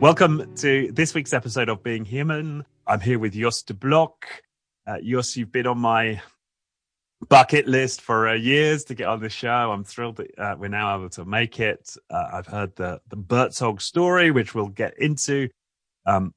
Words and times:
Welcome 0.00 0.54
to 0.56 0.90
this 0.92 1.12
week's 1.12 1.34
episode 1.34 1.68
of 1.68 1.82
Being 1.82 2.06
Human. 2.06 2.64
I'm 2.86 3.00
here 3.00 3.18
with 3.18 3.34
Jos 3.34 3.62
de 3.62 3.74
Blok. 3.74 4.24
Uh, 4.86 4.96
Jos, 5.04 5.36
you've 5.36 5.52
been 5.52 5.66
on 5.66 5.78
my 5.78 6.22
bucket 7.28 7.68
list 7.68 8.00
for 8.00 8.28
uh, 8.28 8.32
years 8.32 8.84
to 8.84 8.94
get 8.94 9.08
on 9.08 9.20
the 9.20 9.28
show. 9.28 9.70
I'm 9.70 9.84
thrilled 9.84 10.16
that 10.16 10.38
uh, 10.38 10.56
we're 10.58 10.68
now 10.68 10.96
able 10.96 11.10
to 11.10 11.26
make 11.26 11.60
it. 11.60 11.94
Uh, 12.08 12.28
I've 12.32 12.46
heard 12.46 12.74
the 12.76 13.02
the 13.10 13.16
Buurtzorg 13.18 13.82
story, 13.82 14.30
which 14.30 14.54
we'll 14.54 14.68
get 14.68 14.96
into 14.96 15.50
um, 16.06 16.32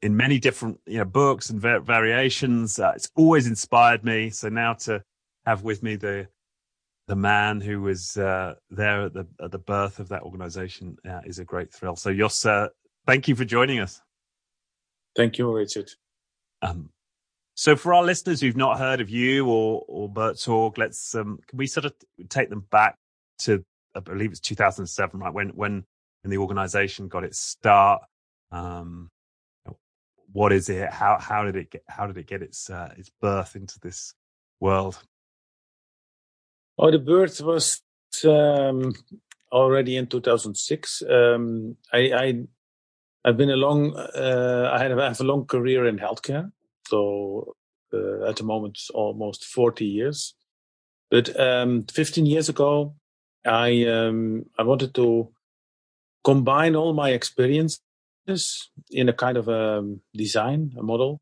in 0.00 0.16
many 0.16 0.38
different 0.38 0.80
you 0.86 0.96
know 0.96 1.04
books 1.04 1.50
and 1.50 1.60
va- 1.60 1.80
variations. 1.80 2.78
Uh, 2.78 2.94
it's 2.96 3.10
always 3.14 3.46
inspired 3.46 4.06
me. 4.06 4.30
So 4.30 4.48
now 4.48 4.72
to 4.72 5.02
have 5.44 5.62
with 5.64 5.82
me 5.82 5.96
the 5.96 6.28
the 7.08 7.16
man 7.16 7.60
who 7.60 7.82
was 7.82 8.16
uh, 8.16 8.54
there 8.70 9.02
at 9.02 9.12
the 9.12 9.26
at 9.38 9.50
the 9.50 9.58
birth 9.58 9.98
of 9.98 10.08
that 10.08 10.22
organization 10.22 10.96
is 11.26 11.38
a 11.38 11.44
great 11.44 11.70
thrill. 11.70 11.94
So 11.94 12.14
Jos, 12.14 12.46
Thank 13.06 13.28
you 13.28 13.36
for 13.36 13.44
joining 13.44 13.78
us. 13.78 14.02
Thank 15.14 15.38
you, 15.38 15.50
Richard. 15.52 15.90
Um, 16.62 16.90
so, 17.54 17.76
for 17.76 17.94
our 17.94 18.02
listeners 18.02 18.40
who've 18.40 18.56
not 18.56 18.78
heard 18.78 19.00
of 19.00 19.08
you 19.08 19.46
or 19.46 19.84
or 19.88 20.10
Buurtzorg, 20.10 20.76
let's 20.78 21.14
um, 21.14 21.38
can 21.46 21.56
we 21.58 21.66
sort 21.66 21.86
of 21.86 21.94
take 22.28 22.50
them 22.50 22.66
back 22.70 22.96
to 23.40 23.64
I 23.94 24.00
believe 24.00 24.30
it's 24.30 24.40
2007, 24.40 25.20
right? 25.20 25.32
When 25.32 25.48
when 25.50 25.84
when 26.22 26.30
the 26.30 26.38
organization 26.38 27.08
got 27.08 27.24
its 27.24 27.38
start. 27.38 28.02
Um, 28.50 29.10
what 30.32 30.52
is 30.52 30.68
it? 30.68 30.90
How 30.90 31.18
how 31.18 31.44
did 31.44 31.56
it 31.56 31.70
get 31.70 31.84
how 31.88 32.06
did 32.06 32.18
it 32.18 32.26
get 32.26 32.42
its 32.42 32.68
uh, 32.68 32.92
its 32.96 33.10
birth 33.20 33.56
into 33.56 33.78
this 33.80 34.12
world? 34.60 34.98
Oh, 36.78 36.90
the 36.90 36.98
birth 36.98 37.40
was 37.40 37.80
um, 38.28 38.92
already 39.50 39.96
in 39.96 40.08
2006. 40.08 41.02
Um, 41.08 41.76
I, 41.92 41.98
I 41.98 42.46
I've 43.26 43.36
been 43.36 43.50
a 43.50 43.56
long, 43.56 43.96
uh, 43.96 44.70
I 44.72 44.84
have, 44.84 45.20
a 45.20 45.24
long 45.24 45.46
career 45.46 45.84
in 45.84 45.98
healthcare. 45.98 46.52
So 46.86 47.56
uh, 47.92 48.28
at 48.28 48.36
the 48.36 48.44
moment, 48.44 48.78
almost 48.94 49.44
40 49.44 49.84
years. 49.84 50.34
But 51.10 51.38
um, 51.38 51.86
15 51.92 52.24
years 52.24 52.48
ago, 52.48 52.94
I 53.44 53.84
um, 53.84 54.46
I 54.58 54.62
wanted 54.62 54.94
to 54.94 55.32
combine 56.24 56.74
all 56.74 56.94
my 56.94 57.10
experiences 57.10 57.80
in 58.90 59.08
a 59.08 59.12
kind 59.12 59.36
of 59.36 59.48
a 59.48 59.84
design, 60.14 60.72
a 60.78 60.82
model. 60.82 61.20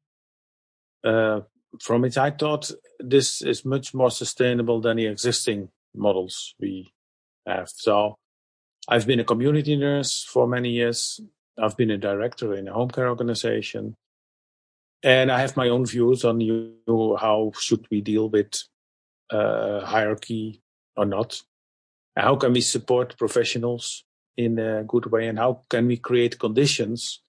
Uh, 1.03 1.41
from 1.83 2.05
it, 2.05 2.17
I 2.17 2.31
thought 2.31 2.71
this 2.99 3.43
is 3.43 3.65
much 3.65 3.93
more 3.93 4.11
sustainable 4.11 4.81
than 4.81 4.97
the 4.97 5.07
existing 5.07 5.69
models 5.95 6.55
we 6.59 6.93
have. 7.47 7.69
So 7.75 8.17
I've 8.89 9.07
been 9.07 9.21
a 9.21 9.25
community 9.25 9.77
nurse 9.77 10.23
for 10.23 10.47
many 10.47 10.71
years. 10.71 11.21
I've 11.59 11.77
been 11.77 11.91
a 11.91 11.99
director 11.99 12.55
in 12.55 12.69
a 12.69 12.73
home 12.73 12.91
care 12.91 13.09
organization, 13.09 13.95
and 15.03 15.31
I 15.31 15.41
have 15.41 15.57
my 15.57 15.69
own 15.69 15.87
views 15.87 16.25
on 16.25 16.41
you 16.41 16.75
know, 16.87 17.17
how 17.17 17.53
should 17.59 17.87
we 17.91 18.01
deal 18.01 18.29
with 18.29 18.53
uh, 19.31 19.85
hierarchy 19.85 20.63
or 20.97 21.07
not. 21.07 21.41
How 22.17 22.37
can 22.37 22.53
we 22.53 22.61
support 22.61 23.19
professionals 23.19 24.05
in 24.37 24.59
a 24.59 24.85
good 24.85 25.07
way, 25.07 25.29
and 25.29 25.39
how 25.39 25.63
can 25.69 25.87
we 25.87 25.97
create 25.97 26.39
conditions 26.39 27.23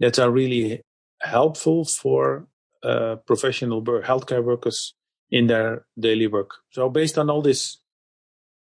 that 0.00 0.18
are 0.18 0.30
really 0.30 0.82
helpful 1.20 1.84
for 1.84 2.46
uh, 2.82 3.16
professional 3.26 3.82
healthcare 3.82 4.44
workers 4.44 4.94
in 5.30 5.46
their 5.46 5.86
daily 5.98 6.26
work. 6.26 6.50
So, 6.70 6.88
based 6.88 7.18
on 7.18 7.30
all 7.30 7.42
these 7.42 7.78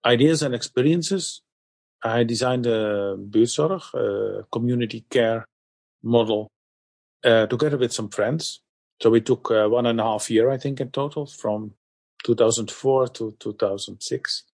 ideas 0.04 0.42
and 0.42 0.54
experiences, 0.54 1.42
I 2.02 2.24
designed 2.24 2.66
a 2.66 3.16
buurtzorg, 3.16 3.94
a 3.94 4.44
community 4.52 5.04
care 5.10 5.46
model, 6.02 6.50
uh, 7.24 7.46
together 7.46 7.76
with 7.76 7.92
some 7.92 8.08
friends. 8.08 8.60
So 9.00 9.10
we 9.10 9.20
took 9.20 9.50
uh, 9.50 9.68
one 9.68 9.86
and 9.86 10.00
a 10.00 10.04
half 10.04 10.30
year, 10.30 10.50
I 10.50 10.58
think, 10.58 10.80
in 10.80 10.90
total, 10.90 11.26
from 11.26 11.74
2004 12.24 13.08
to 13.08 13.36
2006. 13.38 14.44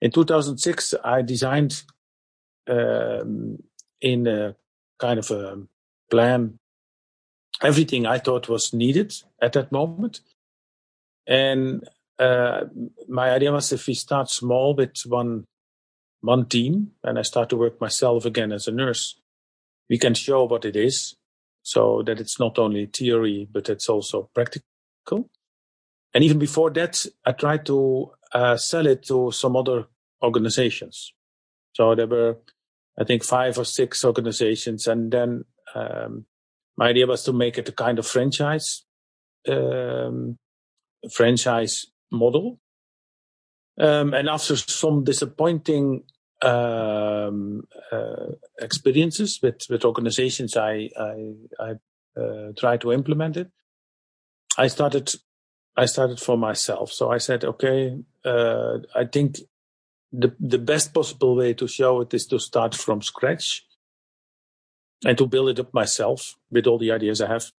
In 0.00 0.10
2006, 0.10 0.94
I 1.04 1.22
designed 1.22 1.82
um, 2.68 3.62
in 4.00 4.26
a 4.26 4.56
kind 4.98 5.18
of 5.18 5.30
a 5.30 5.62
plan 6.10 6.58
everything 7.62 8.06
I 8.06 8.18
thought 8.18 8.48
was 8.48 8.72
needed 8.72 9.14
at 9.40 9.52
that 9.52 9.72
moment. 9.72 10.20
And 11.26 11.88
uh, 12.18 12.64
my 13.08 13.30
idea 13.30 13.52
was 13.52 13.72
if 13.72 13.86
we 13.86 13.94
start 13.94 14.30
small 14.30 14.74
with 14.74 15.00
one 15.06 15.44
one 16.22 16.46
team 16.46 16.92
and 17.04 17.18
I 17.18 17.22
start 17.22 17.50
to 17.50 17.56
work 17.56 17.80
myself 17.80 18.24
again 18.24 18.52
as 18.52 18.66
a 18.66 18.72
nurse, 18.72 19.20
we 19.90 19.98
can 19.98 20.14
show 20.14 20.44
what 20.44 20.64
it 20.64 20.76
is 20.76 21.16
so 21.62 22.02
that 22.06 22.20
it's 22.20 22.40
not 22.40 22.58
only 22.58 22.86
theory, 22.86 23.48
but 23.52 23.68
it's 23.68 23.88
also 23.88 24.30
practical. 24.34 25.30
And 26.14 26.24
even 26.24 26.38
before 26.38 26.70
that, 26.70 27.04
I 27.24 27.32
tried 27.32 27.66
to 27.66 28.12
uh, 28.32 28.56
sell 28.56 28.86
it 28.86 29.04
to 29.04 29.30
some 29.32 29.56
other 29.56 29.86
organizations. 30.22 31.12
So 31.72 31.94
there 31.94 32.06
were, 32.06 32.38
I 32.98 33.04
think, 33.04 33.24
five 33.24 33.58
or 33.58 33.64
six 33.64 34.04
organizations. 34.04 34.86
And 34.86 35.10
then 35.12 35.44
um, 35.74 36.26
my 36.76 36.88
idea 36.88 37.06
was 37.06 37.24
to 37.24 37.32
make 37.32 37.58
it 37.58 37.68
a 37.68 37.72
kind 37.72 37.98
of 37.98 38.06
franchise, 38.06 38.84
um, 39.48 40.38
franchise 41.12 41.86
model. 42.10 42.60
Um, 43.78 44.12
and 44.12 44.28
after 44.28 44.56
some 44.56 45.04
disappointing 45.04 46.04
um, 46.42 47.62
uh, 47.90 48.32
experiences 48.60 49.38
with, 49.42 49.60
with 49.70 49.84
organizations 49.84 50.56
I, 50.56 50.90
I, 50.98 51.34
I 51.58 51.74
uh, 52.20 52.52
try 52.58 52.76
to 52.78 52.92
implement 52.92 53.36
it. 53.36 53.50
I 54.58 54.66
started, 54.66 55.14
I 55.76 55.86
started 55.86 56.20
for 56.20 56.36
myself. 56.36 56.92
So 56.92 57.10
I 57.10 57.18
said, 57.18 57.44
okay, 57.44 57.96
uh, 58.24 58.78
I 58.94 59.06
think 59.06 59.38
the, 60.12 60.34
the 60.38 60.58
best 60.58 60.92
possible 60.92 61.36
way 61.36 61.54
to 61.54 61.66
show 61.66 62.02
it 62.02 62.12
is 62.12 62.26
to 62.26 62.38
start 62.38 62.74
from 62.74 63.00
scratch 63.00 63.64
and 65.04 65.16
to 65.16 65.26
build 65.26 65.48
it 65.48 65.60
up 65.60 65.72
myself 65.72 66.34
with 66.50 66.66
all 66.66 66.78
the 66.78 66.92
ideas 66.92 67.20
I 67.20 67.28
have. 67.28 67.50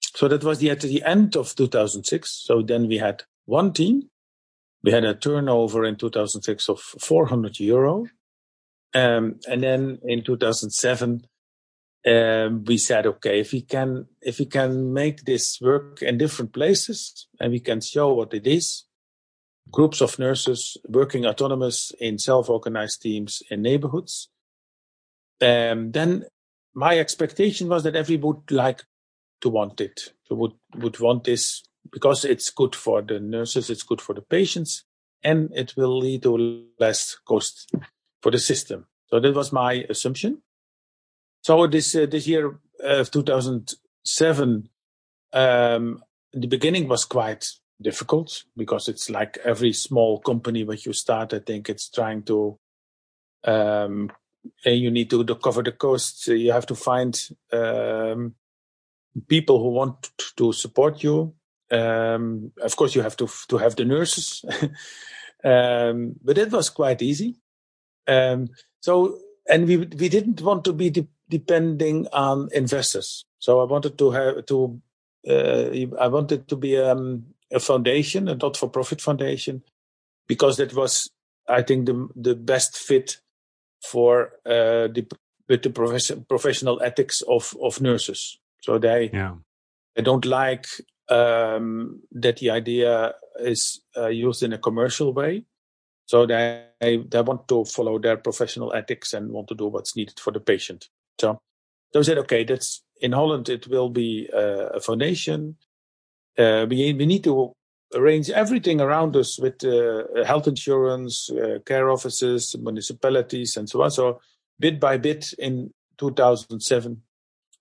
So 0.00 0.28
that 0.28 0.42
was 0.42 0.58
the, 0.58 0.70
at 0.70 0.80
the 0.80 1.02
end 1.04 1.36
of 1.36 1.54
2006. 1.54 2.30
So 2.30 2.62
then 2.62 2.88
we 2.88 2.98
had 2.98 3.22
one 3.44 3.72
team 3.72 4.10
we 4.84 4.92
had 4.92 5.04
a 5.04 5.14
turnover 5.14 5.86
in 5.86 5.96
2006 5.96 6.68
of 6.68 6.78
400 6.78 7.58
euro. 7.58 8.06
Um, 8.92 9.40
and 9.48 9.62
then 9.62 9.98
in 10.04 10.22
2007, 10.22 11.26
um, 12.06 12.64
we 12.64 12.76
said, 12.76 13.06
okay, 13.06 13.40
if 13.40 13.52
we 13.52 13.62
can, 13.62 14.06
if 14.20 14.38
we 14.38 14.44
can 14.44 14.92
make 14.92 15.24
this 15.24 15.58
work 15.60 16.02
in 16.02 16.18
different 16.18 16.52
places 16.52 17.26
and 17.40 17.50
we 17.50 17.60
can 17.60 17.80
show 17.80 18.12
what 18.12 18.34
it 18.34 18.46
is, 18.46 18.84
groups 19.70 20.02
of 20.02 20.18
nurses 20.18 20.76
working 20.86 21.24
autonomous 21.24 21.90
in 21.98 22.18
self-organized 22.18 23.00
teams 23.00 23.42
in 23.50 23.62
neighborhoods, 23.62 24.28
um, 25.40 25.92
then 25.92 26.26
my 26.74 26.98
expectation 26.98 27.68
was 27.68 27.84
that 27.84 27.96
everybody 27.96 28.26
would 28.26 28.50
like 28.50 28.82
to 29.40 29.48
want 29.48 29.80
it, 29.80 30.12
would, 30.30 30.52
would 30.76 31.00
want 31.00 31.24
this 31.24 31.62
because 31.90 32.24
it's 32.24 32.50
good 32.50 32.74
for 32.74 33.02
the 33.02 33.20
nurses, 33.20 33.70
it's 33.70 33.82
good 33.82 34.00
for 34.00 34.14
the 34.14 34.22
patients, 34.22 34.84
and 35.22 35.50
it 35.54 35.74
will 35.76 35.98
lead 35.98 36.22
to 36.22 36.66
less 36.78 37.16
cost 37.26 37.70
for 38.22 38.30
the 38.30 38.38
system. 38.38 38.86
So 39.08 39.20
that 39.20 39.34
was 39.34 39.52
my 39.52 39.84
assumption. 39.88 40.42
So 41.42 41.66
this 41.66 41.94
uh, 41.94 42.06
this 42.06 42.26
year 42.26 42.58
of 42.80 43.10
2007, 43.10 44.68
um, 45.32 46.04
the 46.32 46.46
beginning 46.46 46.88
was 46.88 47.04
quite 47.04 47.46
difficult 47.80 48.44
because 48.56 48.88
it's 48.88 49.10
like 49.10 49.38
every 49.44 49.72
small 49.72 50.20
company 50.20 50.64
when 50.64 50.78
you 50.84 50.92
start. 50.92 51.34
I 51.34 51.40
think 51.40 51.68
it's 51.68 51.90
trying 51.90 52.22
to 52.24 52.58
um, 53.44 54.10
and 54.64 54.78
you 54.78 54.90
need 54.90 55.10
to, 55.10 55.24
to 55.24 55.34
cover 55.34 55.62
the 55.62 55.72
costs. 55.72 56.28
You 56.28 56.52
have 56.52 56.66
to 56.66 56.74
find 56.74 57.18
um, 57.52 58.34
people 59.28 59.62
who 59.62 59.70
want 59.70 60.10
to 60.36 60.52
support 60.52 61.02
you 61.02 61.34
um, 61.70 62.52
of 62.62 62.76
course, 62.76 62.94
you 62.94 63.02
have 63.02 63.16
to 63.16 63.28
to 63.48 63.58
have 63.58 63.76
the 63.76 63.84
nurses, 63.84 64.44
um, 65.44 66.14
but 66.22 66.38
it 66.38 66.50
was 66.50 66.70
quite 66.70 67.02
easy. 67.02 67.36
Um, 68.06 68.48
so, 68.80 69.18
and 69.48 69.66
we 69.66 69.76
we 69.78 70.08
didn't 70.08 70.40
want 70.40 70.64
to 70.64 70.72
be 70.72 70.90
de- 70.90 71.08
depending 71.28 72.06
on 72.12 72.48
investors. 72.52 73.24
So 73.38 73.60
I 73.60 73.64
wanted 73.64 73.98
to 73.98 74.10
have 74.10 74.46
to 74.46 74.80
uh, 75.28 75.70
I 75.98 76.08
wanted 76.08 76.48
to 76.48 76.56
be 76.56 76.76
um, 76.78 77.24
a 77.50 77.60
foundation, 77.60 78.28
a 78.28 78.34
not 78.34 78.56
for 78.56 78.68
profit 78.68 79.00
foundation, 79.00 79.62
because 80.28 80.56
that 80.58 80.74
was 80.74 81.10
I 81.48 81.62
think 81.62 81.86
the 81.86 82.08
the 82.14 82.34
best 82.34 82.76
fit 82.76 83.18
for 83.82 84.32
uh, 84.46 84.88
the 84.88 85.06
with 85.48 85.62
the 85.62 85.70
profession, 85.70 86.24
professional 86.28 86.82
ethics 86.82 87.22
of 87.22 87.54
of 87.62 87.80
nurses. 87.80 88.38
So 88.60 88.78
they 88.78 89.10
yeah. 89.12 89.34
they 89.96 90.02
don't 90.02 90.24
like 90.24 90.66
um, 91.08 92.02
that 92.12 92.38
the 92.38 92.50
idea 92.50 93.14
is 93.40 93.80
uh, 93.96 94.08
used 94.08 94.42
in 94.42 94.52
a 94.52 94.58
commercial 94.58 95.12
way. 95.12 95.44
So 96.06 96.26
they 96.26 96.66
they 96.80 97.22
want 97.22 97.48
to 97.48 97.64
follow 97.64 97.98
their 97.98 98.16
professional 98.18 98.74
ethics 98.74 99.14
and 99.14 99.30
want 99.30 99.48
to 99.48 99.54
do 99.54 99.68
what's 99.68 99.96
needed 99.96 100.20
for 100.20 100.32
the 100.32 100.40
patient. 100.40 100.88
So 101.20 101.40
they 101.92 102.02
said, 102.02 102.18
okay, 102.18 102.44
that's 102.44 102.82
in 103.00 103.12
Holland. 103.12 103.48
It 103.48 103.68
will 103.68 103.88
be 103.88 104.28
uh, 104.32 104.68
a 104.74 104.80
foundation. 104.80 105.56
Uh, 106.36 106.66
we 106.68 106.92
we 106.92 107.06
need 107.06 107.24
to 107.24 107.52
arrange 107.94 108.30
everything 108.30 108.80
around 108.80 109.16
us 109.16 109.38
with 109.38 109.64
uh, 109.64 110.24
health 110.24 110.48
insurance, 110.48 111.30
uh, 111.30 111.58
care 111.64 111.90
offices, 111.90 112.54
municipalities, 112.58 113.56
and 113.56 113.68
so 113.68 113.82
on. 113.82 113.90
So 113.90 114.20
bit 114.58 114.80
by 114.80 114.98
bit, 114.98 115.32
in 115.38 115.72
2007, 115.98 117.02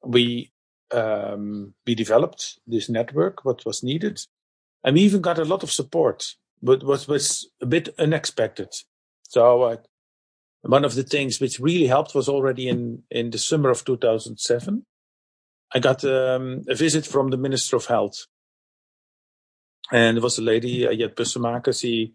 we 0.05 0.51
um, 0.93 1.73
we 1.85 1.95
developed 1.95 2.59
this 2.67 2.89
network. 2.89 3.43
What 3.45 3.65
was 3.65 3.83
needed, 3.83 4.21
and 4.83 4.95
we 4.95 5.01
even 5.01 5.21
got 5.21 5.39
a 5.39 5.45
lot 5.45 5.63
of 5.63 5.71
support, 5.71 6.35
but 6.61 6.83
what 6.83 7.07
was 7.07 7.49
a 7.61 7.65
bit 7.65 7.89
unexpected. 7.97 8.69
So 9.29 9.63
uh, 9.63 9.77
one 10.63 10.85
of 10.85 10.95
the 10.95 11.03
things 11.03 11.39
which 11.39 11.59
really 11.59 11.87
helped 11.87 12.15
was 12.15 12.29
already 12.29 12.69
in, 12.69 13.03
in 13.11 13.31
the 13.31 13.37
summer 13.37 13.69
of 13.69 13.83
2007. 13.83 14.85
I 15.75 15.79
got 15.79 16.05
um, 16.05 16.61
a 16.69 16.75
visit 16.75 17.05
from 17.05 17.29
the 17.29 17.37
Minister 17.37 17.75
of 17.75 17.85
Health. 17.85 18.27
And 19.91 20.17
it 20.17 20.23
was 20.23 20.37
a 20.37 20.41
lady, 20.41 20.87
Jet 20.95 21.15
Bussemaker. 21.15 21.77
She, 21.77 22.13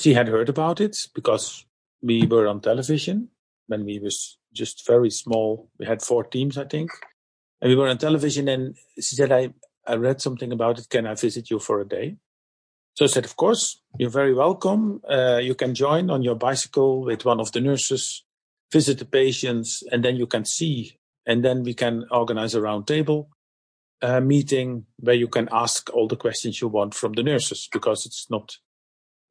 she 0.00 0.14
had 0.14 0.28
heard 0.28 0.48
about 0.48 0.80
it 0.80 0.96
because 1.14 1.66
we 2.00 2.26
were 2.26 2.46
on 2.46 2.60
television 2.60 3.28
when 3.66 3.84
we 3.84 3.98
was 3.98 4.38
just 4.52 4.86
very 4.86 5.10
small. 5.10 5.68
We 5.78 5.86
had 5.86 6.02
four 6.02 6.24
teams, 6.24 6.56
I 6.56 6.64
think. 6.64 6.90
And 7.60 7.70
we 7.70 7.76
were 7.76 7.88
on 7.88 7.98
television 7.98 8.48
and 8.48 8.76
she 8.96 9.16
said, 9.16 9.32
I, 9.32 9.50
I 9.86 9.94
read 9.96 10.20
something 10.20 10.52
about 10.52 10.78
it. 10.78 10.88
Can 10.88 11.06
I 11.06 11.14
visit 11.14 11.50
you 11.50 11.58
for 11.58 11.80
a 11.80 11.88
day? 11.88 12.16
So 12.94 13.04
I 13.04 13.08
said, 13.08 13.24
of 13.24 13.36
course, 13.36 13.80
you're 13.98 14.10
very 14.10 14.34
welcome. 14.34 15.00
Uh, 15.08 15.38
you 15.38 15.54
can 15.54 15.74
join 15.74 16.10
on 16.10 16.22
your 16.22 16.34
bicycle 16.34 17.02
with 17.02 17.24
one 17.24 17.40
of 17.40 17.52
the 17.52 17.60
nurses, 17.60 18.24
visit 18.72 18.98
the 18.98 19.04
patients, 19.04 19.82
and 19.92 20.04
then 20.04 20.16
you 20.16 20.26
can 20.26 20.44
see. 20.44 20.98
And 21.24 21.44
then 21.44 21.62
we 21.62 21.74
can 21.74 22.06
organize 22.10 22.54
a 22.54 22.60
roundtable 22.60 23.28
uh, 24.02 24.20
meeting 24.20 24.86
where 24.98 25.14
you 25.14 25.28
can 25.28 25.48
ask 25.52 25.90
all 25.94 26.08
the 26.08 26.16
questions 26.16 26.60
you 26.60 26.68
want 26.68 26.94
from 26.94 27.12
the 27.12 27.22
nurses 27.22 27.68
because 27.72 28.06
it's 28.06 28.28
not 28.30 28.56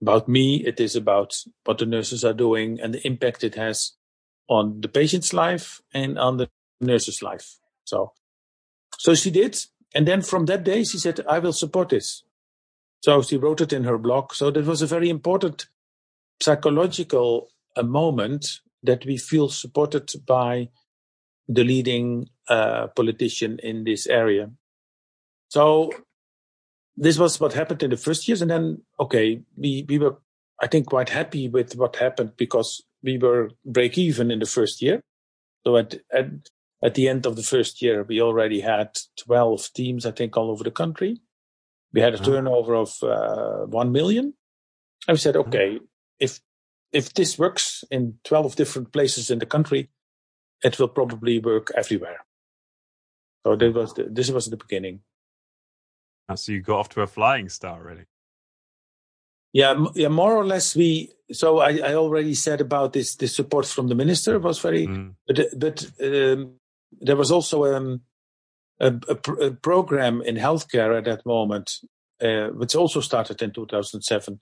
about 0.02 0.28
me. 0.28 0.64
It 0.66 0.80
is 0.80 0.96
about 0.96 1.36
what 1.66 1.80
the 1.80 1.86
nurses 1.86 2.24
are 2.24 2.34
doing 2.34 2.80
and 2.80 2.94
the 2.94 3.06
impact 3.06 3.44
it 3.44 3.56
has 3.56 3.94
on 4.48 4.82
the 4.82 4.88
patient's 4.88 5.34
life 5.34 5.82
and 5.94 6.18
on 6.18 6.38
the 6.38 6.50
nurse's 6.80 7.22
life. 7.22 7.58
So, 7.88 8.14
so 9.00 9.16
she 9.16 9.32
did. 9.32 9.58
And 9.96 10.08
then 10.08 10.22
from 10.22 10.46
that 10.46 10.64
day, 10.64 10.84
she 10.84 10.98
said, 10.98 11.22
I 11.28 11.40
will 11.40 11.54
support 11.54 11.90
this. 11.90 12.24
So 13.02 13.22
she 13.22 13.38
wrote 13.38 13.62
it 13.62 13.72
in 13.74 13.86
her 13.86 13.98
blog. 13.98 14.34
So 14.34 14.52
that 14.52 14.66
was 14.66 14.82
a 14.82 14.88
very 14.88 15.10
important 15.10 15.68
psychological 16.42 17.50
uh, 17.76 17.84
moment 17.84 18.60
that 18.84 19.06
we 19.06 19.18
feel 19.18 19.50
supported 19.50 20.12
by 20.26 20.70
the 21.48 21.64
leading 21.64 22.28
uh, 22.50 22.88
politician 22.88 23.60
in 23.64 23.86
this 23.86 24.06
area. 24.08 24.52
So 25.50 25.92
this 26.98 27.18
was 27.18 27.40
what 27.40 27.54
happened 27.54 27.84
in 27.84 27.92
the 27.92 27.98
first 27.98 28.28
years. 28.28 28.42
And 28.42 28.52
then, 28.52 28.82
okay, 29.00 29.42
we, 29.56 29.86
we 29.88 29.98
were, 29.98 30.18
I 30.62 30.68
think, 30.68 30.88
quite 30.88 31.10
happy 31.10 31.48
with 31.48 31.76
what 31.78 31.96
happened 31.96 32.34
because 32.36 32.84
we 33.02 33.18
were 33.18 33.52
break 33.66 33.98
even 33.98 34.32
in 34.32 34.40
the 34.40 34.46
first 34.46 34.82
year. 34.82 35.02
So 35.66 35.78
at, 35.78 35.96
at, 36.12 36.26
at 36.84 36.94
the 36.94 37.08
end 37.08 37.26
of 37.26 37.36
the 37.36 37.44
first 37.44 37.82
year, 37.82 38.04
we 38.04 38.22
already 38.22 38.62
had 38.62 38.98
12 39.18 39.70
teams, 39.74 40.06
I 40.06 40.12
think, 40.12 40.38
all 40.38 40.52
over 40.52 40.64
the 40.64 40.72
country. 40.72 41.22
We 41.94 42.02
had 42.02 42.14
a 42.14 42.18
uh-huh. 42.18 42.26
turnover 42.26 42.76
of 42.76 42.96
uh, 43.02 43.66
1 43.66 43.92
million. 43.92 44.34
And 45.08 45.16
we 45.16 45.18
said, 45.18 45.36
uh-huh. 45.36 45.48
okay, 45.48 45.80
if, 46.20 46.40
if 46.92 47.14
this 47.14 47.40
works 47.40 47.84
in 47.90 48.16
12 48.26 48.56
different 48.56 48.94
places 48.94 49.32
in 49.32 49.40
the 49.40 49.46
country, 49.46 49.90
it 50.64 50.80
will 50.80 50.88
probably 50.88 51.40
work 51.40 51.72
everywhere. 51.76 52.26
So 53.46 53.56
that 53.56 53.74
was 53.74 53.94
the, 53.94 54.04
this 54.04 54.30
was 54.30 54.48
the 54.48 54.58
beginning. 54.58 55.02
Ah, 56.30 56.36
so 56.36 56.52
you 56.52 56.62
got 56.62 56.80
off 56.80 56.90
to 56.90 57.02
a 57.02 57.08
flying 57.08 57.50
start, 57.50 57.84
really. 57.84 58.06
Yeah, 59.54 59.86
yeah, 59.96 60.10
more 60.10 60.36
or 60.36 60.46
less. 60.46 60.76
We 60.76 61.14
so 61.32 61.60
I, 61.60 61.78
I 61.78 61.96
already 61.96 62.34
said 62.34 62.62
about 62.62 62.94
this. 62.94 63.16
The 63.16 63.28
support 63.28 63.66
from 63.66 63.88
the 63.88 63.96
minister 63.96 64.38
was 64.40 64.60
very, 64.60 64.88
mm. 64.88 65.16
but 65.26 65.40
but 65.58 65.90
um, 66.04 66.57
there 66.92 67.16
was 67.16 67.32
also 67.32 67.66
um, 67.76 68.02
a, 68.80 68.94
a, 69.08 69.32
a, 69.34 69.52
program 69.52 70.22
in 70.22 70.36
healthcare 70.36 70.98
at 70.98 71.06
that 71.06 71.26
moment, 71.26 71.72
uh, 72.22 72.48
which 72.48 72.76
also 72.76 73.02
started 73.02 73.42
in 73.42 73.52
2007, 73.52 74.40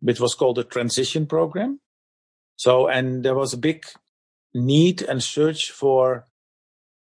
which 0.00 0.20
was 0.20 0.34
called 0.34 0.56
the 0.56 0.64
transition 0.64 1.26
program. 1.26 1.80
So, 2.56 2.88
and 2.88 3.24
there 3.24 3.34
was 3.34 3.52
a 3.52 3.58
big 3.58 3.84
need 4.54 5.02
and 5.02 5.22
search 5.22 5.70
for 5.70 6.26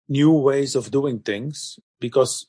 new 0.07 0.31
ways 0.31 0.75
of 0.75 0.92
doing 0.92 1.19
things 1.19 1.80
because 2.00 2.48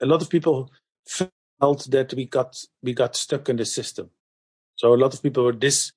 a 0.00 0.06
lot 0.06 0.22
of 0.22 0.30
people 0.30 0.70
felt 1.06 1.90
that 1.90 2.12
we 2.14 2.26
got 2.26 2.56
we 2.82 2.92
got 2.92 3.16
stuck 3.16 3.48
in 3.48 3.56
the 3.56 3.64
system. 3.64 4.10
So 4.76 4.94
a 4.94 4.96
lot 4.96 5.14
of 5.14 5.22
people 5.22 5.44
were 5.44 5.52
dis 5.52 5.92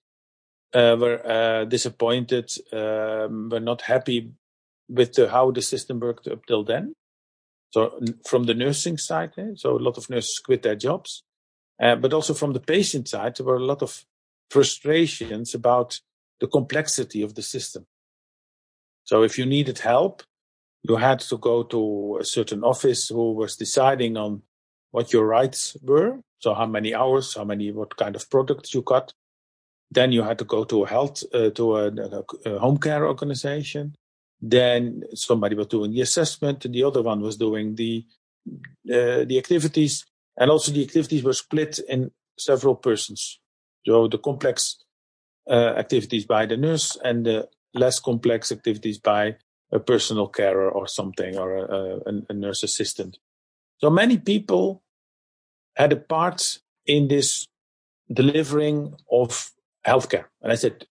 uh, 0.73 0.95
were 0.99 1.25
uh, 1.25 1.65
disappointed, 1.65 2.51
um, 2.73 3.49
were 3.49 3.59
not 3.59 3.81
happy 3.81 4.31
with 4.87 5.13
the, 5.13 5.29
how 5.29 5.51
the 5.51 5.61
system 5.61 5.99
worked 5.99 6.27
up 6.27 6.45
till 6.45 6.63
then. 6.63 6.93
So 7.71 7.99
from 8.25 8.45
the 8.45 8.53
nursing 8.53 8.97
side, 8.97 9.31
eh, 9.37 9.51
so 9.55 9.77
a 9.77 9.79
lot 9.79 9.97
of 9.97 10.09
nurses 10.09 10.39
quit 10.39 10.63
their 10.63 10.75
jobs, 10.75 11.23
uh, 11.81 11.95
but 11.95 12.13
also 12.13 12.33
from 12.33 12.53
the 12.53 12.59
patient 12.59 13.07
side, 13.07 13.35
there 13.35 13.45
were 13.45 13.57
a 13.57 13.65
lot 13.65 13.81
of 13.81 14.05
frustrations 14.49 15.53
about 15.53 15.99
the 16.39 16.47
complexity 16.47 17.21
of 17.21 17.35
the 17.35 17.41
system. 17.41 17.85
So 19.03 19.23
if 19.23 19.37
you 19.37 19.45
needed 19.45 19.79
help, 19.79 20.23
you 20.83 20.97
had 20.97 21.19
to 21.19 21.37
go 21.37 21.63
to 21.63 22.17
a 22.21 22.25
certain 22.25 22.63
office 22.63 23.09
who 23.09 23.33
was 23.33 23.55
deciding 23.55 24.17
on 24.17 24.43
what 24.91 25.11
your 25.11 25.25
rights 25.25 25.75
were. 25.81 26.19
So 26.39 26.53
how 26.53 26.65
many 26.65 26.93
hours, 26.93 27.35
how 27.35 27.43
many, 27.43 27.71
what 27.71 27.97
kind 27.97 28.15
of 28.15 28.29
products 28.29 28.73
you 28.73 28.81
got. 28.81 29.13
Then 29.91 30.11
you 30.11 30.23
had 30.23 30.39
to 30.39 30.45
go 30.45 30.63
to 30.63 30.83
a 30.83 30.87
health, 30.87 31.23
uh, 31.33 31.49
to 31.51 31.77
a, 31.77 31.87
a, 31.87 32.23
a, 32.45 32.59
home 32.59 32.77
care 32.77 33.07
organization. 33.07 33.95
Then 34.47 35.01
somebody 35.15 35.55
was 35.55 35.67
doing 35.67 35.91
the 35.91 36.01
assessment, 36.01 36.65
and 36.65 36.75
the 36.75 36.83
other 36.83 37.01
one 37.01 37.21
was 37.21 37.35
doing 37.37 37.75
the 37.75 38.05
uh, 38.87 39.25
the 39.25 39.37
activities, 39.39 40.05
and 40.37 40.51
also 40.51 40.71
the 40.71 40.83
activities 40.83 41.23
were 41.23 41.33
split 41.33 41.79
in 41.89 42.11
several 42.37 42.75
persons. 42.75 43.39
So 43.87 44.07
the 44.07 44.19
complex 44.19 44.77
uh, 45.49 45.73
activities 45.77 46.25
by 46.25 46.45
the 46.45 46.57
nurse 46.57 46.95
and 47.03 47.25
the 47.25 47.49
less 47.73 47.99
complex 47.99 48.51
activities 48.51 48.99
by 48.99 49.37
a 49.71 49.79
personal 49.79 50.27
carer 50.27 50.69
or 50.69 50.87
something 50.87 51.37
or 51.37 51.57
a, 51.57 51.97
a, 52.05 52.21
a 52.29 52.33
nurse 52.33 52.61
assistant. 52.63 53.17
So 53.79 53.89
many 53.89 54.17
people 54.17 54.83
had 55.75 55.91
a 55.91 55.97
part 55.97 56.59
in 56.85 57.07
this 57.07 57.47
delivering 58.11 58.93
of 59.11 59.51
healthcare. 59.85 60.25
And 60.41 60.51
I 60.51 60.55
said, 60.55 60.85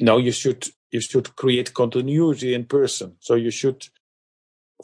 no, 0.00 0.18
you 0.18 0.32
should 0.32 0.68
you 0.92 1.00
should 1.00 1.34
create 1.36 1.74
continuity 1.74 2.54
in 2.54 2.64
person. 2.66 3.16
So 3.18 3.34
you 3.34 3.50
should, 3.50 3.88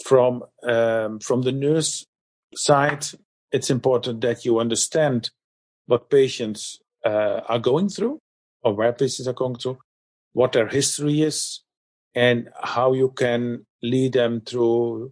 from 0.03 0.43
um, 0.63 1.21
from 1.21 1.43
the 1.43 1.53
nurse 1.53 2.07
side, 2.55 3.05
it's 3.53 3.71
important 3.71 4.23
that 4.23 4.45
you 4.45 4.59
understand 4.59 5.31
what 5.87 6.11
patients 6.11 6.81
uh, 7.05 7.41
are 7.49 7.59
going 7.59 7.89
through, 7.89 8.21
or 8.63 8.75
where 8.75 8.93
patients 8.93 9.29
are 9.29 9.35
going 9.35 9.57
through, 9.57 9.79
what 10.33 10.53
their 10.53 10.69
history 10.69 11.23
is, 11.23 11.61
and 12.15 12.49
how 12.63 12.95
you 12.95 13.11
can 13.11 13.67
lead 13.83 14.15
them 14.15 14.41
through 14.41 15.11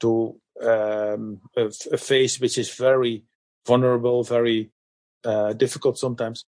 to 0.00 0.40
um, 0.62 1.40
a, 1.56 1.98
phase 1.98 2.40
which 2.40 2.58
is 2.58 2.74
very 2.74 3.24
vulnerable, 3.66 4.24
very 4.24 4.70
uh, 5.24 5.52
difficult 5.52 5.98
sometimes. 5.98 6.44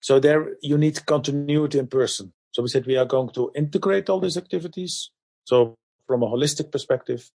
So 0.00 0.20
there 0.20 0.56
you 0.62 0.78
need 0.78 1.04
continuity 1.06 1.78
in 1.78 1.88
person. 1.88 2.32
So 2.56 2.62
we 2.62 2.70
said 2.70 2.86
we 2.86 2.96
are 2.96 3.04
going 3.04 3.28
to 3.34 3.52
integrate 3.54 4.08
all 4.08 4.18
these 4.18 4.38
activities. 4.38 5.10
So 5.44 5.74
from 6.06 6.22
a 6.22 6.26
holistic 6.26 6.72
perspective, 6.72 7.30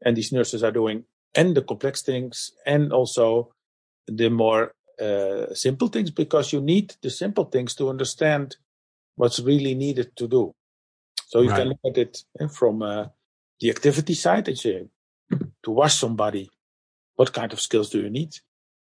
and 0.00 0.16
these 0.16 0.30
nurses 0.30 0.62
are 0.62 0.70
doing 0.70 1.06
and 1.34 1.56
the 1.56 1.62
complex 1.62 2.02
things 2.02 2.52
and 2.64 2.92
also 2.92 3.52
the 4.06 4.30
more 4.30 4.72
uh, 5.00 5.52
simple 5.54 5.88
things 5.88 6.12
because 6.12 6.52
you 6.52 6.60
need 6.60 6.94
the 7.02 7.10
simple 7.10 7.46
things 7.46 7.74
to 7.74 7.88
understand 7.88 8.58
what's 9.16 9.40
really 9.40 9.74
needed 9.74 10.14
to 10.14 10.28
do. 10.28 10.54
So 11.26 11.40
you 11.40 11.50
right. 11.50 11.58
can 11.58 11.68
look 11.70 11.80
at 11.84 11.98
it 11.98 12.18
eh, 12.38 12.46
from 12.46 12.82
uh, 12.82 13.06
the 13.58 13.70
activity 13.70 14.14
side 14.14 14.46
and 14.46 14.56
say, 14.56 14.86
to 15.64 15.70
wash 15.72 15.96
somebody, 15.96 16.48
what 17.16 17.32
kind 17.32 17.52
of 17.52 17.60
skills 17.60 17.90
do 17.90 18.00
you 18.00 18.08
need? 18.08 18.36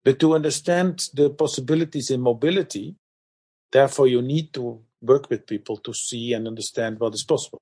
But 0.04 0.18
to 0.20 0.34
understand 0.34 1.08
the 1.14 1.30
possibilities 1.30 2.10
in 2.10 2.20
mobility, 2.20 2.96
therefore 3.72 4.06
you 4.06 4.20
need 4.20 4.52
to 4.52 4.82
work 5.02 5.28
with 5.30 5.46
people 5.46 5.76
to 5.78 5.92
see 5.92 6.32
and 6.32 6.46
understand 6.46 6.98
what 7.00 7.14
is 7.14 7.24
possible. 7.24 7.60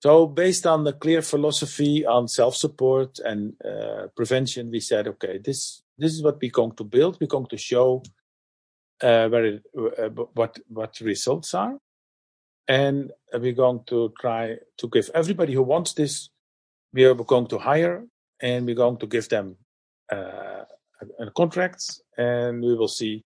So 0.00 0.26
based 0.26 0.66
on 0.66 0.84
the 0.84 0.92
clear 0.92 1.22
philosophy 1.22 2.06
on 2.06 2.28
self-support 2.28 3.18
and 3.18 3.54
uh, 3.64 4.08
prevention, 4.16 4.70
we 4.70 4.80
said, 4.80 5.08
okay, 5.08 5.38
this 5.38 5.82
this 5.98 6.12
is 6.12 6.22
what 6.22 6.40
we're 6.40 6.52
going 6.52 6.76
to 6.76 6.84
build. 6.84 7.18
We're 7.20 7.26
going 7.26 7.46
to 7.46 7.58
show 7.58 8.02
uh, 9.02 9.28
where 9.28 9.44
it, 9.44 9.62
uh, 9.76 10.08
what 10.34 10.58
what 10.68 11.00
results 11.00 11.52
are, 11.54 11.78
and 12.68 13.10
we're 13.32 13.52
going 13.52 13.80
to 13.86 14.12
try 14.20 14.58
to 14.76 14.88
give 14.88 15.10
everybody 15.14 15.54
who 15.54 15.62
wants 15.62 15.94
this, 15.94 16.30
we 16.92 17.04
are 17.04 17.14
going 17.14 17.46
to 17.48 17.58
hire 17.58 18.04
and 18.40 18.66
we're 18.66 18.74
going 18.74 18.98
to 18.98 19.06
give 19.06 19.28
them 19.28 19.56
uh, 20.12 20.64
a, 21.00 21.24
a 21.26 21.30
contract 21.30 22.00
and 22.16 22.62
we 22.62 22.74
will 22.74 22.88
see 22.88 23.24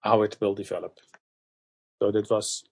how 0.00 0.22
it 0.22 0.36
will 0.40 0.54
develop. 0.54 0.98
So 2.02 2.10
that 2.10 2.30
was 2.30 2.64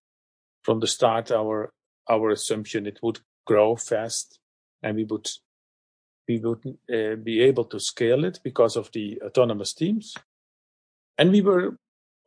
from 0.63 0.81
the 0.81 0.87
start 0.87 1.31
our 1.31 1.73
our 2.09 2.31
assumption 2.31 2.87
it 2.87 2.99
would 3.03 3.21
grow 3.47 3.77
fast 3.77 4.39
and 4.83 4.97
we 4.97 5.05
would 5.05 5.29
uh, 6.31 7.17
be 7.17 7.41
able 7.41 7.65
to 7.65 7.81
scale 7.81 8.25
it 8.25 8.41
because 8.43 8.77
of 8.77 8.91
the 8.93 9.21
autonomous 9.25 9.73
teams. 9.75 10.15
And 11.19 11.31
we 11.31 11.43
were 11.43 11.77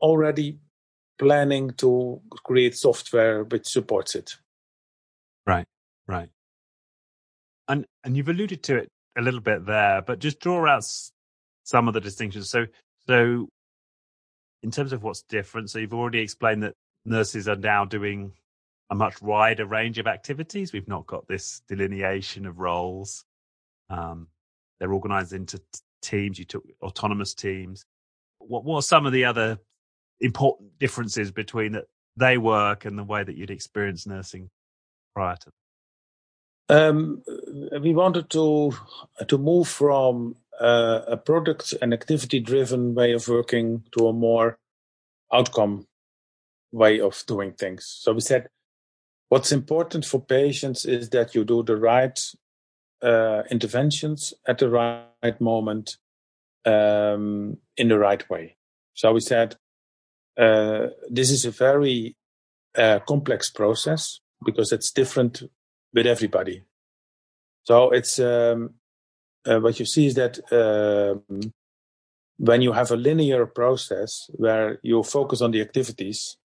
already 0.01 0.60
planning 1.20 1.72
to 1.77 2.22
create 2.44 2.75
software 2.75 3.44
which 3.44 3.68
supports 3.68 4.16
it. 4.16 4.38
Right, 5.46 5.66
right. 6.08 6.30
And 7.68 7.86
and 8.04 8.16
you've 8.16 8.30
alluded 8.30 8.63
to 8.63 8.77
it 8.77 8.89
a 9.18 9.22
little 9.22 9.42
bit 9.42 9.66
there, 9.66 10.01
but 10.01 10.20
just 10.20 10.39
draw 10.39 10.68
out 10.68 10.86
some 11.63 11.88
of 11.88 11.94
the 11.94 12.01
distinctions. 12.01 12.50
So 12.50 12.66
so 13.08 13.50
in 14.63 14.72
terms 14.72 14.94
of 14.94 15.04
what's 15.04 15.24
different, 15.24 15.70
so 15.70 15.80
you've 15.80 15.94
already 15.94 16.20
explained 16.20 16.63
that 16.63 16.75
nurses 17.07 17.47
are 17.47 17.55
now 17.55 17.85
doing 17.85 18.33
a 18.89 18.95
much 18.95 19.21
wider 19.21 19.65
range 19.65 19.97
of 19.97 20.07
activities. 20.07 20.73
We've 20.73 20.87
not 20.87 21.07
got 21.07 21.27
this 21.27 21.61
delineation 21.67 22.45
of 22.45 22.59
roles. 22.59 23.25
Um, 23.89 24.27
they're 24.79 24.93
organized 24.93 25.33
into 25.33 25.57
t- 25.57 25.63
teams. 26.01 26.39
You 26.39 26.45
took 26.45 26.63
autonomous 26.81 27.33
teams. 27.33 27.85
What, 28.39 28.63
what 28.63 28.77
are 28.77 28.81
some 28.81 29.05
of 29.05 29.13
the 29.13 29.25
other 29.25 29.59
important 30.19 30.77
differences 30.79 31.31
between 31.31 31.73
that 31.73 31.85
they 32.15 32.37
work 32.37 32.85
and 32.85 32.97
the 32.97 33.03
way 33.03 33.23
that 33.23 33.35
you'd 33.35 33.51
experienced 33.51 34.07
nursing 34.07 34.49
prior 35.15 35.35
to? 35.35 35.51
Um, 36.69 37.23
we 37.81 37.93
wanted 37.93 38.29
to 38.31 38.73
to 39.25 39.37
move 39.37 39.69
from 39.69 40.35
uh, 40.59 41.01
a 41.07 41.15
product 41.15 41.73
and 41.81 41.93
activity 41.93 42.41
driven 42.41 42.93
way 42.93 43.13
of 43.13 43.27
working 43.29 43.83
to 43.97 44.07
a 44.07 44.13
more 44.13 44.57
outcome 45.31 45.87
way 46.71 47.00
of 47.00 47.24
doing 47.27 47.53
things. 47.53 47.86
So 48.01 48.13
we 48.13 48.21
said, 48.21 48.47
what's 49.29 49.51
important 49.51 50.05
for 50.05 50.21
patients 50.21 50.86
is 50.86 51.09
that 51.09 51.36
you 51.36 51.43
do 51.43 51.63
the 51.63 51.77
right 51.77 52.19
uh, 53.01 53.43
interventions 53.50 54.33
at 54.47 54.57
the 54.57 54.69
right 54.69 55.39
moment 55.41 55.97
um, 56.65 57.57
in 57.77 57.88
the 57.88 58.00
right 58.00 58.27
way. 58.29 58.57
So 58.93 59.13
we 59.13 59.21
said 59.21 59.55
uh, 60.38 60.88
this 61.09 61.31
is 61.31 61.45
a 61.45 61.51
very 61.51 62.15
uh, 62.77 63.00
complex 63.07 63.50
process 63.50 64.19
because 64.45 64.71
it's 64.71 64.91
different 64.91 65.43
with 65.93 66.05
everybody. 66.05 66.63
So 67.63 67.89
it's 67.89 68.19
um, 68.19 68.75
uh, 69.45 69.59
what 69.59 69.79
you 69.79 69.86
see 69.86 70.07
is 70.07 70.15
that 70.15 70.39
um, 70.51 71.41
when 72.38 72.62
you 72.62 72.71
have 72.71 72.91
a 72.91 72.95
linear 72.95 73.45
process 73.45 74.29
where 74.33 74.79
you 74.83 75.03
focus 75.03 75.41
on 75.41 75.51
the 75.51 75.62
activities, 75.62 76.38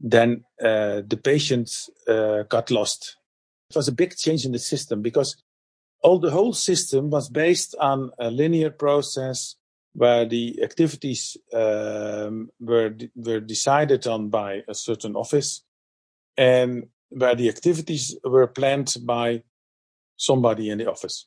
then 0.00 0.44
uh, 0.60 1.02
the 1.06 1.20
patients 1.22 1.90
uh, 2.08 2.42
got 2.44 2.70
lost. 2.70 3.16
It 3.70 3.76
was 3.76 3.88
a 3.88 3.92
big 3.92 4.16
change 4.16 4.44
in 4.44 4.52
the 4.52 4.58
system 4.58 5.02
because 5.02 5.36
all 6.02 6.18
the 6.18 6.30
whole 6.30 6.52
system 6.52 7.10
was 7.10 7.28
based 7.28 7.74
on 7.80 8.10
a 8.18 8.30
linear 8.30 8.70
process 8.70 9.56
where 9.94 10.26
the 10.26 10.62
activities 10.62 11.36
um, 11.52 12.50
were 12.60 12.94
were 13.14 13.40
decided 13.40 14.06
on 14.06 14.28
by 14.28 14.62
a 14.68 14.74
certain 14.74 15.16
office, 15.16 15.62
and 16.36 16.88
where 17.10 17.34
the 17.34 17.48
activities 17.48 18.16
were 18.24 18.46
planned 18.46 18.94
by 19.02 19.42
somebody 20.16 20.68
in 20.68 20.78
the 20.78 20.90
office. 20.90 21.26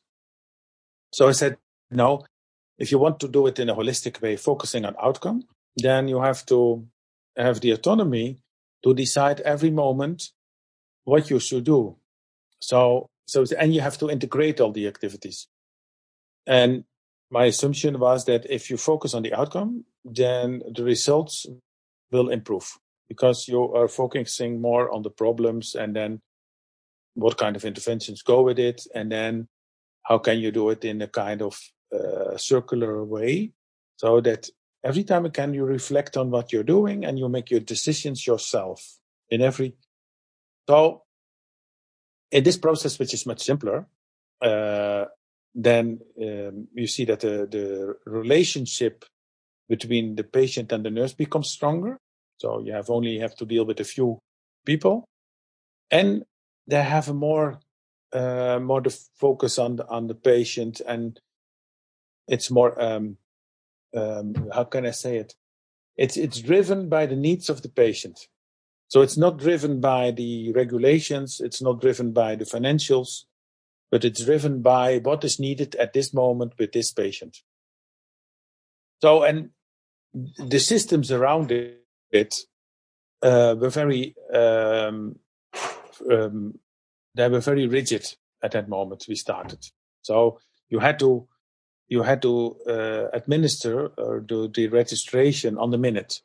So 1.12 1.28
I 1.28 1.32
said, 1.32 1.58
no, 1.90 2.26
if 2.78 2.92
you 2.92 3.00
want 3.00 3.20
to 3.22 3.28
do 3.28 3.48
it 3.48 3.60
in 3.60 3.70
a 3.70 3.76
holistic 3.76 4.22
way, 4.22 4.36
focusing 4.36 4.86
on 4.86 4.96
outcome, 5.02 5.44
then 5.78 6.08
you 6.08 6.22
have 6.22 6.46
to 6.48 6.86
have 7.38 7.62
the 7.62 7.72
autonomy 7.72 8.38
to 8.84 8.94
decide 8.94 9.40
every 9.42 9.72
moment 9.72 10.30
what 11.04 11.30
you 11.30 11.40
should 11.40 11.64
do. 11.64 11.98
So 12.60 13.10
so, 13.28 13.46
and 13.60 13.74
you 13.74 13.82
have 13.82 13.98
to 14.00 14.10
integrate 14.10 14.62
all 14.62 14.72
the 14.72 14.88
activities. 14.88 15.48
And 16.46 16.86
my 17.30 17.46
assumption 17.46 18.00
was 18.00 18.24
that 18.26 18.50
if 18.50 18.70
you 18.70 18.78
focus 18.78 19.14
on 19.14 19.22
the 19.22 19.34
outcome, 19.34 19.84
then 20.06 20.64
the 20.74 20.84
results 20.84 21.46
will 22.10 22.30
improve 22.30 22.80
because 23.10 23.48
you 23.48 23.74
are 23.74 23.90
focusing 23.90 24.62
more 24.62 24.90
on 24.94 25.02
the 25.02 25.10
problems 25.10 25.76
and 25.76 25.94
then 25.94 26.22
what 27.16 27.38
kind 27.38 27.58
of 27.58 27.66
interventions 27.66 28.22
go 28.22 28.44
with 28.44 28.60
it. 28.60 28.82
And 28.96 29.12
then 29.12 29.50
how 30.04 30.20
can 30.20 30.40
you 30.40 30.52
do 30.52 30.70
it 30.70 30.86
in 30.86 31.02
a 31.02 31.08
kind 31.08 31.42
of 31.42 31.60
uh, 31.94 32.38
circular 32.38 33.04
way 33.04 33.52
so 33.98 34.22
that 34.22 34.50
every 34.88 35.04
time 35.04 35.26
again 35.26 35.54
you 35.54 35.66
reflect 35.66 36.16
on 36.16 36.32
what 36.32 36.54
you're 36.54 36.64
doing 36.64 37.04
and 37.04 37.20
you 37.20 37.28
make 37.28 37.52
your 37.52 37.60
decisions 37.60 38.26
yourself 38.26 38.80
in 39.30 39.42
every. 39.42 39.76
So 40.70 41.04
in 42.32 42.44
this 42.44 42.58
process, 42.58 42.98
which 42.98 43.14
is 43.14 43.26
much 43.26 43.42
simpler, 43.44 43.88
uh, 44.42 45.06
then 45.54 46.00
um, 46.22 46.68
you 46.74 46.88
see 46.88 47.04
that 47.06 47.20
the, 47.20 47.48
the 47.52 47.96
relationship 48.06 49.04
between 49.68 50.16
the 50.16 50.24
patient 50.24 50.72
and 50.72 50.86
the 50.86 50.90
nurse 50.90 51.14
becomes 51.14 51.50
stronger. 51.50 51.98
So 52.38 52.62
you 52.62 52.72
have 52.72 52.90
only 52.90 53.20
have 53.20 53.36
to 53.38 53.46
deal 53.46 53.66
with 53.66 53.80
a 53.82 53.84
few 53.84 54.20
people, 54.66 55.06
and 55.92 56.24
they 56.68 56.84
have 56.84 57.10
a 57.10 57.14
more 57.14 57.60
uh, 58.14 58.60
more 58.62 58.82
the 58.82 58.96
focus 59.20 59.58
on 59.58 59.78
the 59.78 59.88
on 59.88 60.08
the 60.08 60.16
patient, 60.16 60.80
and 60.88 61.20
it's 62.28 62.52
more 62.52 62.80
um, 62.82 63.18
um, 63.96 64.50
how 64.54 64.64
can 64.64 64.86
I 64.86 64.92
say 64.92 65.18
it? 65.18 65.36
It's 65.96 66.18
it's 66.18 66.42
driven 66.42 66.90
by 66.90 67.06
the 67.06 67.16
needs 67.16 67.50
of 67.50 67.62
the 67.62 67.70
patient. 67.70 68.28
So 68.90 69.02
it's 69.02 69.18
not 69.18 69.38
driven 69.38 69.82
by 69.82 70.12
the 70.12 70.54
regulations, 70.54 71.42
it's 71.44 71.62
not 71.62 71.82
driven 71.82 72.14
by 72.14 72.36
the 72.36 72.46
financials, 72.46 73.24
but 73.92 74.06
it's 74.06 74.24
driven 74.24 74.62
by 74.62 75.00
what 75.00 75.24
is 75.24 75.40
needed 75.40 75.76
at 75.76 75.94
this 75.94 76.14
moment 76.14 76.54
with 76.58 76.72
this 76.72 76.92
patient. 76.92 77.38
So, 79.02 79.24
and 79.24 79.50
the 80.14 80.60
systems 80.60 81.12
around 81.12 81.52
it 81.52 82.36
uh, 83.22 83.56
were 83.60 83.70
very, 83.70 84.16
um, 84.34 85.20
um, 86.10 86.60
they 87.14 87.28
were 87.28 87.42
very 87.42 87.68
rigid 87.68 88.16
at 88.42 88.52
that 88.52 88.70
moment 88.70 89.06
we 89.08 89.16
started. 89.16 89.66
So 90.02 90.40
you 90.70 90.80
had 90.80 90.98
to, 91.00 91.28
you 91.88 92.04
had 92.04 92.22
to 92.22 92.56
uh, 92.68 93.08
administer 93.14 93.88
or 93.98 94.20
do 94.20 94.48
the 94.50 94.68
registration 94.68 95.58
on 95.58 95.72
the 95.72 95.78
minute. 95.78 96.22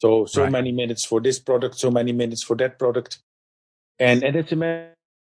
So, 0.00 0.26
so 0.26 0.42
right. 0.42 0.52
many 0.52 0.72
minutes 0.72 1.04
for 1.04 1.20
this 1.20 1.38
product, 1.38 1.78
so 1.78 1.90
many 1.90 2.12
minutes 2.12 2.42
for 2.42 2.56
that 2.56 2.78
product. 2.78 3.18
And, 3.98 4.22
and 4.22 4.36
it's 4.36 4.52
in 4.52 4.58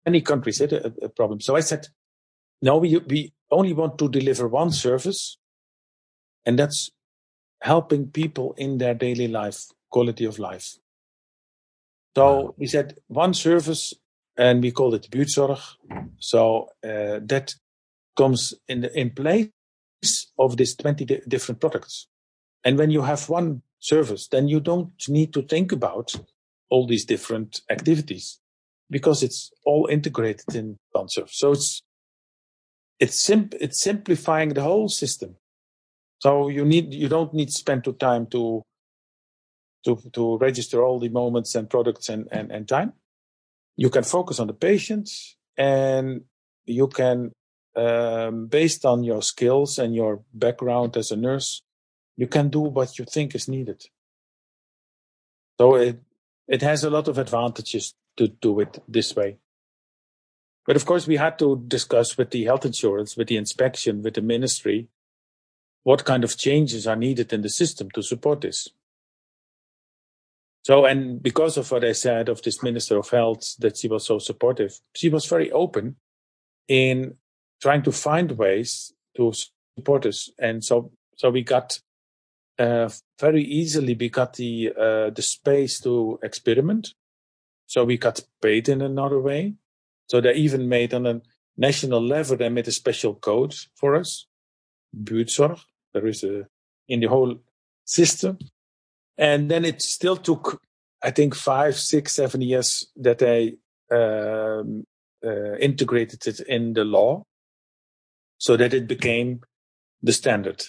many 0.06 0.22
countries 0.22 0.62
a, 0.62 0.94
a 1.02 1.10
problem. 1.10 1.42
So 1.42 1.56
I 1.56 1.62
said, 1.62 1.88
no, 2.62 2.78
we, 2.78 2.98
we 2.98 3.34
only 3.52 3.74
want 3.74 3.98
to 4.00 4.10
deliver 4.10 4.48
one 4.48 4.72
service 4.72 5.38
and 6.46 6.58
that's 6.58 6.92
helping 7.62 8.08
people 8.08 8.54
in 8.58 8.78
their 8.78 8.94
daily 8.94 9.28
life, 9.28 9.66
quality 9.92 10.26
of 10.26 10.40
life. 10.40 10.78
So 12.16 12.56
we 12.58 12.66
said 12.68 12.98
one 13.08 13.34
service 13.34 13.94
and 14.38 14.62
we 14.62 14.72
called 14.72 14.96
it 14.96 15.10
buurtzorg. 15.12 15.60
So 16.20 16.70
uh, 16.84 17.20
that 17.24 17.54
comes 18.16 18.56
in 18.68 18.82
the, 18.82 19.00
in 19.00 19.12
place 19.12 19.50
of 20.38 20.58
these 20.58 20.76
20 20.76 21.06
di- 21.06 21.22
different 21.28 21.62
products. 21.62 22.08
And 22.64 22.78
when 22.78 22.92
you 22.92 23.02
have 23.04 23.30
one 23.30 23.62
service, 23.80 24.28
then 24.28 24.48
you 24.48 24.60
don't 24.60 24.92
need 25.08 25.34
to 25.34 25.42
think 25.42 25.72
about 25.72 26.14
all 26.70 26.88
these 26.88 27.06
different 27.06 27.62
activities 27.70 28.40
because 28.90 29.24
it's 29.24 29.52
all 29.66 29.88
integrated 29.90 30.56
in 30.56 30.78
one 30.92 31.10
service. 31.10 31.38
So 31.38 31.52
it's 31.52 31.82
it's 33.00 33.20
sim- 33.20 33.50
it's 33.60 33.80
simplifying 33.80 34.50
the 34.50 34.64
whole 34.64 34.90
system. 34.90 35.36
So 36.20 36.50
you 36.50 36.66
need 36.66 36.94
you 36.94 37.08
don't 37.08 37.34
need 37.34 37.48
to 37.48 37.54
spend 37.54 37.84
too 37.84 37.94
time 37.94 38.28
to 38.28 38.64
to 39.86 39.98
to 40.14 40.38
register 40.38 40.84
all 40.84 41.00
the 41.00 41.10
moments 41.10 41.56
and 41.56 41.70
products 41.70 42.10
and, 42.10 42.28
and, 42.32 42.52
and 42.52 42.68
time. 42.68 42.94
You 43.76 43.90
can 43.90 44.04
focus 44.04 44.40
on 44.40 44.48
the 44.48 44.54
patients 44.54 45.38
and 45.58 46.22
you 46.66 46.88
can 46.88 47.32
um, 47.78 48.48
based 48.48 48.86
on 48.86 49.04
your 49.04 49.22
skills 49.22 49.78
and 49.78 49.96
your 49.96 50.22
background 50.34 50.98
as 50.98 51.12
a 51.12 51.16
nurse, 51.16 51.62
you 52.16 52.28
can 52.28 52.50
do 52.50 52.60
what 52.60 52.98
you 52.98 53.06
think 53.06 53.36
is 53.36 53.48
needed. 53.48 53.86
So 55.60 55.76
it, 55.76 56.02
it 56.48 56.62
has 56.64 56.84
a 56.84 56.90
lot 56.90 57.08
of 57.08 57.20
advantages 57.20 57.94
to 58.18 58.30
do 58.30 58.60
it 58.60 58.82
this 58.88 59.16
way. 59.16 59.38
But 60.66 60.76
of 60.76 60.86
course, 60.86 61.08
we 61.08 61.18
had 61.18 61.38
to 61.40 61.64
discuss 61.68 62.18
with 62.18 62.32
the 62.32 62.46
health 62.46 62.66
insurance, 62.66 63.16
with 63.16 63.28
the 63.28 63.38
inspection, 63.38 64.02
with 64.02 64.16
the 64.16 64.22
ministry, 64.22 64.90
what 65.84 66.04
kind 66.04 66.24
of 66.24 66.36
changes 66.36 66.88
are 66.88 66.96
needed 66.96 67.32
in 67.32 67.42
the 67.42 67.50
system 67.50 67.90
to 67.92 68.02
support 68.02 68.42
this. 68.42 68.68
so, 70.64 70.86
and 70.86 71.24
because 71.24 71.56
of 71.58 71.72
what 71.72 71.86
I 71.86 71.94
said 71.94 72.28
of 72.28 72.42
this 72.42 72.62
Minister 72.62 72.98
of 72.98 73.10
Health, 73.10 73.56
that 73.60 73.78
she 73.78 73.88
was 73.88 74.06
so 74.06 74.20
supportive, 74.20 74.82
she 74.96 75.10
was 75.10 75.26
very 75.26 75.50
open 75.52 75.96
in 76.68 77.16
trying 77.62 77.84
to 77.84 77.92
find 77.92 78.32
ways 78.32 78.94
to 79.16 79.34
support 79.78 80.06
us. 80.06 80.30
And 80.40 80.64
so, 80.64 80.92
so 81.16 81.30
we 81.30 81.44
got 81.44 81.80
uh, 82.60 82.90
very 83.20 83.44
easily 83.44 83.94
we 83.94 84.10
got 84.10 84.34
the 84.34 84.72
uh, 84.78 85.10
the 85.12 85.22
space 85.22 85.80
to 85.82 86.20
experiment. 86.24 86.94
So 87.68 87.84
we 87.84 87.98
got 87.98 88.22
paid 88.42 88.70
in 88.70 88.82
another 88.82 89.20
way. 89.20 89.56
So 90.10 90.22
they 90.22 90.34
even 90.34 90.70
made 90.70 90.94
on 90.94 91.06
a 91.06 91.22
national 91.58 92.02
level, 92.02 92.38
they 92.38 92.50
made 92.50 92.68
a 92.68 92.72
special 92.72 93.16
code 93.16 93.54
for 93.76 93.96
us, 93.96 94.26
buurtzorg. 94.96 95.60
There 95.94 96.08
is 96.08 96.24
a 96.24 96.48
in 96.88 97.02
the 97.02 97.08
whole 97.08 97.36
system. 97.86 98.38
And 99.18 99.50
then 99.50 99.66
it 99.66 99.82
still 99.82 100.16
took, 100.16 100.62
I 101.04 101.12
think, 101.12 101.36
five, 101.36 101.76
six, 101.76 102.14
seven 102.14 102.42
years 102.42 102.88
that 102.96 103.18
they 103.18 103.56
um, 103.92 104.86
uh, 105.26 105.56
integrated 105.58 106.26
it 106.28 106.40
in 106.42 106.74
the 106.74 106.84
law 106.84 107.24
so 108.38 108.58
that 108.58 108.74
it 108.74 108.88
became 108.88 109.42
the 110.02 110.14
standard. 110.14 110.64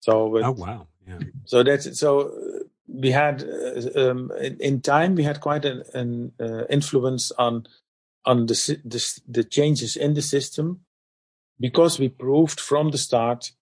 So, 0.00 0.38
oh 0.38 0.52
wow, 0.52 0.86
yeah. 1.06 1.18
So 1.44 1.62
that's 1.62 1.98
so 1.98 2.32
we 2.88 3.12
had 3.12 3.44
uh, 3.44 4.10
um, 4.10 4.32
in, 4.40 4.56
in, 4.58 4.80
time 4.80 5.14
we 5.14 5.22
had 5.22 5.40
quite 5.40 5.64
an, 5.64 5.82
an 5.94 6.32
uh, 6.40 6.64
influence 6.68 7.30
on 7.38 7.66
on 8.24 8.46
the, 8.46 8.80
the 8.84 9.20
the 9.28 9.44
changes 9.44 9.96
in 9.96 10.14
the 10.14 10.22
system 10.22 10.80
because 11.60 11.98
we 11.98 12.08
proved 12.08 12.60
from 12.60 12.90
the 12.90 12.98
start 12.98 13.52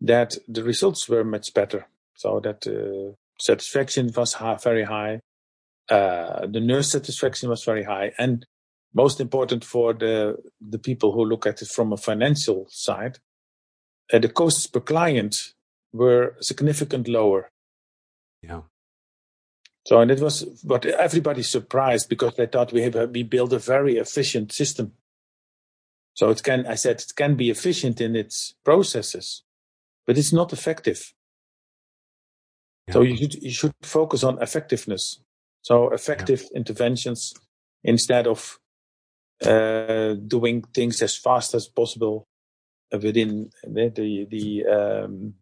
that 0.00 0.36
the 0.48 0.62
results 0.62 1.08
were 1.08 1.24
much 1.24 1.54
better. 1.54 1.86
So 2.14 2.40
that 2.40 2.66
uh, 2.66 3.14
satisfaction 3.40 4.12
was 4.16 4.34
high, 4.34 4.56
very 4.56 4.84
high. 4.84 5.20
Uh, 5.88 6.46
the 6.46 6.60
nurse 6.60 6.92
satisfaction 6.92 7.48
was 7.48 7.64
very 7.64 7.84
high. 7.84 8.12
And 8.18 8.46
most 8.94 9.20
important 9.20 9.64
for 9.64 9.92
the, 9.94 10.36
the 10.60 10.78
people 10.78 11.12
who 11.12 11.24
look 11.24 11.46
at 11.46 11.62
it 11.62 11.68
from 11.68 11.92
a 11.92 11.96
financial 11.96 12.66
side, 12.70 13.18
uh, 14.12 14.18
the 14.18 14.28
costs 14.28 14.66
per 14.66 14.80
client 14.80 15.54
were 15.92 16.36
significantly 16.40 17.12
lower. 17.12 17.50
Yeah. 18.42 18.62
So, 19.86 20.00
and 20.00 20.10
it 20.10 20.20
was 20.20 20.60
what 20.62 20.84
everybody 20.86 21.42
surprised 21.42 22.08
because 22.08 22.36
they 22.36 22.46
thought 22.46 22.72
we 22.72 22.82
have, 22.82 23.10
we 23.10 23.22
built 23.22 23.52
a 23.52 23.58
very 23.58 23.96
efficient 23.96 24.52
system. 24.52 24.92
So 26.14 26.30
it 26.30 26.42
can, 26.42 26.66
I 26.66 26.74
said, 26.76 27.00
it 27.00 27.12
can 27.16 27.34
be 27.34 27.50
efficient 27.50 28.00
in 28.00 28.14
its 28.14 28.54
processes, 28.64 29.42
but 30.06 30.18
it's 30.18 30.32
not 30.32 30.52
effective. 30.52 31.14
Yeah. 32.86 32.94
So 32.94 33.02
you 33.02 33.16
should, 33.16 33.34
you 33.42 33.50
should 33.50 33.72
focus 33.82 34.22
on 34.22 34.40
effectiveness. 34.42 35.20
So 35.62 35.90
effective 35.90 36.42
yeah. 36.42 36.58
interventions 36.58 37.34
instead 37.82 38.26
of 38.26 38.58
uh, 39.46 40.14
doing 40.14 40.62
things 40.74 41.02
as 41.02 41.16
fast 41.16 41.54
as 41.54 41.68
possible 41.68 42.26
within 42.92 43.50
the 43.64 43.90
the 43.94 44.26
the, 44.30 44.66
um, 44.66 45.34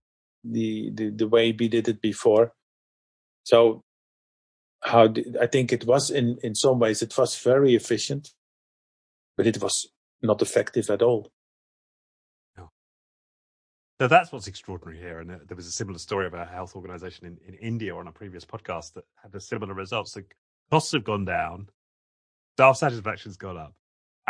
the 0.45 0.91
the 0.95 1.11
the 1.11 1.29
way 1.29 1.53
we 1.53 1.69
did 1.69 1.89
it 1.89 2.01
before. 2.01 2.53
So 3.45 3.83
how 4.83 5.09
did, 5.09 5.37
I 5.37 5.47
think 5.47 5.73
it 5.73 5.85
was 5.85 6.11
in 6.11 6.39
in 6.43 6.55
some 6.55 6.79
ways 6.79 7.03
it 7.03 7.17
was 7.17 7.37
very 7.39 7.75
efficient, 7.75 8.31
but 9.37 9.47
it 9.47 9.61
was 9.61 9.89
not 10.23 10.43
effective 10.43 10.91
at 10.91 11.03
all. 11.03 11.31
So 14.01 14.09
that's 14.09 14.33
what's 14.33 14.47
extraordinary 14.47 14.99
here. 14.99 15.21
And 15.21 15.29
there 15.29 15.57
was 15.57 15.67
a 15.67 15.73
similar 15.73 15.99
story 15.99 16.27
about 16.27 16.49
a 16.49 16.51
health 16.51 16.75
organization 16.75 17.27
in, 17.27 17.37
in 17.47 17.55
India 17.61 17.95
on 17.95 18.09
a 18.09 18.13
previous 18.13 18.47
podcast 18.47 18.95
that 18.95 19.05
had 19.23 19.35
a 19.35 19.41
similar 19.41 19.75
result. 19.75 20.09
So 20.09 20.23
costs 20.71 20.93
have 20.93 21.05
gone 21.05 21.27
down, 21.27 21.69
staff 22.57 22.79
satisfaction's 22.79 23.37
gone 23.37 23.59
up, 23.59 23.75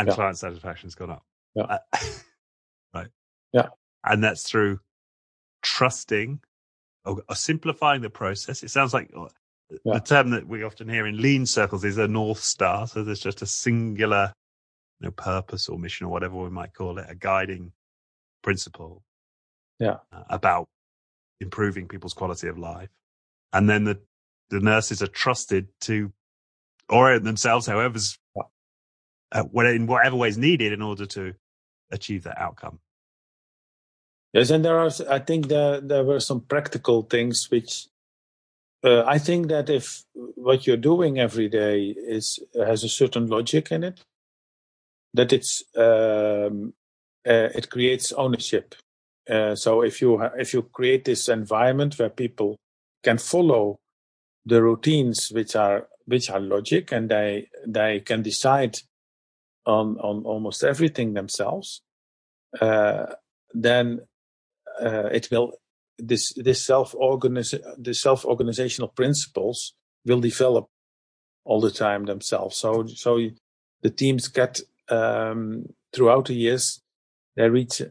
and 0.00 0.08
yeah. 0.08 0.14
client 0.14 0.38
satisfaction's 0.38 0.94
gone 0.94 1.10
up. 1.10 1.22
Yeah. 1.54 1.64
Uh, 1.64 1.78
right. 2.94 3.08
Yeah. 3.52 3.68
And 4.02 4.24
that's 4.24 4.48
through 4.48 4.80
trusting 5.62 6.40
or, 7.04 7.22
or, 7.28 7.34
simplifying 7.34 8.00
the 8.00 8.08
process. 8.08 8.62
It 8.62 8.70
sounds 8.70 8.94
like 8.94 9.10
uh, 9.14 9.26
yeah. 9.84 9.94
the 9.94 10.00
term 10.00 10.30
that 10.30 10.48
we 10.48 10.62
often 10.62 10.88
hear 10.88 11.06
in 11.06 11.20
lean 11.20 11.44
circles 11.44 11.84
is 11.84 11.98
a 11.98 12.08
North 12.08 12.40
Star. 12.40 12.86
So 12.86 13.04
there's 13.04 13.20
just 13.20 13.42
a 13.42 13.46
singular 13.46 14.32
you 15.00 15.08
know, 15.08 15.10
purpose 15.10 15.68
or 15.68 15.78
mission 15.78 16.06
or 16.06 16.10
whatever 16.10 16.36
we 16.36 16.48
might 16.48 16.72
call 16.72 16.98
it, 16.98 17.04
a 17.06 17.14
guiding 17.14 17.70
principle 18.42 19.02
yeah. 19.78 19.96
Uh, 20.12 20.22
about 20.30 20.66
improving 21.42 21.88
people's 21.88 22.14
quality 22.14 22.48
of 22.48 22.58
life. 22.58 22.88
And 23.52 23.68
then 23.68 23.84
the, 23.84 24.00
the 24.48 24.60
nurses 24.60 25.02
are 25.02 25.08
trusted 25.08 25.68
to 25.82 26.10
orient 26.88 27.24
themselves, 27.24 27.66
however's, 27.66 28.18
in 29.34 29.86
whatever 29.86 30.16
way 30.16 30.28
is 30.28 30.38
needed 30.38 30.72
in 30.72 30.82
order 30.82 31.06
to 31.06 31.34
achieve 31.90 32.24
that 32.24 32.40
outcome. 32.40 32.80
Yes, 34.32 34.50
and 34.50 34.64
there 34.64 34.78
are, 34.78 34.90
I 35.08 35.18
think 35.18 35.48
there, 35.48 35.80
there 35.80 36.04
were 36.04 36.20
some 36.20 36.40
practical 36.42 37.02
things 37.02 37.50
which 37.50 37.88
uh, 38.82 39.04
I 39.04 39.18
think 39.18 39.48
that 39.48 39.68
if 39.68 40.04
what 40.14 40.66
you're 40.66 40.76
doing 40.76 41.18
every 41.18 41.48
day 41.48 41.88
is 41.88 42.38
has 42.54 42.82
a 42.82 42.88
certain 42.88 43.26
logic 43.26 43.70
in 43.70 43.84
it, 43.84 44.04
that 45.12 45.32
it's 45.32 45.62
um, 45.76 46.72
uh, 47.28 47.50
it 47.54 47.68
creates 47.68 48.12
ownership. 48.12 48.74
Uh, 49.28 49.54
so 49.54 49.82
if 49.82 50.00
you 50.00 50.22
if 50.38 50.54
you 50.54 50.62
create 50.62 51.04
this 51.04 51.28
environment 51.28 51.98
where 51.98 52.08
people 52.08 52.56
can 53.02 53.18
follow 53.18 53.80
the 54.46 54.62
routines 54.62 55.30
which 55.30 55.54
are 55.54 55.88
which 56.06 56.30
are 56.30 56.40
logic 56.40 56.90
and 56.90 57.10
they 57.10 57.48
they 57.66 58.00
can 58.00 58.22
decide 58.22 58.78
on 59.66 59.98
on 59.98 60.24
almost 60.24 60.64
everything 60.64 61.14
themselves, 61.14 61.82
uh, 62.60 63.06
then 63.52 64.00
uh, 64.80 65.08
it 65.12 65.28
will 65.30 65.52
this 65.98 66.32
this 66.34 66.64
self 66.64 66.92
the 66.92 67.94
self 67.94 68.24
organizational 68.24 68.88
principles 68.88 69.74
will 70.06 70.20
develop 70.20 70.68
all 71.44 71.60
the 71.60 71.70
time 71.70 72.04
themselves. 72.06 72.56
So 72.56 72.86
so 72.86 73.18
the 73.82 73.90
teams 73.90 74.28
get 74.28 74.60
um, 74.88 75.66
throughout 75.92 76.26
the 76.26 76.34
years 76.34 76.80
they 77.36 77.48
reach 77.48 77.82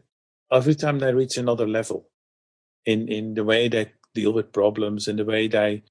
every 0.52 0.74
time 0.74 0.98
they 0.98 1.14
reach 1.14 1.36
another 1.36 1.66
level 1.66 2.08
in, 2.84 3.08
in 3.08 3.34
the 3.34 3.44
way 3.44 3.68
they 3.68 3.92
deal 4.14 4.32
with 4.32 4.52
problems, 4.52 5.06
in 5.08 5.16
the 5.16 5.24
way 5.24 5.48
they 5.48 5.82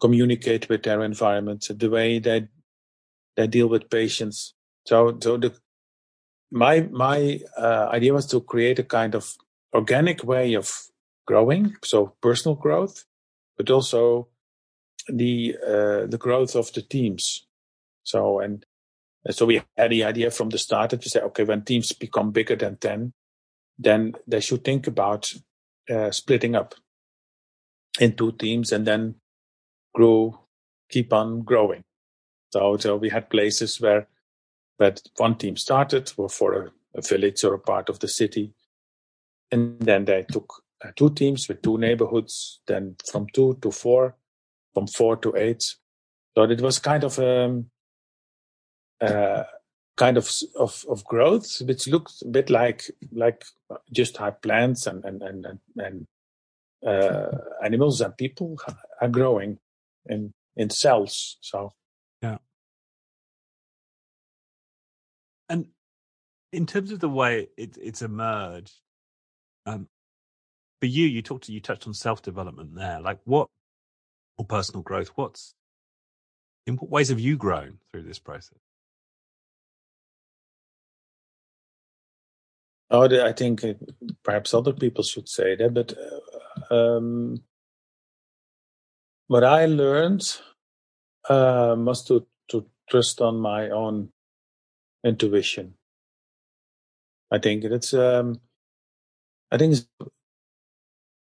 communicate 0.00 0.68
with 0.68 0.82
their 0.82 1.02
environment, 1.02 1.66
the 1.70 1.90
way 1.90 2.18
they 2.18 2.48
they 3.36 3.46
deal 3.46 3.68
with 3.68 3.90
patients. 3.90 4.54
So, 4.90 5.16
so 5.22 5.36
the 5.36 5.54
my 6.50 6.80
my 6.90 7.40
uh, 7.56 7.88
idea 7.92 8.12
was 8.12 8.26
to 8.26 8.40
create 8.40 8.80
a 8.80 8.82
kind 8.82 9.14
of 9.14 9.36
organic 9.72 10.24
way 10.24 10.54
of 10.54 10.68
growing, 11.28 11.76
so 11.84 12.16
personal 12.20 12.56
growth, 12.56 13.04
but 13.56 13.70
also 13.70 14.26
the 15.06 15.56
uh, 15.64 16.06
the 16.06 16.18
growth 16.18 16.56
of 16.56 16.72
the 16.72 16.82
teams. 16.82 17.46
So 18.02 18.40
and 18.40 18.66
so 19.30 19.46
we 19.46 19.62
had 19.76 19.92
the 19.92 20.02
idea 20.02 20.32
from 20.32 20.48
the 20.48 20.58
start 20.58 20.90
that 20.90 21.04
we 21.04 21.08
say, 21.08 21.20
okay, 21.20 21.44
when 21.44 21.62
teams 21.62 21.92
become 21.92 22.32
bigger 22.32 22.56
than 22.56 22.76
ten, 22.76 23.12
then 23.78 24.14
they 24.26 24.40
should 24.40 24.64
think 24.64 24.88
about 24.88 25.32
uh, 25.88 26.10
splitting 26.10 26.56
up 26.56 26.74
into 28.00 28.32
teams 28.32 28.72
and 28.72 28.84
then 28.88 29.14
grow, 29.94 30.40
keep 30.90 31.12
on 31.12 31.42
growing. 31.42 31.82
So, 32.52 32.76
so 32.78 32.96
we 32.96 33.10
had 33.10 33.30
places 33.30 33.80
where 33.80 34.08
that 34.80 35.02
one 35.18 35.36
team 35.36 35.56
started 35.56 36.08
for 36.08 36.52
a, 36.54 36.98
a, 36.98 37.02
village 37.02 37.44
or 37.44 37.54
a 37.54 37.58
part 37.58 37.88
of 37.88 38.00
the 38.00 38.08
city. 38.08 38.54
And 39.52 39.78
then 39.78 40.06
they 40.06 40.24
took 40.24 40.62
uh, 40.82 40.88
two 40.96 41.10
teams 41.10 41.46
with 41.48 41.62
two 41.62 41.76
neighborhoods, 41.76 42.60
then 42.66 42.96
from 43.10 43.26
two 43.34 43.58
to 43.60 43.70
four, 43.70 44.16
from 44.72 44.86
four 44.86 45.16
to 45.18 45.36
eight. 45.36 45.62
So 46.34 46.44
it 46.44 46.60
was 46.62 46.78
kind 46.78 47.04
of 47.04 47.18
um, 47.18 47.66
uh, 49.00 49.44
kind 49.98 50.16
of 50.16 50.30
of, 50.58 50.84
of 50.88 51.04
growth, 51.04 51.60
which 51.66 51.86
looks 51.86 52.22
a 52.22 52.28
bit 52.28 52.48
like 52.48 52.90
like 53.12 53.44
just 53.92 54.16
how 54.16 54.30
plants 54.30 54.86
and 54.86 55.04
and 55.04 55.22
and 55.22 55.58
and, 55.76 56.06
uh, 56.86 57.36
animals 57.62 58.00
and 58.00 58.16
people 58.16 58.56
are 59.02 59.08
growing 59.08 59.58
in 60.06 60.32
in 60.56 60.70
cells. 60.70 61.36
So 61.42 61.72
And 65.50 65.66
in 66.52 66.64
terms 66.64 66.92
of 66.92 67.00
the 67.00 67.08
way 67.08 67.48
it, 67.56 67.76
it's 67.76 68.02
emerged, 68.02 68.80
um, 69.66 69.88
for 70.80 70.86
you, 70.86 71.06
you 71.06 71.20
talked 71.20 71.44
to 71.44 71.52
you 71.52 71.60
touched 71.60 71.86
on 71.86 71.92
self 71.92 72.22
development 72.22 72.74
there. 72.74 73.00
Like 73.00 73.18
what 73.24 73.48
or 74.38 74.46
personal 74.46 74.82
growth? 74.82 75.10
What's 75.16 75.54
in 76.66 76.76
what 76.76 76.88
ways 76.88 77.08
have 77.08 77.20
you 77.20 77.36
grown 77.36 77.78
through 77.90 78.04
this 78.04 78.18
process? 78.20 78.58
Oh, 82.92 83.04
I 83.24 83.32
think 83.32 83.64
perhaps 84.24 84.54
other 84.54 84.72
people 84.72 85.04
should 85.04 85.28
say 85.28 85.54
that, 85.56 85.74
but 85.74 85.94
uh, 86.70 86.74
um, 86.74 87.42
what 89.28 89.44
I 89.44 89.66
learned 89.66 90.38
um, 91.28 91.84
was 91.84 92.04
to 92.04 92.26
to 92.48 92.66
trust 92.88 93.20
on 93.20 93.38
my 93.38 93.70
own 93.70 94.10
intuition. 95.04 95.74
I 97.30 97.38
think 97.38 97.64
it's 97.64 97.94
um, 97.94 98.40
I 99.50 99.58
think 99.58 99.74
it's 99.74 99.86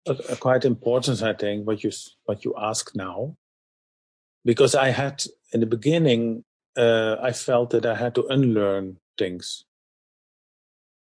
a, 0.07 0.13
a 0.33 0.37
quite 0.37 0.65
important. 0.65 1.23
I 1.23 1.33
think 1.33 1.67
what 1.67 1.83
you 1.85 1.91
what 2.25 2.45
you 2.45 2.55
ask 2.59 2.95
now, 2.95 3.37
because 4.45 4.75
I 4.75 4.91
had 4.91 5.25
in 5.53 5.61
the 5.61 5.67
beginning 5.67 6.45
uh, 6.77 7.17
I 7.23 7.33
felt 7.33 7.71
that 7.71 7.87
I 7.87 7.95
had 7.95 8.15
to 8.17 8.27
unlearn 8.27 8.99
things. 9.19 9.65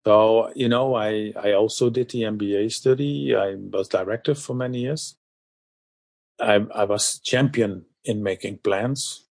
So 0.05 0.51
you 0.55 0.69
know, 0.69 0.95
I 0.95 1.33
I 1.35 1.53
also 1.53 1.89
did 1.89 2.09
the 2.09 2.23
MBA 2.23 2.71
study. 2.71 3.35
I 3.35 3.55
was 3.55 3.89
director 3.89 4.33
for 4.35 4.53
many 4.55 4.81
years. 4.81 5.15
I 6.39 6.55
I 6.73 6.85
was 6.85 7.19
champion 7.19 7.85
in 8.05 8.23
making 8.23 8.59
plans. 8.59 9.25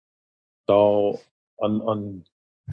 So 0.69 1.21
on 1.61 1.81
on 1.81 2.25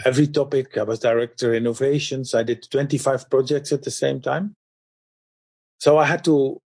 every 0.04 0.26
topic. 0.26 0.76
I 0.76 0.82
was 0.82 0.98
director 0.98 1.50
of 1.50 1.54
innovations. 1.54 2.34
I 2.34 2.42
did 2.42 2.68
25 2.70 3.30
projects 3.30 3.72
at 3.72 3.82
the 3.82 3.90
same 3.90 4.20
time. 4.20 4.54
So 5.78 5.98
I 5.98 6.04
had 6.06 6.24
to, 6.24 6.60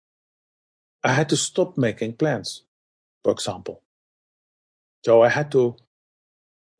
I 1.02 1.12
had 1.12 1.28
to 1.30 1.36
stop 1.36 1.76
making 1.76 2.14
plans, 2.14 2.64
for 3.22 3.32
example. 3.32 3.82
So 5.04 5.22
I 5.22 5.28
had 5.28 5.50
to, 5.52 5.76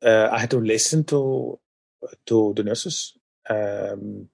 uh, 0.03 0.29
I 0.31 0.39
had 0.39 0.51
to 0.51 0.59
listen 0.59 1.03
to, 1.05 1.59
to 2.25 2.53
the 2.55 2.63
nurses. 2.63 3.17
Um, 3.49 4.29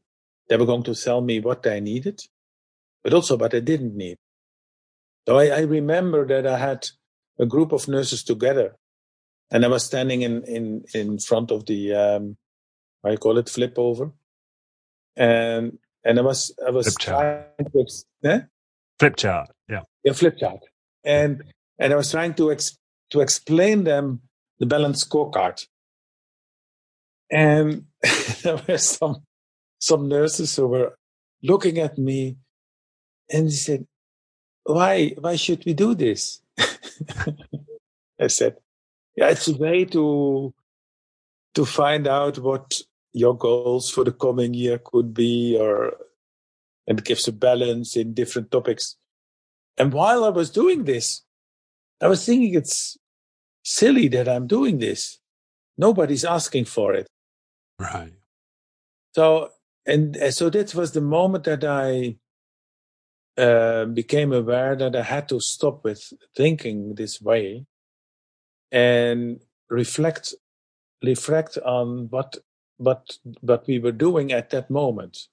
they 0.47 0.57
were 0.57 0.65
going 0.65 0.83
to 0.83 0.95
tell 0.95 1.21
me 1.21 1.39
what 1.39 1.63
they 1.63 1.79
needed, 1.79 2.21
but 3.03 3.13
also 3.13 3.37
what 3.37 3.51
they 3.51 3.61
didn't 3.61 3.95
need. 3.95 4.17
So 5.27 5.39
I, 5.39 5.47
I 5.47 5.59
remember 5.61 6.27
that 6.27 6.45
I 6.45 6.57
had 6.57 6.87
a 7.39 7.45
group 7.45 7.71
of 7.71 7.87
nurses 7.87 8.23
together 8.23 8.75
and 9.51 9.65
I 9.65 9.67
was 9.67 9.83
standing 9.85 10.21
in 10.21 10.43
in 10.43 10.85
in 10.93 11.19
front 11.19 11.51
of 11.51 11.65
the 11.65 11.93
um, 11.93 12.37
I 13.03 13.15
call 13.15 13.37
it 13.37 13.49
flip 13.49 13.77
over, 13.77 14.11
and 15.15 15.77
and 16.03 16.19
I 16.19 16.21
was 16.21 16.53
I 16.65 16.71
was 16.71 16.87
flip 16.87 16.99
chart. 16.99 17.57
To, 17.59 17.85
eh? 18.23 18.39
Flip 18.99 19.15
chart, 19.15 19.49
yeah, 19.69 19.81
yeah, 20.03 20.13
flip 20.13 20.37
chart, 20.37 20.59
and 21.03 21.43
and 21.79 21.93
I 21.93 21.95
was 21.95 22.11
trying 22.11 22.33
to 22.35 22.51
ex, 22.51 22.77
to 23.11 23.21
explain 23.21 23.83
them 23.83 24.21
the 24.59 24.65
balance 24.65 25.03
scorecard, 25.03 25.65
and 27.31 27.85
there 28.43 28.61
were 28.67 28.77
some 28.77 29.23
some 29.79 30.07
nurses 30.07 30.55
who 30.55 30.67
were 30.67 30.97
looking 31.43 31.77
at 31.79 31.97
me, 31.97 32.37
and 33.31 33.47
they 33.47 33.51
said, 33.51 33.85
"Why 34.63 35.13
why 35.19 35.35
should 35.35 35.65
we 35.65 35.73
do 35.73 35.93
this?" 35.93 36.41
I 38.19 38.27
said, 38.27 38.55
yeah, 39.15 39.29
it's 39.29 39.47
a 39.47 39.55
way 39.55 39.85
to 39.85 40.53
to 41.55 41.65
find 41.65 42.07
out 42.07 42.37
what 42.37 42.81
your 43.13 43.35
goals 43.37 43.89
for 43.89 44.03
the 44.03 44.11
coming 44.11 44.53
year 44.53 44.77
could 44.77 45.13
be, 45.13 45.57
or 45.59 45.95
and 46.87 46.99
it 46.99 47.05
gives 47.05 47.27
a 47.27 47.31
balance 47.31 47.95
in 47.95 48.13
different 48.13 48.51
topics. 48.51 48.97
And 49.77 49.93
while 49.93 50.23
I 50.23 50.29
was 50.29 50.49
doing 50.49 50.83
this, 50.83 51.23
I 52.01 52.07
was 52.07 52.25
thinking 52.25 52.53
it's 52.53 52.97
silly 53.63 54.07
that 54.09 54.27
I'm 54.27 54.47
doing 54.47 54.79
this. 54.79 55.19
Nobody's 55.77 56.25
asking 56.25 56.65
for 56.65 56.93
it. 56.93 57.07
Right. 57.79 58.13
So, 59.13 59.51
and 59.85 60.17
so 60.31 60.49
that 60.49 60.75
was 60.75 60.91
the 60.91 61.01
moment 61.01 61.45
that 61.45 61.63
I 61.63 62.17
uh, 63.41 63.85
became 63.85 64.31
aware 64.31 64.75
that 64.75 64.95
I 64.95 65.01
had 65.01 65.27
to 65.29 65.39
stop 65.39 65.83
with 65.83 66.13
thinking 66.35 66.95
this 66.95 67.21
way 67.21 67.65
and 68.71 69.39
reflect 69.69 70.33
reflect 71.03 71.57
on 71.59 72.07
what 72.09 72.37
what 72.77 73.17
what 73.41 73.67
we 73.67 73.79
were 73.79 73.91
doing 73.91 74.31
at 74.31 74.49
that 74.49 74.69
moment. 74.69 75.27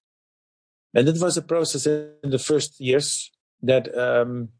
And 0.94 1.08
it 1.08 1.20
was 1.20 1.36
a 1.36 1.42
process 1.42 1.86
in 1.86 2.30
the 2.30 2.38
first 2.38 2.80
years 2.80 3.30
that 3.62 3.96
um, 3.96 4.50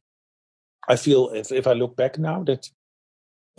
I 0.89 0.97
feel 0.97 1.31
if, 1.31 1.53
if 1.53 1.67
I 1.67 1.75
look 1.75 1.97
back 1.97 2.19
now 2.19 2.43
that 2.45 2.71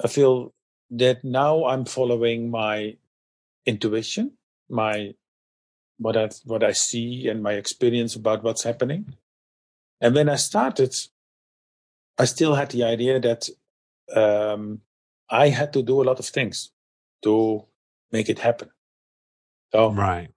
I 0.04 0.08
feel 0.08 0.54
that 0.90 1.24
now 1.24 1.66
I'm 1.66 1.86
following 1.86 2.50
my 2.50 2.98
intuition, 3.66 4.34
my 4.70 5.14
what 5.98 6.18
I 6.18 6.30
what 6.46 6.64
I 6.64 6.72
see 6.72 7.28
and 7.28 7.44
my 7.44 7.54
experience 7.54 8.16
about 8.16 8.44
what's 8.44 8.64
happening. 8.64 9.16
And 10.02 10.16
when 10.16 10.28
I 10.28 10.36
started, 10.36 10.94
I 12.18 12.26
still 12.26 12.56
had 12.56 12.72
the 12.72 12.84
idea 12.84 13.20
that 13.20 13.50
um, 14.14 14.82
I 15.30 15.50
had 15.50 15.74
to 15.74 15.82
do 15.82 16.02
a 16.02 16.06
lot 16.06 16.20
of 16.20 16.26
things 16.26 16.72
to 17.24 17.66
make 18.12 18.30
it 18.30 18.40
happen. 18.40 18.70
So, 19.72 19.92
right. 19.92 20.30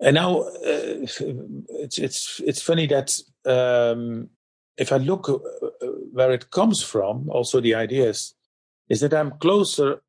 And 0.00 0.14
now 0.14 0.40
uh, 0.40 1.06
it's 1.80 1.98
it's 1.98 2.40
it's 2.44 2.62
funny 2.62 2.86
that 2.88 3.18
um, 3.46 4.28
if 4.76 4.92
I 4.92 4.98
look 4.98 5.28
uh, 5.28 5.86
where 6.12 6.32
it 6.32 6.50
comes 6.50 6.82
from, 6.82 7.30
also 7.30 7.60
the 7.60 7.74
ideas 7.74 8.34
is 8.88 9.00
that 9.00 9.14
I'm 9.14 9.32
closer 9.38 10.02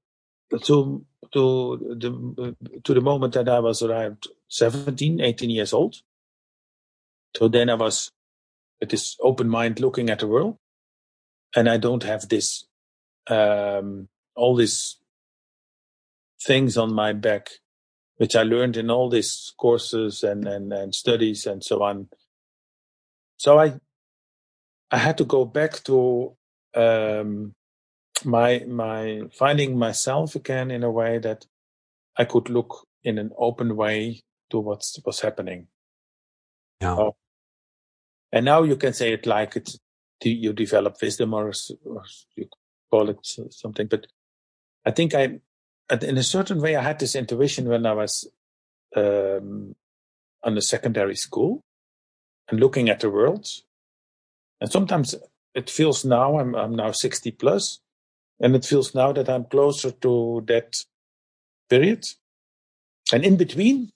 to 0.52 1.06
to 1.34 1.78
the 2.00 2.56
to 2.84 2.94
the 2.94 3.02
moment 3.02 3.34
that 3.34 3.48
I 3.48 3.60
was 3.60 3.82
around 3.82 4.24
17, 4.50 5.22
18 5.22 5.50
years 5.50 5.74
old. 5.74 5.96
So 7.36 7.48
then 7.48 7.70
I 7.70 7.76
was 7.76 8.12
with 8.80 8.90
this 8.90 9.16
open 9.22 9.50
mind 9.50 9.80
looking 9.80 10.10
at 10.10 10.20
the 10.20 10.28
world, 10.28 10.58
and 11.56 11.70
I 11.70 11.78
don't 11.78 12.04
have 12.04 12.28
this 12.28 12.66
um, 13.30 14.08
all 14.36 14.56
these 14.56 14.98
things 16.42 16.78
on 16.78 16.94
my 16.94 17.14
back, 17.14 17.50
which 18.18 18.36
I 18.36 18.44
learned 18.44 18.78
in 18.78 18.90
all 18.90 19.10
these 19.10 19.54
courses 19.58 20.24
and, 20.24 20.48
and, 20.48 20.72
and 20.72 20.94
studies 20.94 21.46
and 21.46 21.64
so 21.64 21.84
on. 21.84 22.10
So 23.38 23.60
I, 23.60 23.80
I 24.92 24.98
had 24.98 25.18
to 25.18 25.26
go 25.26 25.46
back 25.46 25.84
to, 25.86 26.36
um, 26.74 27.54
my, 28.24 28.64
my 28.68 29.22
finding 29.32 29.78
myself 29.78 30.36
again 30.36 30.72
in 30.72 30.84
a 30.84 30.92
way 30.92 31.20
that 31.20 31.46
I 32.18 32.26
could 32.26 32.50
look 32.50 32.88
in 33.04 33.18
an 33.18 33.32
open 33.38 33.76
way 33.76 34.22
to 34.50 34.60
what's, 34.60 35.00
what's 35.04 35.22
happening. 35.22 35.68
Yeah. 36.82 36.96
So, 36.96 37.16
and 38.32 38.46
now 38.46 38.64
you 38.64 38.76
can 38.76 38.94
say 38.94 39.14
it 39.14 39.26
like 39.26 39.56
it's, 39.56 39.78
you 40.24 40.52
develop 40.52 40.98
wisdom 41.02 41.34
or, 41.34 41.54
or 41.86 42.04
you 42.36 42.50
call 42.92 43.10
it 43.10 43.20
something, 43.52 43.88
but 43.88 44.08
I 44.86 44.92
think 44.92 45.14
I, 45.14 45.40
in 46.02 46.18
a 46.18 46.24
certain 46.24 46.62
way, 46.62 46.76
I 46.76 46.82
had 46.82 47.00
this 47.00 47.16
intuition 47.16 47.68
when 47.68 47.86
I 47.86 47.94
was 47.94 48.30
um, 48.96 49.76
on 50.44 50.56
the 50.56 50.62
secondary 50.62 51.16
school 51.16 51.62
and 52.50 52.60
looking 52.60 52.90
at 52.90 53.02
the 53.02 53.10
world. 53.10 53.48
And 54.62 54.72
sometimes 54.72 55.16
it 55.54 55.70
feels 55.70 56.06
now, 56.06 56.40
I'm, 56.40 56.56
I'm 56.56 56.76
now 56.76 56.92
60 56.92 57.32
plus, 57.32 57.80
and 58.40 58.56
it 58.56 58.66
feels 58.66 58.96
now 58.96 59.12
that 59.12 59.30
I'm 59.30 59.46
closer 59.46 59.92
to 59.92 60.44
that 60.48 60.76
period. 61.70 62.06
And 63.12 63.26
in 63.26 63.38
between, 63.38 63.92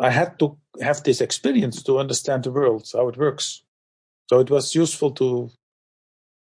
I 0.00 0.10
had 0.10 0.38
to 0.40 0.58
have 0.80 1.02
this 1.02 1.20
experience 1.20 1.82
to 1.84 1.98
understand 1.98 2.44
the 2.44 2.52
world, 2.52 2.88
how 2.92 3.08
it 3.08 3.16
works. 3.16 3.62
So 4.28 4.40
it 4.40 4.50
was 4.50 4.74
useful 4.74 5.12
to 5.12 5.50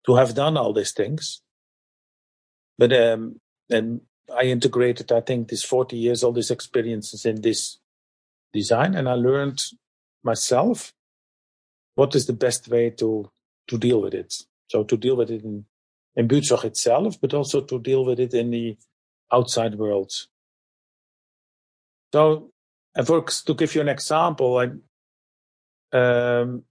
to 0.05 0.15
have 0.15 0.33
done 0.33 0.57
all 0.57 0.73
these 0.73 0.93
things. 0.93 1.41
But 2.81 2.93
um, 2.93 3.39
and 3.69 4.01
I 4.35 4.45
integrated, 4.45 5.11
I 5.11 5.21
think, 5.21 5.49
these 5.49 5.63
40 5.63 5.95
years, 5.95 6.23
all 6.23 6.31
these 6.31 6.49
experiences 6.49 7.27
in 7.27 7.43
this 7.43 7.77
design, 8.53 8.95
and 8.95 9.07
I 9.07 9.13
learned 9.13 9.61
myself 10.23 10.91
what 11.93 12.15
is 12.15 12.25
the 12.25 12.33
best 12.33 12.67
way 12.69 12.89
to 12.89 13.29
to 13.67 13.77
deal 13.77 14.01
with 14.01 14.15
it. 14.15 14.33
So 14.71 14.83
to 14.83 14.97
deal 14.97 15.15
with 15.15 15.29
it 15.29 15.43
in 15.43 15.65
in 16.15 16.27
Buurtzorg 16.27 16.63
itself, 16.63 17.21
but 17.21 17.35
also 17.35 17.61
to 17.61 17.77
deal 17.79 18.03
with 18.03 18.19
it 18.19 18.33
in 18.33 18.49
the 18.49 18.75
outside 19.31 19.75
world. 19.75 20.11
So, 22.11 22.49
and 22.95 23.05
for, 23.05 23.21
to 23.21 23.53
give 23.53 23.75
you 23.75 23.81
an 23.81 23.89
example, 23.89 24.57
I'm 24.57 24.81
um, 25.93 26.63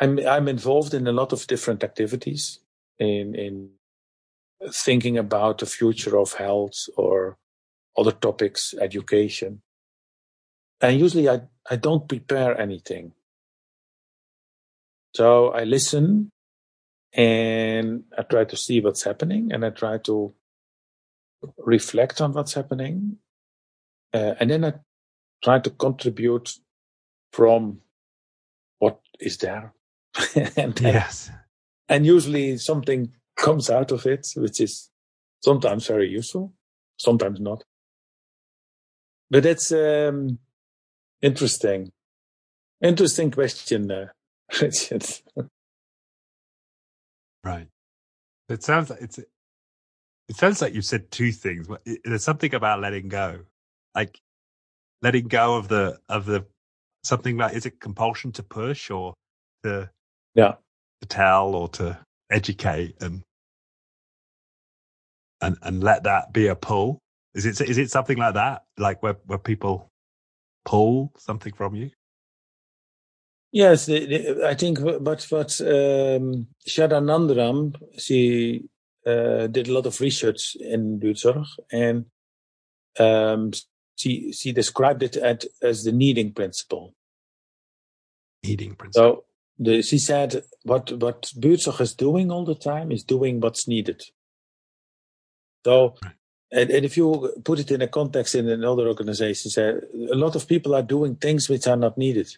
I'm 0.00 0.20
I'm 0.20 0.46
involved 0.46 0.94
in 0.94 1.08
a 1.08 1.12
lot 1.20 1.32
of 1.32 1.48
different 1.48 1.82
activities 1.82 2.60
in 3.00 3.34
in 3.34 3.70
thinking 4.68 5.16
about 5.16 5.58
the 5.58 5.66
future 5.66 6.18
of 6.18 6.34
health 6.34 6.88
or 6.96 7.38
other 7.96 8.12
topics, 8.12 8.74
education. 8.80 9.62
And 10.80 10.98
usually 10.98 11.28
I, 11.28 11.42
I 11.68 11.76
don't 11.76 12.08
prepare 12.08 12.58
anything. 12.58 13.12
So 15.14 15.48
I 15.48 15.64
listen 15.64 16.30
and 17.12 18.04
I 18.16 18.22
try 18.22 18.44
to 18.44 18.56
see 18.56 18.80
what's 18.80 19.02
happening 19.02 19.50
and 19.52 19.64
I 19.64 19.70
try 19.70 19.98
to 19.98 20.32
reflect 21.58 22.20
on 22.20 22.32
what's 22.32 22.54
happening. 22.54 23.16
Uh, 24.12 24.34
and 24.38 24.50
then 24.50 24.64
I 24.64 24.74
try 25.42 25.58
to 25.58 25.70
contribute 25.70 26.52
from 27.32 27.80
what 28.78 29.00
is 29.18 29.38
there. 29.38 29.72
and, 30.56 30.78
yes. 30.80 31.30
And 31.88 32.06
usually 32.06 32.56
something 32.58 33.12
comes 33.40 33.70
out 33.70 33.90
of 33.90 34.06
it, 34.06 34.28
which 34.36 34.60
is 34.60 34.90
sometimes 35.42 35.86
very 35.86 36.08
useful, 36.08 36.52
sometimes 36.98 37.40
not. 37.40 37.64
But 39.30 39.44
that's 39.44 39.72
um, 39.72 40.38
interesting. 41.22 41.90
Interesting 42.82 43.30
question, 43.30 43.90
uh, 43.90 44.06
Richard. 44.60 45.06
right. 47.44 47.68
It 48.48 48.62
sounds 48.62 48.90
like 48.90 49.00
it's. 49.00 49.18
It 49.18 50.36
sounds 50.36 50.62
like 50.62 50.74
you 50.74 50.82
said 50.82 51.10
two 51.10 51.32
things. 51.32 51.68
There's 52.04 52.24
something 52.24 52.54
about 52.54 52.80
letting 52.80 53.08
go, 53.08 53.40
like 53.94 54.20
letting 55.02 55.28
go 55.28 55.56
of 55.56 55.68
the 55.68 55.98
of 56.08 56.26
the 56.26 56.46
something 57.04 57.36
like 57.36 57.54
is 57.54 57.66
it 57.66 57.80
compulsion 57.80 58.32
to 58.32 58.42
push 58.42 58.90
or 58.90 59.14
to 59.64 59.90
yeah 60.34 60.54
to 61.00 61.08
tell 61.08 61.54
or 61.54 61.68
to 61.68 61.98
educate 62.30 62.96
and 63.00 63.22
and 65.40 65.56
and 65.62 65.82
let 65.82 66.04
that 66.04 66.32
be 66.32 66.46
a 66.46 66.54
pull 66.54 67.00
is 67.34 67.46
it 67.46 67.60
is 67.60 67.78
it 67.78 67.90
something 67.90 68.18
like 68.18 68.34
that 68.34 68.64
like 68.78 69.02
where 69.02 69.16
where 69.26 69.38
people 69.38 69.90
pull 70.64 71.12
something 71.16 71.52
from 71.52 71.74
you 71.74 71.90
yes 73.52 73.86
the, 73.86 74.06
the, 74.06 74.46
i 74.46 74.54
think 74.54 74.78
but 74.80 75.22
what 75.30 75.60
um 75.60 76.46
Nandram, 76.66 77.74
she 77.98 78.68
uh, 79.06 79.46
did 79.46 79.68
a 79.68 79.72
lot 79.72 79.86
of 79.86 80.00
research 80.00 80.56
in 80.56 81.00
buurtzorg 81.00 81.46
and 81.72 82.04
um, 82.98 83.52
she 83.96 84.32
she 84.32 84.52
described 84.52 85.02
it 85.02 85.16
at, 85.16 85.44
as 85.62 85.84
the 85.84 85.92
needing 85.92 86.32
principle. 86.32 86.94
Needing 88.42 88.74
principle. 88.74 89.02
So 89.02 89.24
the, 89.58 89.82
she 89.82 89.98
said 89.98 90.42
what 90.64 90.92
what 90.92 91.22
buurtzorg 91.38 91.80
is 91.80 91.94
doing 91.94 92.30
all 92.30 92.44
the 92.44 92.54
time 92.54 92.90
is 92.92 93.04
doing 93.04 93.40
what's 93.40 93.68
needed. 93.68 94.02
So, 95.64 95.96
and, 96.52 96.70
and 96.70 96.84
if 96.84 96.96
you 96.96 97.32
put 97.44 97.60
it 97.60 97.70
in 97.70 97.82
a 97.82 97.88
context 97.88 98.34
in 98.34 98.48
another 98.48 98.88
organization, 98.88 99.50
say, 99.50 99.68
a 99.68 100.14
lot 100.14 100.36
of 100.36 100.48
people 100.48 100.74
are 100.74 100.82
doing 100.82 101.16
things 101.16 101.48
which 101.48 101.66
are 101.66 101.76
not 101.76 101.98
needed. 101.98 102.36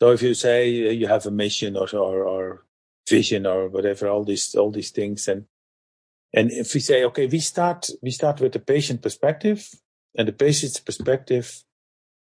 So 0.00 0.10
if 0.10 0.22
you 0.22 0.34
say 0.34 0.88
uh, 0.88 0.90
you 0.90 1.06
have 1.06 1.26
a 1.26 1.30
mission 1.30 1.76
or, 1.76 1.88
or, 1.94 2.24
or 2.24 2.64
vision 3.08 3.46
or 3.46 3.68
whatever, 3.68 4.08
all 4.08 4.24
these 4.24 4.54
all 4.54 4.70
these 4.70 4.90
things, 4.90 5.28
and 5.28 5.46
and 6.34 6.50
if 6.50 6.74
we 6.74 6.80
say, 6.80 7.04
okay, 7.04 7.26
we 7.26 7.38
start, 7.38 7.88
we 8.02 8.10
start 8.10 8.40
with 8.40 8.52
the 8.52 8.58
patient 8.58 9.02
perspective 9.02 9.70
and 10.16 10.26
the 10.26 10.32
patient's 10.32 10.80
perspective 10.80 11.62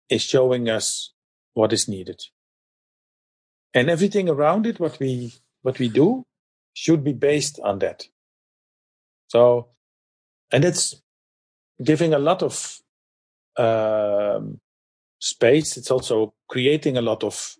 is 0.08 0.22
showing 0.22 0.68
us 0.68 1.12
what 1.54 1.72
is 1.72 1.88
needed. 1.88 2.20
And 3.72 3.88
everything 3.88 4.28
around 4.28 4.66
it, 4.66 4.80
what 4.80 4.98
we, 4.98 5.34
what 5.62 5.78
we 5.78 5.88
do 5.88 6.24
should 6.74 7.04
be 7.04 7.12
based 7.12 7.60
on 7.62 7.78
that. 7.78 8.08
So, 9.32 9.68
and 10.50 10.62
it's 10.62 11.00
giving 11.82 12.12
a 12.12 12.18
lot 12.18 12.42
of, 12.42 12.80
um, 13.56 14.60
space. 15.20 15.78
It's 15.78 15.90
also 15.90 16.34
creating 16.50 16.98
a 16.98 17.00
lot 17.00 17.24
of, 17.24 17.56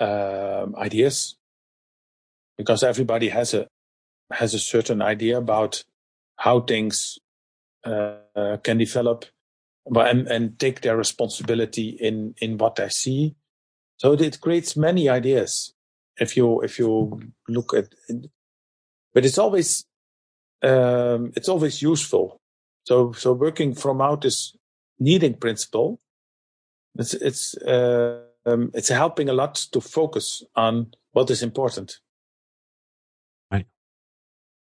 um, 0.00 0.74
ideas 0.74 1.36
because 2.58 2.82
everybody 2.82 3.28
has 3.28 3.54
a, 3.54 3.68
has 4.32 4.54
a 4.54 4.58
certain 4.58 5.00
idea 5.02 5.38
about 5.38 5.84
how 6.36 6.58
things 6.58 7.16
uh, 7.84 8.56
can 8.64 8.78
develop 8.78 9.26
and, 9.86 10.26
and 10.26 10.58
take 10.58 10.80
their 10.80 10.96
responsibility 10.96 11.90
in, 11.90 12.34
in 12.40 12.58
what 12.58 12.74
they 12.74 12.88
see. 12.88 13.36
So 13.98 14.14
it 14.14 14.40
creates 14.40 14.76
many 14.76 15.08
ideas 15.08 15.74
if 16.16 16.36
you, 16.36 16.60
if 16.62 16.80
you 16.80 17.20
look 17.46 17.72
at, 17.72 17.94
but 19.14 19.24
it's 19.24 19.38
always, 19.38 19.86
um, 20.62 21.32
it's 21.36 21.48
always 21.48 21.82
useful. 21.82 22.40
So, 22.84 23.12
so 23.12 23.32
working 23.32 23.74
from 23.74 24.00
out 24.00 24.22
this 24.22 24.56
needing 24.98 25.34
principle, 25.34 26.00
it's, 26.98 27.14
it's, 27.14 27.56
uh, 27.56 28.22
um, 28.44 28.70
it's 28.74 28.88
helping 28.88 29.28
a 29.28 29.32
lot 29.32 29.54
to 29.72 29.80
focus 29.80 30.42
on 30.56 30.92
what 31.12 31.30
is 31.30 31.42
important. 31.42 31.98
Right. 33.50 33.66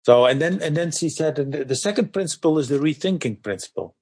So, 0.06 0.26
and 0.26 0.42
then, 0.42 0.62
and 0.62 0.76
then 0.76 0.92
she 0.92 1.10
said, 1.10 1.36
the, 1.36 1.64
the 1.64 1.76
second 1.76 2.14
principle 2.14 2.60
is 2.60 2.68
the 2.68 2.80
rethinking 2.80 3.42
principle. 3.42 3.96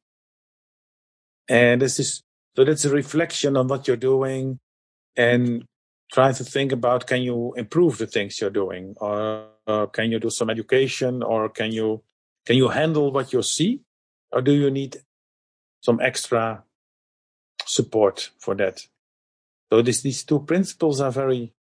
And 1.48 1.82
this 1.82 2.00
is, 2.00 2.22
so 2.56 2.66
that's 2.66 2.86
a 2.86 2.90
reflection 2.90 3.58
on 3.58 3.68
what 3.68 3.88
you're 3.88 3.98
doing 3.98 4.60
and 5.16 5.66
try 6.12 6.32
to 6.32 6.44
think 6.44 6.72
about, 6.72 7.08
can 7.08 7.22
you 7.22 7.54
improve 7.56 8.00
the 8.00 8.08
things 8.08 8.40
you're 8.42 8.50
doing? 8.50 8.96
Or, 8.98 9.48
or 9.70 9.88
can 9.88 10.12
you 10.12 10.20
do 10.20 10.30
some 10.30 10.50
education 10.50 11.22
or 11.22 11.48
can 11.50 11.72
you, 11.72 12.02
can 12.46 12.56
you 12.56 12.70
handle 12.70 13.12
what 13.12 13.32
you 13.32 13.44
see? 13.44 13.82
Or 14.32 14.42
do 14.42 14.52
you 14.52 14.72
need 14.72 14.98
some 15.82 16.00
extra 16.02 16.64
support 17.66 18.32
for 18.40 18.56
that? 18.56 18.82
So 19.72 19.82
this, 19.82 20.02
these 20.02 20.24
two 20.24 20.40
principles 20.40 21.00
are 21.00 21.12
very, 21.12 21.54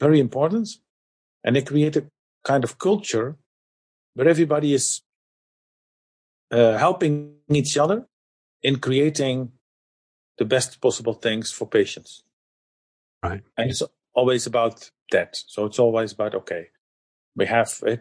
very 0.00 0.18
important 0.18 0.68
and 1.44 1.54
they 1.54 1.62
create 1.62 1.96
a 1.96 2.06
kind 2.44 2.64
of 2.64 2.78
culture 2.78 3.36
where 4.14 4.28
everybody 4.28 4.72
is 4.72 5.02
uh, 6.50 6.78
helping 6.78 7.34
each 7.50 7.76
other 7.76 8.06
in 8.62 8.78
creating 8.78 9.52
the 10.38 10.44
best 10.44 10.80
possible 10.80 11.14
things 11.14 11.50
for 11.50 11.66
patients. 11.66 12.22
Right. 13.22 13.42
And 13.56 13.70
it's 13.70 13.82
always 14.14 14.46
about 14.46 14.90
that. 15.10 15.36
So 15.46 15.66
it's 15.66 15.78
always 15.78 16.12
about, 16.12 16.34
okay, 16.34 16.68
we 17.36 17.46
have, 17.46 17.82
uh, 17.86 17.96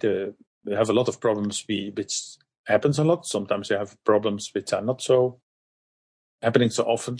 we 0.65 0.73
have 0.73 0.89
a 0.89 0.93
lot 0.93 1.07
of 1.07 1.19
problems 1.19 1.65
we, 1.67 1.91
which 1.95 2.37
happens 2.65 2.99
a 2.99 3.03
lot. 3.03 3.25
Sometimes 3.25 3.69
we 3.69 3.75
have 3.75 3.97
problems 4.03 4.51
which 4.53 4.73
are 4.73 4.81
not 4.81 5.01
so 5.01 5.39
happening 6.41 6.69
so 6.69 6.83
often. 6.83 7.17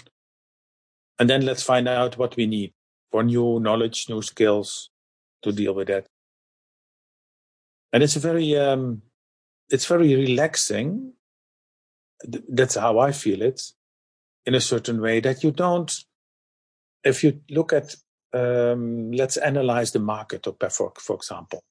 And 1.20 1.30
then 1.30 1.46
let's 1.46 1.64
find 1.64 1.88
out 1.88 2.18
what 2.18 2.36
we 2.36 2.48
need 2.48 2.74
for 3.12 3.24
new 3.24 3.60
knowledge, 3.60 4.10
new 4.10 4.22
skills 4.22 4.90
to 5.44 5.52
deal 5.52 5.74
with 5.74 5.88
that 5.88 6.08
and 7.94 8.04
it's 8.04 8.16
a 8.16 8.20
very 8.20 8.56
um, 8.58 9.02
it's 9.70 9.86
very 9.86 10.16
relaxing. 10.16 11.14
That's 12.24 12.76
how 12.76 13.00
I 13.00 13.12
feel 13.12 13.42
it, 13.42 13.62
in 14.46 14.56
a 14.56 14.62
certain 14.62 15.02
way 15.02 15.20
that 15.22 15.44
you 15.44 15.52
don't. 15.52 15.92
If 17.04 17.24
you 17.24 17.42
look 17.50 17.74
at, 17.74 17.96
um, 18.34 19.12
let's 19.12 19.38
analyze 19.38 19.92
the 19.92 20.00
market, 20.00 20.48
or 20.48 20.56
for 20.70 20.94
for 20.98 21.16
example, 21.16 21.64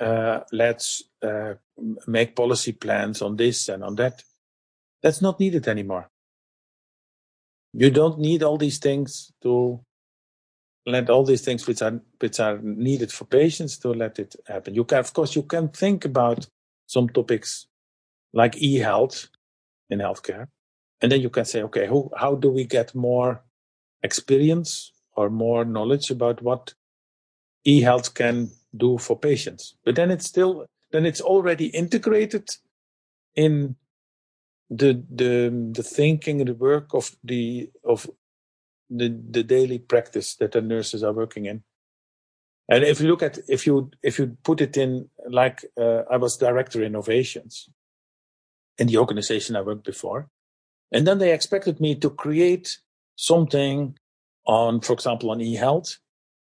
uh, 0.00 0.40
let's 0.52 1.02
uh, 1.22 1.54
make 2.06 2.34
policy 2.34 2.72
plans 2.72 3.22
on 3.22 3.36
this 3.36 3.68
and 3.68 3.84
on 3.84 3.96
that. 3.96 4.22
That's 5.02 5.22
not 5.22 5.38
needed 5.40 5.68
anymore. 5.68 6.08
You 7.72 7.90
don't 7.90 8.18
need 8.18 8.42
all 8.42 8.58
these 8.58 8.78
things 8.78 9.30
to 9.42 9.80
let 10.86 11.10
all 11.10 11.24
these 11.24 11.42
things 11.42 11.66
which 11.66 11.82
are 11.82 12.00
which 12.18 12.40
are 12.40 12.58
needed 12.58 13.12
for 13.12 13.24
patients 13.24 13.78
to 13.78 13.90
let 13.90 14.18
it 14.18 14.34
happen. 14.46 14.74
You 14.74 14.84
can, 14.84 14.98
of 14.98 15.12
course, 15.12 15.36
you 15.36 15.42
can 15.42 15.68
think 15.68 16.04
about 16.04 16.48
some 16.86 17.08
topics 17.08 17.66
like 18.32 18.56
e-health 18.56 19.28
in 19.88 20.00
healthcare, 20.00 20.48
and 21.00 21.12
then 21.12 21.20
you 21.20 21.30
can 21.30 21.44
say, 21.44 21.62
okay, 21.62 21.86
who, 21.86 22.10
how 22.16 22.34
do 22.34 22.50
we 22.50 22.64
get 22.64 22.94
more 22.94 23.42
experience 24.02 24.92
or 25.14 25.30
more 25.30 25.64
knowledge 25.64 26.10
about 26.10 26.42
what 26.42 26.74
e-health 27.64 28.14
can 28.14 28.50
do 28.76 28.98
for 28.98 29.18
patients? 29.18 29.76
But 29.84 29.96
then 29.96 30.10
it's 30.10 30.26
still 30.26 30.66
then 30.92 31.06
it's 31.06 31.20
already 31.20 31.66
integrated 31.66 32.50
in 33.34 33.76
the 34.68 35.02
the 35.10 35.70
the 35.72 35.82
thinking 35.82 36.44
the 36.44 36.54
work 36.54 36.94
of 36.94 37.16
the 37.24 37.70
of 37.84 38.08
the, 38.90 39.08
the 39.30 39.42
daily 39.42 39.78
practice 39.78 40.34
that 40.36 40.52
the 40.52 40.60
nurses 40.60 41.02
are 41.02 41.12
working 41.12 41.46
in. 41.46 41.62
And 42.68 42.84
if 42.84 43.00
you 43.00 43.08
look 43.08 43.22
at, 43.22 43.38
if 43.48 43.66
you, 43.66 43.90
if 44.02 44.18
you 44.18 44.36
put 44.44 44.60
it 44.60 44.76
in, 44.76 45.08
like, 45.28 45.64
uh, 45.80 46.02
I 46.10 46.16
was 46.16 46.36
director 46.36 46.82
innovations 46.82 47.68
in 48.78 48.86
the 48.86 48.98
organization 48.98 49.56
I 49.56 49.62
worked 49.62 49.84
before. 49.84 50.28
And 50.92 51.06
then 51.06 51.18
they 51.18 51.32
expected 51.32 51.80
me 51.80 51.94
to 51.96 52.10
create 52.10 52.78
something 53.16 53.96
on, 54.46 54.80
for 54.80 54.92
example, 54.92 55.30
on 55.30 55.40
e-health, 55.40 55.98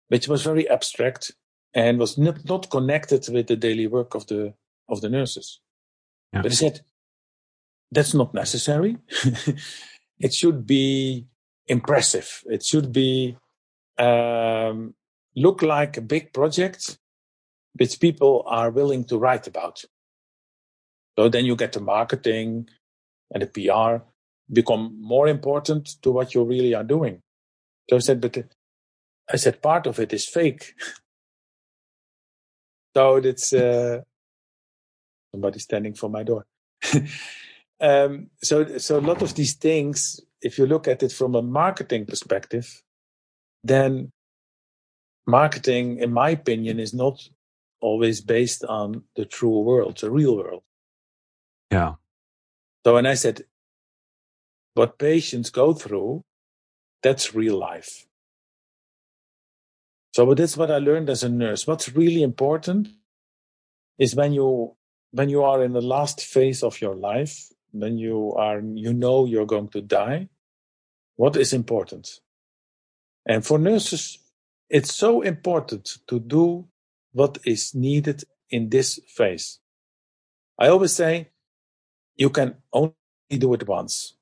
which 0.09 0.27
was 0.27 0.43
very 0.43 0.69
abstract 0.69 1.31
and 1.77 1.99
was 1.99 2.17
not, 2.17 2.43
not 2.43 2.71
connected 2.71 3.29
with 3.31 3.45
the 3.45 3.55
daily 3.55 3.85
work 3.85 4.15
of 4.15 4.25
the, 4.25 4.55
of 4.89 5.01
the 5.01 5.09
nurses. 5.09 5.61
Yeah. 6.33 6.41
But 6.41 6.51
I 6.51 6.55
said, 6.55 6.81
that's 7.91 8.15
not 8.15 8.33
necessary. 8.33 8.97
it 10.19 10.33
should 10.33 10.65
be 10.65 11.27
impressive. 11.67 12.43
It 12.47 12.65
should 12.65 12.91
be 12.91 13.37
um, 13.99 14.95
look 15.35 15.61
like 15.61 15.97
a 15.97 16.01
big 16.01 16.33
project 16.33 16.97
which 17.75 17.99
people 17.99 18.43
are 18.47 18.71
willing 18.71 19.05
to 19.05 19.19
write 19.19 19.45
about. 19.45 19.83
So 21.15 21.29
then 21.29 21.45
you 21.45 21.55
get 21.55 21.73
the 21.73 21.79
marketing 21.79 22.69
and 23.31 23.43
the 23.43 23.47
PR 23.47 24.03
become 24.51 24.97
more 24.99 25.27
important 25.27 26.01
to 26.01 26.09
what 26.09 26.33
you 26.33 26.43
really 26.43 26.73
are 26.73 26.83
doing. 26.83 27.21
So 27.87 27.97
I 27.97 27.99
said, 27.99 28.19
but 28.19 28.35
I 29.31 29.35
said 29.37 29.61
part 29.61 29.85
of 29.85 29.99
it 29.99 30.11
is 30.11 30.27
fake. 30.27 30.73
so 32.97 33.17
it's 33.17 33.53
uh, 33.53 34.01
somebody 35.31 35.59
standing 35.59 35.93
for 35.93 36.09
my 36.09 36.23
door. 36.23 36.47
um, 37.79 38.31
so, 38.41 38.79
so 38.79 38.97
a 38.97 39.07
lot 39.11 39.21
of 39.21 39.35
these 39.35 39.53
things, 39.53 40.19
if 40.41 40.57
you 40.57 40.65
look 40.65 40.87
at 40.87 41.03
it 41.03 41.11
from 41.11 41.35
a 41.35 41.43
marketing 41.43 42.07
perspective, 42.07 42.81
then 43.63 44.11
marketing, 45.27 45.99
in 45.99 46.11
my 46.11 46.31
opinion, 46.31 46.79
is 46.79 46.91
not 46.91 47.21
always 47.81 48.19
based 48.19 48.63
on 48.63 49.03
the 49.15 49.25
true 49.25 49.59
world, 49.59 49.99
the 49.99 50.09
real 50.09 50.35
world. 50.35 50.63
Yeah. 51.69 51.93
So 52.83 52.95
when 52.95 53.05
I 53.05 53.13
said 53.13 53.43
what 54.73 54.97
patients 54.97 55.51
go 55.51 55.71
through, 55.73 56.23
that's 57.03 57.35
real 57.35 57.59
life. 57.59 58.06
So 60.17 60.33
that's 60.33 60.57
what 60.57 60.71
I 60.71 60.79
learned 60.79 61.11
as 61.11 61.21
a 61.21 61.29
nurse. 61.29 61.67
What's 61.67 61.93
really 61.95 62.23
important 62.23 62.87
is 63.99 64.15
when 64.15 64.33
you 64.33 64.75
when 65.11 65.29
you 65.29 65.43
are 65.43 65.63
in 65.63 65.73
the 65.73 65.81
last 65.95 66.21
phase 66.21 66.63
of 66.63 66.81
your 66.81 66.95
life, 66.95 67.49
when 67.71 67.99
you 67.99 68.33
are 68.33 68.59
you 68.59 68.93
know 68.93 69.25
you're 69.25 69.45
going 69.45 69.67
to 69.67 69.81
die, 69.81 70.29
what 71.17 71.35
is 71.35 71.53
important? 71.53 72.09
And 73.27 73.45
for 73.45 73.59
nurses, 73.59 74.17
it's 74.71 74.91
so 74.91 75.21
important 75.21 75.99
to 76.07 76.19
do 76.19 76.67
what 77.11 77.37
is 77.45 77.75
needed 77.75 78.23
in 78.49 78.69
this 78.69 78.99
phase. 79.07 79.59
I 80.57 80.69
always 80.69 80.93
say 80.93 81.29
you 82.15 82.31
can 82.31 82.55
only 82.73 82.95
do 83.29 83.53
it 83.53 83.67
once. 83.67 84.15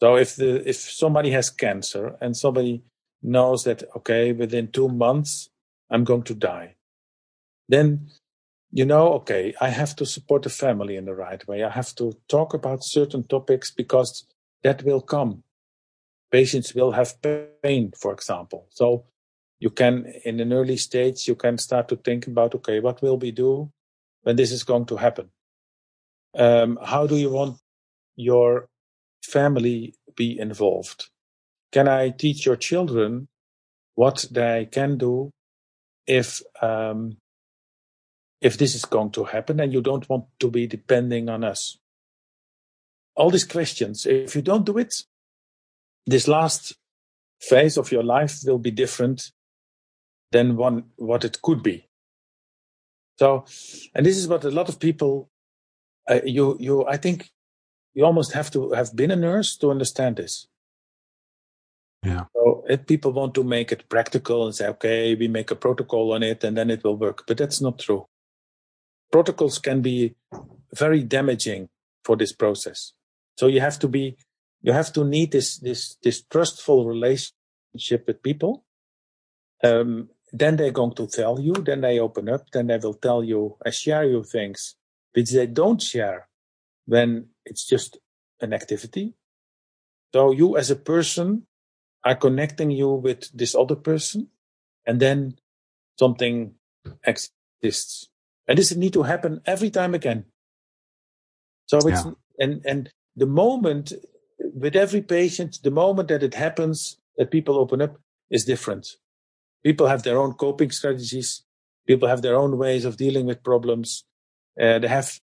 So 0.00 0.16
if 0.16 0.34
the 0.34 0.68
if 0.68 0.78
somebody 0.78 1.30
has 1.30 1.48
cancer 1.48 2.16
and 2.20 2.36
somebody 2.36 2.82
knows 3.22 3.64
that 3.64 3.82
okay 3.96 4.32
within 4.32 4.68
two 4.68 4.88
months 4.88 5.50
I'm 5.90 6.04
going 6.04 6.22
to 6.24 6.34
die, 6.34 6.76
then 7.68 8.08
you 8.70 8.84
know 8.84 9.12
okay 9.14 9.54
I 9.60 9.68
have 9.70 9.96
to 9.96 10.06
support 10.06 10.42
the 10.42 10.50
family 10.50 10.96
in 10.96 11.04
the 11.04 11.14
right 11.14 11.46
way. 11.48 11.64
I 11.64 11.70
have 11.70 11.94
to 11.96 12.12
talk 12.28 12.54
about 12.54 12.84
certain 12.84 13.24
topics 13.24 13.70
because 13.70 14.26
that 14.62 14.82
will 14.82 15.00
come. 15.00 15.42
Patients 16.30 16.74
will 16.74 16.92
have 16.92 17.16
pain, 17.22 17.92
for 17.96 18.12
example. 18.12 18.66
So 18.70 19.06
you 19.60 19.70
can 19.70 20.06
in 20.24 20.40
an 20.40 20.52
early 20.52 20.76
stage 20.76 21.26
you 21.26 21.34
can 21.34 21.58
start 21.58 21.88
to 21.88 21.96
think 21.96 22.26
about 22.26 22.54
okay 22.54 22.80
what 22.80 23.02
will 23.02 23.18
we 23.18 23.30
do 23.30 23.70
when 24.22 24.36
this 24.36 24.52
is 24.52 24.64
going 24.64 24.86
to 24.86 24.96
happen 24.96 25.30
um, 26.36 26.78
how 26.84 27.06
do 27.06 27.16
you 27.16 27.30
want 27.30 27.58
your 28.16 28.68
family 29.22 29.94
be 30.16 30.38
involved 30.38 31.10
can 31.72 31.88
i 31.88 32.10
teach 32.10 32.46
your 32.46 32.56
children 32.56 33.28
what 33.94 34.26
they 34.30 34.68
can 34.70 34.96
do 34.96 35.30
if 36.06 36.40
um, 36.62 37.16
if 38.40 38.56
this 38.56 38.74
is 38.74 38.84
going 38.84 39.10
to 39.10 39.24
happen 39.24 39.60
and 39.60 39.72
you 39.72 39.80
don't 39.80 40.08
want 40.08 40.24
to 40.38 40.50
be 40.50 40.66
depending 40.66 41.28
on 41.28 41.44
us 41.44 41.78
all 43.16 43.30
these 43.30 43.44
questions 43.44 44.06
if 44.06 44.34
you 44.36 44.42
don't 44.42 44.64
do 44.64 44.78
it 44.78 44.94
this 46.06 46.26
last 46.26 46.74
phase 47.40 47.76
of 47.76 47.92
your 47.92 48.02
life 48.02 48.38
will 48.44 48.58
be 48.58 48.70
different 48.70 49.30
than 50.32 50.56
one 50.56 50.84
what 50.96 51.24
it 51.24 51.40
could 51.42 51.62
be. 51.62 51.86
So, 53.18 53.44
and 53.94 54.04
this 54.06 54.16
is 54.16 54.28
what 54.28 54.44
a 54.44 54.50
lot 54.50 54.68
of 54.68 54.78
people, 54.78 55.28
uh, 56.08 56.20
you 56.24 56.56
you 56.60 56.86
I 56.86 56.96
think 56.96 57.30
you 57.94 58.04
almost 58.04 58.32
have 58.32 58.50
to 58.52 58.72
have 58.72 58.94
been 58.94 59.10
a 59.10 59.16
nurse 59.16 59.56
to 59.58 59.70
understand 59.70 60.16
this. 60.16 60.46
Yeah. 62.08 62.24
So 62.34 62.64
if 62.68 62.86
people 62.86 63.12
want 63.12 63.34
to 63.34 63.44
make 63.44 63.72
it 63.72 63.88
practical 63.88 64.46
and 64.46 64.54
say, 64.54 64.68
okay, 64.68 65.14
we 65.14 65.28
make 65.28 65.50
a 65.50 65.56
protocol 65.56 66.12
on 66.14 66.22
it 66.22 66.42
and 66.44 66.56
then 66.56 66.70
it 66.70 66.82
will 66.82 66.96
work, 66.96 67.24
but 67.26 67.36
that's 67.36 67.60
not 67.60 67.78
true. 67.78 68.06
Protocols 69.12 69.58
can 69.58 69.82
be 69.82 70.16
very 70.74 71.02
damaging 71.02 71.68
for 72.04 72.16
this 72.16 72.32
process. 72.32 72.92
So 73.36 73.46
you 73.46 73.60
have 73.60 73.78
to 73.80 73.88
be, 73.88 74.16
you 74.62 74.72
have 74.72 74.92
to 74.94 75.04
need 75.04 75.32
this 75.32 75.58
this 75.58 75.96
this 76.02 76.22
trustful 76.22 76.86
relationship 76.86 78.06
with 78.06 78.22
people. 78.22 78.64
Um, 79.62 80.08
then 80.32 80.56
they're 80.56 80.78
going 80.80 80.94
to 80.94 81.06
tell 81.06 81.40
you, 81.40 81.52
then 81.52 81.80
they 81.80 81.98
open 81.98 82.28
up, 82.28 82.50
then 82.52 82.66
they 82.66 82.78
will 82.78 82.94
tell 82.94 83.24
you 83.24 83.56
and 83.64 83.74
share 83.74 84.04
you 84.04 84.22
things 84.22 84.76
which 85.14 85.30
they 85.30 85.46
don't 85.46 85.82
share 85.82 86.28
when 86.86 87.28
it's 87.44 87.66
just 87.66 87.98
an 88.40 88.52
activity. 88.52 89.14
So 90.12 90.32
you 90.32 90.56
as 90.56 90.70
a 90.70 90.76
person 90.76 91.46
are 92.04 92.14
connecting 92.14 92.70
you 92.70 92.90
with 92.90 93.30
this 93.36 93.54
other 93.54 93.76
person 93.76 94.28
and 94.86 95.00
then 95.00 95.36
something 95.98 96.54
exists. 97.04 98.08
And 98.46 98.56
this 98.56 98.74
need 98.74 98.92
to 98.94 99.02
happen 99.02 99.40
every 99.46 99.70
time 99.70 99.94
again. 99.94 100.24
So 101.66 101.78
it's, 101.78 102.04
yeah. 102.04 102.12
and, 102.38 102.64
and 102.64 102.90
the 103.14 103.26
moment 103.26 103.92
with 104.38 104.74
every 104.74 105.02
patient, 105.02 105.58
the 105.62 105.70
moment 105.70 106.08
that 106.08 106.22
it 106.22 106.34
happens, 106.34 106.98
that 107.16 107.30
people 107.30 107.58
open 107.58 107.82
up 107.82 107.98
is 108.30 108.44
different 108.44 108.96
people 109.64 109.86
have 109.86 110.02
their 110.02 110.18
own 110.18 110.34
coping 110.34 110.70
strategies. 110.70 111.42
People 111.86 112.08
have 112.08 112.22
their 112.22 112.36
own 112.36 112.58
ways 112.58 112.84
of 112.84 112.96
dealing 112.96 113.26
with 113.26 113.42
problems. 113.42 114.04
Uh, 114.60 114.78
they 114.78 114.88
have 114.88 115.20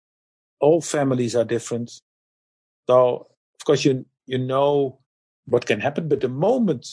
all 0.59 0.81
families 0.81 1.35
are 1.35 1.45
different. 1.45 1.91
So 2.87 3.27
of 3.59 3.65
course 3.65 3.85
you 3.85 4.05
you 4.25 4.37
know 4.37 4.99
what 5.45 5.65
can 5.65 5.79
happen, 5.79 6.07
but 6.07 6.21
the 6.21 6.29
moment 6.29 6.87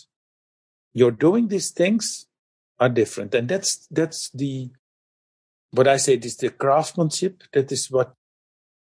you're 0.92 1.10
doing 1.10 1.48
these 1.48 1.70
things 1.70 2.26
are 2.78 2.88
different, 2.88 3.34
and 3.34 3.48
that's 3.48 3.86
that's 3.90 4.30
the 4.30 4.70
what 5.72 5.86
I 5.86 5.98
say 5.98 6.14
is 6.14 6.36
the 6.36 6.50
craftsmanship. 6.50 7.42
That 7.52 7.70
is 7.70 7.90
what 7.90 8.14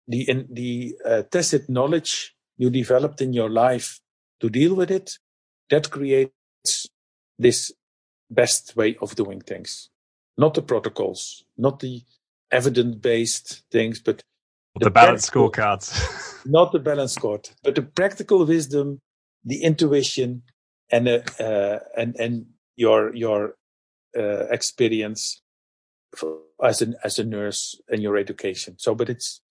the 0.08 0.30
in, 0.30 0.47
the 0.49 0.95
uh, 1.06 1.23
tacit 1.23 1.69
knowledge 1.69 2.36
you 2.58 2.69
developed 2.69 3.21
in 3.21 3.34
your 3.34 3.49
life 3.49 3.99
to 4.39 4.49
deal 4.49 4.75
with 4.75 4.91
it. 4.91 5.17
That 5.69 5.91
creates 5.91 6.88
this 7.38 7.71
best 8.30 8.75
way 8.75 8.97
of 9.01 9.15
doing 9.15 9.41
things. 9.41 9.89
Not 10.38 10.53
the 10.53 10.62
protocols, 10.62 11.43
not 11.58 11.80
the 11.80 12.03
evidence 12.51 12.95
based 12.95 13.63
things, 13.71 13.99
but 13.99 14.23
the, 14.75 14.86
the 14.86 14.91
balance 14.91 15.30
scorecards. 15.30 16.45
not 16.45 16.71
the 16.71 16.80
balance 16.80 17.13
scored, 17.13 17.49
but 17.63 17.75
the 17.75 17.82
practical 17.82 18.45
wisdom, 18.45 19.01
the 19.48 19.64
intuition, 19.64 20.44
and 20.92 21.08
uh, 21.08 21.20
uh, 21.40 21.80
and 21.98 22.16
and 22.20 22.46
your 22.76 23.16
your 23.16 23.56
uh, 24.16 24.46
experience 24.52 25.42
for, 26.16 26.40
as 26.64 26.82
an 26.82 26.96
as 27.04 27.18
a 27.18 27.24
nurse 27.24 27.80
and 27.90 28.02
your 28.02 28.18
education. 28.18 28.76
So, 28.78 28.94
but 28.94 29.10
it's 29.10 29.42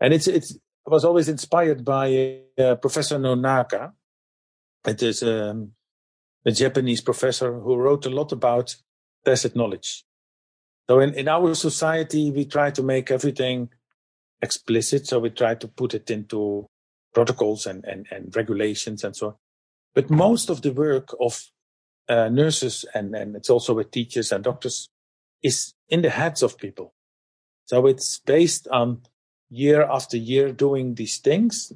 and 0.00 0.14
it's 0.14 0.26
it's 0.26 0.56
I 0.86 0.90
was 0.90 1.04
always 1.04 1.28
inspired 1.28 1.84
by 1.84 2.40
uh, 2.58 2.76
Professor 2.76 3.18
Nonaka. 3.18 3.92
It 4.86 5.02
is 5.02 5.22
um, 5.22 5.72
a 6.46 6.52
Japanese 6.52 7.02
professor 7.02 7.60
who 7.60 7.76
wrote 7.76 8.06
a 8.06 8.10
lot 8.10 8.32
about 8.32 8.76
tacit 9.24 9.54
knowledge. 9.54 10.04
So 10.88 11.00
in, 11.00 11.14
in 11.14 11.28
our 11.28 11.54
society, 11.54 12.30
we 12.30 12.46
try 12.46 12.70
to 12.70 12.82
make 12.82 13.10
everything 13.10 13.68
explicit. 14.40 15.06
So 15.06 15.18
we 15.18 15.30
try 15.30 15.54
to 15.54 15.68
put 15.68 15.94
it 15.94 16.10
into 16.10 16.66
protocols 17.14 17.66
and, 17.66 17.84
and, 17.84 18.06
and 18.10 18.34
regulations 18.34 19.04
and 19.04 19.16
so 19.16 19.26
on. 19.28 19.34
But 19.94 20.10
most 20.10 20.50
of 20.50 20.62
the 20.62 20.72
work 20.72 21.14
of 21.20 21.42
uh, 22.08 22.28
nurses 22.28 22.84
and, 22.94 23.14
and 23.14 23.36
it's 23.36 23.50
also 23.50 23.74
with 23.74 23.90
teachers 23.90 24.32
and 24.32 24.44
doctors 24.44 24.88
is 25.42 25.74
in 25.88 26.02
the 26.02 26.10
heads 26.10 26.42
of 26.42 26.58
people. 26.58 26.94
So 27.66 27.86
it's 27.86 28.18
based 28.20 28.68
on 28.68 29.02
year 29.48 29.82
after 29.82 30.16
year 30.16 30.52
doing 30.52 30.94
these 30.94 31.18
things 31.18 31.72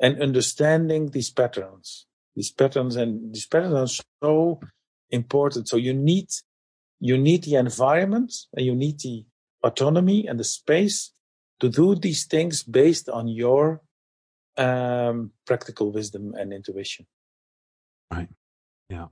and 0.00 0.20
understanding 0.20 1.10
these 1.10 1.30
patterns 1.30 2.06
these 2.34 2.50
patterns 2.50 2.96
and 2.96 3.34
these 3.34 3.46
patterns 3.46 3.74
are 3.74 4.04
so 4.22 4.60
important. 5.10 5.68
So 5.68 5.76
you 5.76 5.92
need, 5.92 6.28
you 7.00 7.18
need 7.18 7.44
the 7.44 7.56
environment 7.56 8.32
and 8.56 8.64
you 8.64 8.74
need 8.74 9.00
the 9.00 9.24
autonomy 9.62 10.26
and 10.26 10.40
the 10.40 10.44
space 10.44 11.12
to 11.60 11.68
do 11.68 11.94
these 11.94 12.24
things 12.24 12.62
based 12.62 13.08
on 13.08 13.28
your 13.28 13.80
um, 14.56 15.32
practical 15.46 15.90
wisdom 15.92 16.34
and 16.36 16.52
intuition. 16.52 17.06
Right. 18.12 18.28
Yeah. 18.88 19.06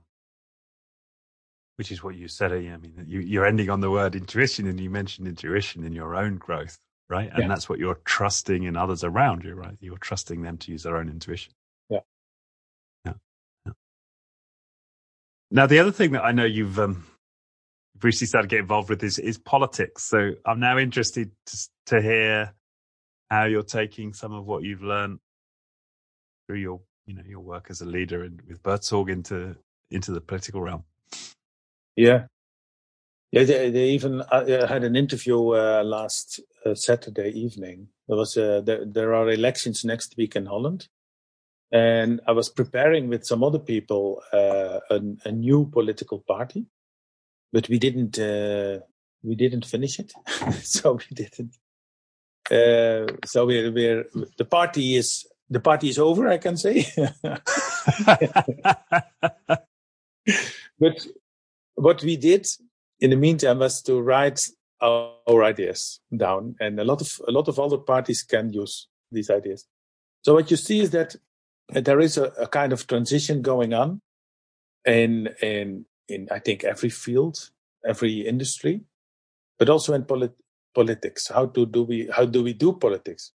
Which 1.77 1.91
is 1.91 2.03
what 2.03 2.15
you 2.15 2.27
said. 2.27 2.51
I 2.51 2.59
mean, 2.59 3.05
you, 3.07 3.41
are 3.41 3.45
ending 3.45 3.69
on 3.69 3.81
the 3.81 3.89
word 3.89 4.15
intuition, 4.15 4.67
and 4.67 4.79
you 4.79 4.89
mentioned 4.89 5.27
intuition 5.27 5.83
in 5.83 5.93
your 5.93 6.15
own 6.15 6.37
growth, 6.37 6.77
right? 7.09 7.29
And 7.31 7.43
yeah. 7.43 7.47
that's 7.47 7.67
what 7.67 7.79
you're 7.79 7.99
trusting 8.05 8.63
in 8.63 8.77
others 8.77 9.03
around 9.03 9.43
you, 9.43 9.55
right? 9.55 9.75
You're 9.79 9.97
trusting 9.97 10.43
them 10.43 10.57
to 10.59 10.71
use 10.71 10.83
their 10.83 10.97
own 10.97 11.09
intuition. 11.09 11.53
Yeah. 11.89 12.01
Yeah. 13.05 13.13
yeah. 13.65 13.71
Now, 15.49 15.65
the 15.65 15.79
other 15.79 15.91
thing 15.91 16.11
that 16.11 16.23
I 16.23 16.31
know 16.33 16.45
you've 16.45 16.77
um, 16.77 17.03
recently 18.03 18.27
started 18.27 18.49
to 18.49 18.55
get 18.55 18.61
involved 18.61 18.89
with 18.89 19.03
is, 19.03 19.17
is 19.17 19.39
politics. 19.39 20.03
So 20.03 20.33
I'm 20.45 20.59
now 20.59 20.77
interested 20.77 21.31
to, 21.47 21.69
to 21.87 22.01
hear 22.01 22.53
how 23.31 23.45
you're 23.45 23.63
taking 23.63 24.13
some 24.13 24.33
of 24.33 24.45
what 24.45 24.63
you've 24.63 24.83
learned 24.83 25.19
through 26.47 26.59
your, 26.59 26.81
you 27.05 27.15
know, 27.15 27.23
your 27.25 27.39
work 27.39 27.67
as 27.69 27.81
a 27.81 27.85
leader 27.85 28.23
and 28.23 28.41
with 28.47 28.61
Buurtzorg 28.63 29.09
into 29.09 29.55
into 29.89 30.11
the 30.11 30.21
political 30.21 30.61
realm. 30.61 30.83
Yeah, 31.95 32.27
yeah. 33.31 33.43
They, 33.43 33.69
they 33.69 33.89
even 33.89 34.21
uh, 34.21 34.67
had 34.67 34.83
an 34.83 34.95
interview 34.95 35.49
uh, 35.49 35.83
last 35.83 36.39
a 36.65 36.75
Saturday 36.75 37.29
evening. 37.31 37.87
There 38.07 38.17
was 38.17 38.37
a, 38.37 38.61
there, 38.63 38.85
there 38.85 39.13
are 39.13 39.29
elections 39.29 39.83
next 39.83 40.15
week 40.17 40.35
in 40.35 40.45
Holland, 40.45 40.87
and 41.71 42.21
I 42.27 42.31
was 42.31 42.49
preparing 42.49 43.07
with 43.07 43.25
some 43.25 43.43
other 43.43 43.59
people 43.59 44.21
uh, 44.33 44.79
a, 44.89 45.01
a, 45.25 45.31
new 45.31 45.65
political 45.65 46.19
party, 46.19 46.65
but 47.53 47.69
we 47.69 47.79
didn't 47.79 48.19
uh, 48.19 48.79
we 49.23 49.35
didn't 49.35 49.65
finish 49.65 49.99
it, 49.99 50.13
so 50.61 50.93
we 50.93 51.15
didn't. 51.15 51.55
Uh, 52.49 53.07
so 53.25 53.45
we're, 53.45 53.71
we're 53.71 54.05
the 54.37 54.45
party 54.45 54.95
is 54.95 55.25
the 55.51 55.59
party 55.59 55.89
is 55.89 55.99
over. 55.99 56.27
I 56.29 56.37
can 56.37 56.57
say, 56.57 56.87
but 60.79 61.05
what 61.75 62.01
we 62.01 62.15
did 62.15 62.47
in 63.01 63.09
the 63.11 63.17
meantime 63.17 63.59
was 63.59 63.81
to 63.83 64.01
write 64.01 64.47
our, 64.81 65.13
our 65.27 65.43
ideas 65.43 65.99
down, 66.15 66.55
and 66.59 66.79
a 66.79 66.85
lot 66.85 67.01
of 67.01 67.21
a 67.27 67.31
lot 67.31 67.49
of 67.49 67.59
other 67.59 67.77
parties 67.77 68.23
can 68.23 68.51
use 68.53 68.87
these 69.11 69.29
ideas. 69.29 69.67
So 70.23 70.33
what 70.33 70.49
you 70.49 70.57
see 70.57 70.79
is 70.79 70.91
that 70.91 71.15
there 71.69 71.99
is 71.99 72.17
a, 72.17 72.25
a 72.39 72.47
kind 72.47 72.71
of 72.71 72.87
transition 72.87 73.41
going 73.41 73.73
on 73.73 74.01
in 74.85 75.29
in 75.41 75.85
in 76.07 76.29
I 76.31 76.39
think 76.39 76.63
every 76.63 76.89
field, 76.89 77.51
every 77.85 78.25
industry, 78.25 78.81
but 79.59 79.69
also 79.69 79.93
in 79.93 80.05
polit- 80.05 80.39
politics. 80.73 81.27
How 81.27 81.47
to 81.47 81.65
do 81.65 81.83
we 81.83 82.07
how 82.07 82.23
do 82.23 82.41
we 82.41 82.53
do 82.53 82.71
politics? 82.71 83.33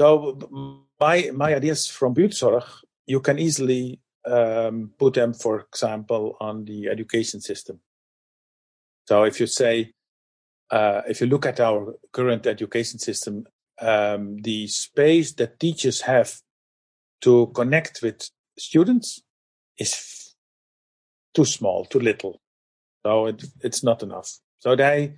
So 0.00 0.38
my 1.02 1.30
my 1.32 1.54
ideas 1.54 1.88
from 1.88 2.14
buurtzorg, 2.14 2.64
you 3.06 3.20
can 3.20 3.38
easily 3.38 4.00
um, 4.24 4.92
put 4.98 5.14
them, 5.14 5.34
for 5.34 5.60
example, 5.60 6.36
on 6.40 6.64
the 6.64 6.88
education 6.88 7.40
system. 7.40 7.80
So 9.08 9.24
if 9.24 9.40
you 9.40 9.48
say, 9.48 9.92
uh, 10.70 11.02
if 11.08 11.20
you 11.20 11.26
look 11.26 11.46
at 11.46 11.58
our 11.60 11.94
current 12.12 12.46
education 12.46 12.98
system, 12.98 13.46
um, 13.80 14.36
the 14.42 14.68
space 14.68 15.34
that 15.34 15.58
teachers 15.58 16.02
have 16.02 16.30
to 17.22 17.50
connect 17.54 18.00
with 18.02 18.30
students 18.58 19.22
is 19.78 20.34
too 21.34 21.44
small, 21.44 21.84
too 21.84 22.00
little. 22.00 22.40
So 23.04 23.26
it, 23.26 23.44
it's 23.60 23.82
not 23.82 24.02
enough. 24.02 24.30
So 24.60 24.76
they 24.76 25.14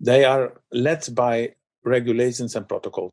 they 0.00 0.24
are 0.24 0.60
led 0.72 1.06
by 1.14 1.54
regulations 1.84 2.56
and 2.56 2.68
protocols. 2.68 3.12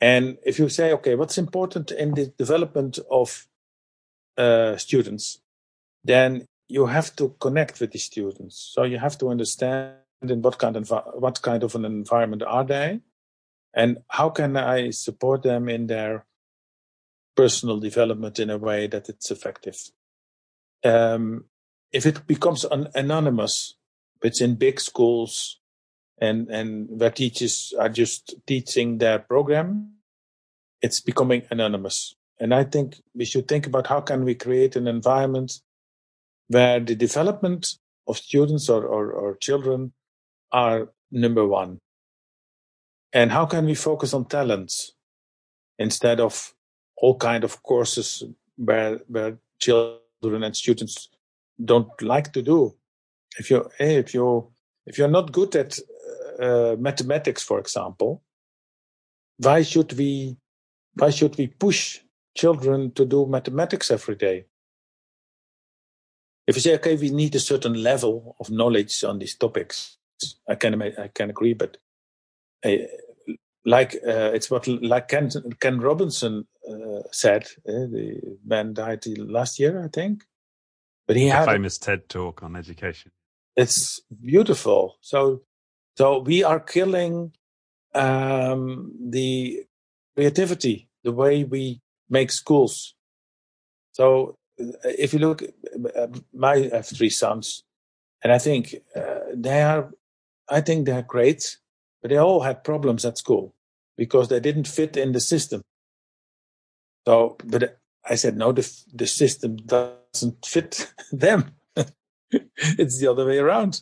And 0.00 0.38
if 0.44 0.58
you 0.58 0.68
say, 0.68 0.92
okay, 0.92 1.14
what's 1.14 1.38
important 1.38 1.90
in 1.90 2.14
the 2.14 2.26
development 2.38 2.98
of 3.10 3.46
uh, 4.36 4.76
students, 4.76 5.38
then 6.04 6.46
you 6.68 6.86
have 6.86 7.14
to 7.16 7.34
connect 7.40 7.80
with 7.80 7.92
the 7.92 7.98
students. 7.98 8.72
So 8.74 8.82
you 8.82 8.98
have 8.98 9.16
to 9.18 9.30
understand 9.30 9.94
in 10.22 10.42
what 10.42 10.58
kind 10.58 10.76
of 10.76 10.90
what 11.14 11.40
kind 11.42 11.62
of 11.62 11.74
an 11.74 11.84
environment 11.84 12.42
are 12.42 12.64
they, 12.64 13.00
and 13.74 13.98
how 14.08 14.30
can 14.30 14.56
I 14.56 14.90
support 14.90 15.42
them 15.42 15.68
in 15.68 15.86
their 15.86 16.24
personal 17.36 17.78
development 17.78 18.38
in 18.38 18.50
a 18.50 18.58
way 18.58 18.86
that 18.86 19.08
it's 19.08 19.30
effective. 19.30 19.78
Um, 20.82 21.44
if 21.92 22.06
it 22.06 22.26
becomes 22.26 22.64
an 22.64 22.88
anonymous, 22.94 23.74
it's 24.22 24.40
in 24.40 24.54
big 24.54 24.80
schools 24.80 25.60
and 26.20 26.48
and 26.48 26.88
where 26.88 27.10
teachers 27.10 27.74
are 27.78 27.88
just 27.88 28.34
teaching 28.46 28.98
their 28.98 29.18
program, 29.18 29.92
it's 30.82 31.00
becoming 31.00 31.42
anonymous. 31.50 32.14
And 32.38 32.54
I 32.54 32.64
think 32.64 32.96
we 33.14 33.24
should 33.24 33.48
think 33.48 33.66
about 33.66 33.86
how 33.86 34.00
can 34.00 34.24
we 34.24 34.34
create 34.34 34.76
an 34.76 34.86
environment 34.86 35.60
where 36.48 36.80
the 36.80 36.94
development 36.94 37.66
of 38.06 38.18
students 38.18 38.68
or, 38.68 38.84
or, 38.84 39.10
or 39.10 39.36
children 39.36 39.92
are 40.52 40.88
number 41.10 41.46
one. 41.46 41.80
And 43.12 43.32
how 43.32 43.46
can 43.46 43.64
we 43.64 43.74
focus 43.74 44.12
on 44.12 44.26
talents 44.26 44.92
instead 45.78 46.20
of 46.20 46.54
all 46.96 47.16
kind 47.16 47.44
of 47.44 47.62
courses 47.62 48.22
where, 48.56 49.00
where 49.08 49.38
children 49.58 50.42
and 50.42 50.56
students 50.56 51.08
don't 51.62 52.00
like 52.02 52.32
to 52.34 52.42
do? 52.42 52.76
If 53.38 53.50
you, 53.50 53.68
if 53.78 54.14
you, 54.14 54.52
if 54.86 54.98
you're 54.98 55.08
not 55.08 55.32
good 55.32 55.56
at 55.56 55.78
uh, 56.40 56.76
mathematics, 56.78 57.42
for 57.42 57.58
example, 57.58 58.22
why 59.38 59.62
should 59.62 59.92
we, 59.94 60.36
why 60.94 61.10
should 61.10 61.36
we 61.36 61.48
push 61.48 62.00
children 62.36 62.92
to 62.92 63.04
do 63.04 63.26
mathematics 63.26 63.90
every 63.90 64.14
day? 64.16 64.46
If 66.46 66.56
you 66.56 66.62
say, 66.62 66.74
okay, 66.74 66.96
we 66.96 67.10
need 67.10 67.34
a 67.34 67.40
certain 67.40 67.74
level 67.74 68.36
of 68.38 68.50
knowledge 68.50 69.02
on 69.02 69.18
these 69.18 69.36
topics, 69.36 69.98
I 70.48 70.54
can 70.54 70.80
I 70.80 71.08
can 71.12 71.30
agree, 71.30 71.54
but 71.54 71.76
uh, 72.64 72.70
like 73.64 73.96
uh, 74.06 74.30
it's 74.32 74.50
what 74.50 74.66
like 74.68 75.08
Ken 75.08 75.30
Ken 75.60 75.80
Robinson 75.80 76.46
uh, 76.68 77.02
said. 77.10 77.46
Uh, 77.68 77.90
the 77.90 78.38
man 78.44 78.74
died 78.74 79.04
last 79.18 79.58
year, 79.58 79.84
I 79.84 79.88
think, 79.88 80.24
but 81.06 81.16
he 81.16 81.24
the 81.24 81.30
had 81.30 81.46
famous 81.46 81.78
a, 81.78 81.80
TED 81.80 82.08
talk 82.08 82.42
on 82.42 82.56
education. 82.56 83.10
It's 83.56 84.00
beautiful. 84.24 84.98
So 85.00 85.42
so 85.96 86.18
we 86.18 86.44
are 86.44 86.60
killing 86.60 87.32
um, 87.94 88.92
the 89.00 89.64
creativity, 90.14 90.88
the 91.04 91.12
way 91.12 91.44
we 91.44 91.80
make 92.10 92.30
schools. 92.30 92.94
So 93.92 94.36
if 94.58 95.12
you 95.14 95.18
look, 95.18 95.42
uh, 95.42 96.08
my 96.34 96.54
I 96.54 96.76
have 96.76 96.86
three 96.86 97.10
sons, 97.10 97.64
and 98.22 98.32
I 98.32 98.38
think 98.38 98.76
uh, 98.94 99.20
they 99.34 99.62
are, 99.62 99.90
I 100.48 100.60
think 100.60 100.84
they 100.84 100.92
are 100.92 101.02
great, 101.02 101.56
but 102.02 102.10
they 102.10 102.18
all 102.18 102.40
had 102.40 102.62
problems 102.62 103.04
at 103.04 103.18
school 103.18 103.54
because 103.96 104.28
they 104.28 104.40
didn't 104.40 104.68
fit 104.68 104.96
in 104.96 105.12
the 105.12 105.20
system. 105.20 105.62
So, 107.06 107.36
but 107.44 107.78
I 108.04 108.16
said 108.16 108.36
no, 108.36 108.52
the 108.52 108.70
the 108.92 109.06
system 109.06 109.56
doesn't 109.56 110.44
fit 110.44 110.92
them. 111.12 111.52
it's 112.20 113.00
the 113.00 113.10
other 113.10 113.26
way 113.26 113.38
around. 113.38 113.80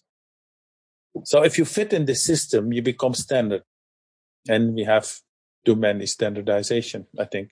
So 1.23 1.43
if 1.45 1.59
you 1.59 1.65
fit 1.65 1.93
in 1.93 2.07
the 2.07 2.15
system, 2.15 2.73
you 2.73 2.83
become 2.83 3.15
standard, 3.15 3.63
and 4.49 4.75
we 4.75 4.85
have 4.85 5.21
too 5.65 5.77
many 5.77 6.07
standardization. 6.07 7.07
I 7.19 7.25
think. 7.25 7.51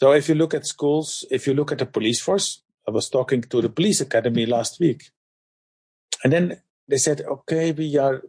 So 0.00 0.12
if 0.12 0.28
you 0.28 0.34
look 0.34 0.52
at 0.52 0.66
schools, 0.66 1.24
if 1.30 1.46
you 1.46 1.54
look 1.54 1.72
at 1.72 1.78
the 1.78 1.86
police 1.86 2.20
force, 2.20 2.62
I 2.86 2.90
was 2.90 3.08
talking 3.08 3.42
to 3.42 3.62
the 3.62 3.68
police 3.68 4.00
academy 4.00 4.46
last 4.46 4.78
week. 4.78 5.10
And 6.22 6.32
then 6.32 6.60
they 6.88 6.98
said, 6.98 7.22
okay, 7.22 7.72
we 7.72 7.96
are 7.96 8.22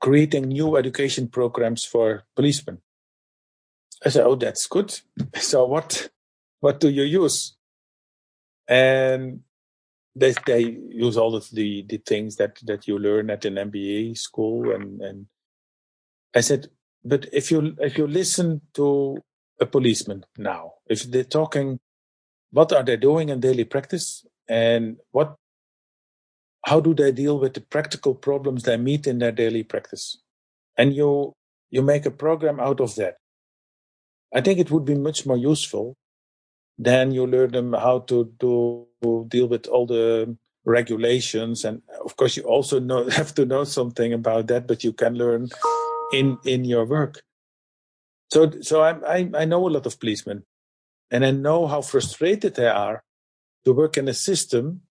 creating 0.00 0.48
new 0.48 0.76
education 0.76 1.28
programs 1.28 1.84
for 1.84 2.24
policemen. 2.36 2.78
I 4.04 4.10
said, 4.10 4.26
oh, 4.26 4.34
that's 4.34 4.66
good. 4.66 5.00
So 5.36 5.64
what, 5.66 6.10
what 6.60 6.80
do 6.80 6.90
you 6.90 7.04
use? 7.04 7.56
And 8.68 9.40
they, 10.16 10.34
they 10.46 10.78
use 10.88 11.16
all 11.16 11.34
of 11.34 11.48
the, 11.50 11.84
the 11.88 11.98
things 11.98 12.36
that, 12.36 12.58
that 12.64 12.86
you 12.86 12.98
learn 12.98 13.30
at 13.30 13.44
an 13.44 13.54
MBA 13.54 14.16
school. 14.16 14.70
And, 14.72 15.00
and 15.00 15.26
I 16.34 16.40
said, 16.40 16.68
but 17.04 17.26
if 17.32 17.50
you, 17.50 17.76
if 17.80 17.98
you 17.98 18.06
listen 18.06 18.60
to 18.74 19.18
a 19.60 19.66
policeman 19.66 20.24
now? 20.36 20.74
If 20.86 21.04
they're 21.04 21.24
talking, 21.24 21.80
what 22.50 22.72
are 22.72 22.82
they 22.82 22.96
doing 22.96 23.28
in 23.28 23.40
daily 23.40 23.64
practice, 23.64 24.26
and 24.48 24.96
what, 25.10 25.34
how 26.66 26.80
do 26.80 26.94
they 26.94 27.12
deal 27.12 27.38
with 27.38 27.54
the 27.54 27.60
practical 27.60 28.14
problems 28.14 28.62
they 28.62 28.76
meet 28.76 29.06
in 29.06 29.18
their 29.18 29.32
daily 29.32 29.62
practice? 29.62 30.18
And 30.76 30.94
you 30.94 31.32
you 31.70 31.82
make 31.82 32.06
a 32.06 32.10
program 32.10 32.60
out 32.60 32.80
of 32.80 32.94
that. 32.96 33.16
I 34.32 34.40
think 34.40 34.58
it 34.58 34.70
would 34.70 34.84
be 34.84 34.94
much 34.94 35.26
more 35.26 35.36
useful 35.36 35.96
than 36.78 37.12
you 37.12 37.26
learn 37.26 37.52
them 37.52 37.72
how 37.72 38.00
to 38.00 38.32
do 38.38 38.86
deal 39.28 39.46
with 39.46 39.66
all 39.66 39.86
the 39.86 40.36
regulations. 40.64 41.64
And 41.64 41.82
of 42.04 42.16
course 42.16 42.36
you 42.36 42.44
also 42.44 42.80
know 42.80 43.08
have 43.20 43.34
to 43.34 43.46
know 43.46 43.64
something 43.64 44.12
about 44.12 44.46
that 44.48 44.66
but 44.66 44.82
you 44.82 44.92
can 44.92 45.14
learn 45.14 45.48
in 46.12 46.38
in 46.44 46.64
your 46.64 46.86
work. 46.86 47.22
So, 48.34 48.50
so 48.62 48.80
I, 48.82 49.18
I, 49.18 49.30
I 49.34 49.44
know 49.44 49.68
a 49.68 49.70
lot 49.70 49.86
of 49.86 50.00
policemen, 50.00 50.44
and 51.10 51.24
I 51.24 51.30
know 51.30 51.66
how 51.68 51.82
frustrated 51.82 52.54
they 52.54 52.66
are 52.66 53.04
to 53.64 53.72
work 53.72 53.96
in 53.96 54.08
a 54.08 54.14
system 54.14 54.82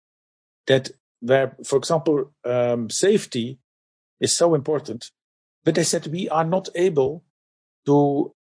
that 0.69 0.91
where, 1.21 1.57
for 1.65 1.77
example, 1.77 2.33
um, 2.45 2.89
safety 2.91 3.59
is 4.21 4.37
so 4.37 4.55
important, 4.55 5.11
but 5.65 5.75
they 5.75 5.83
said 5.83 6.07
we 6.07 6.29
are 6.29 6.45
not 6.45 6.69
able 6.75 7.25
to 7.87 8.35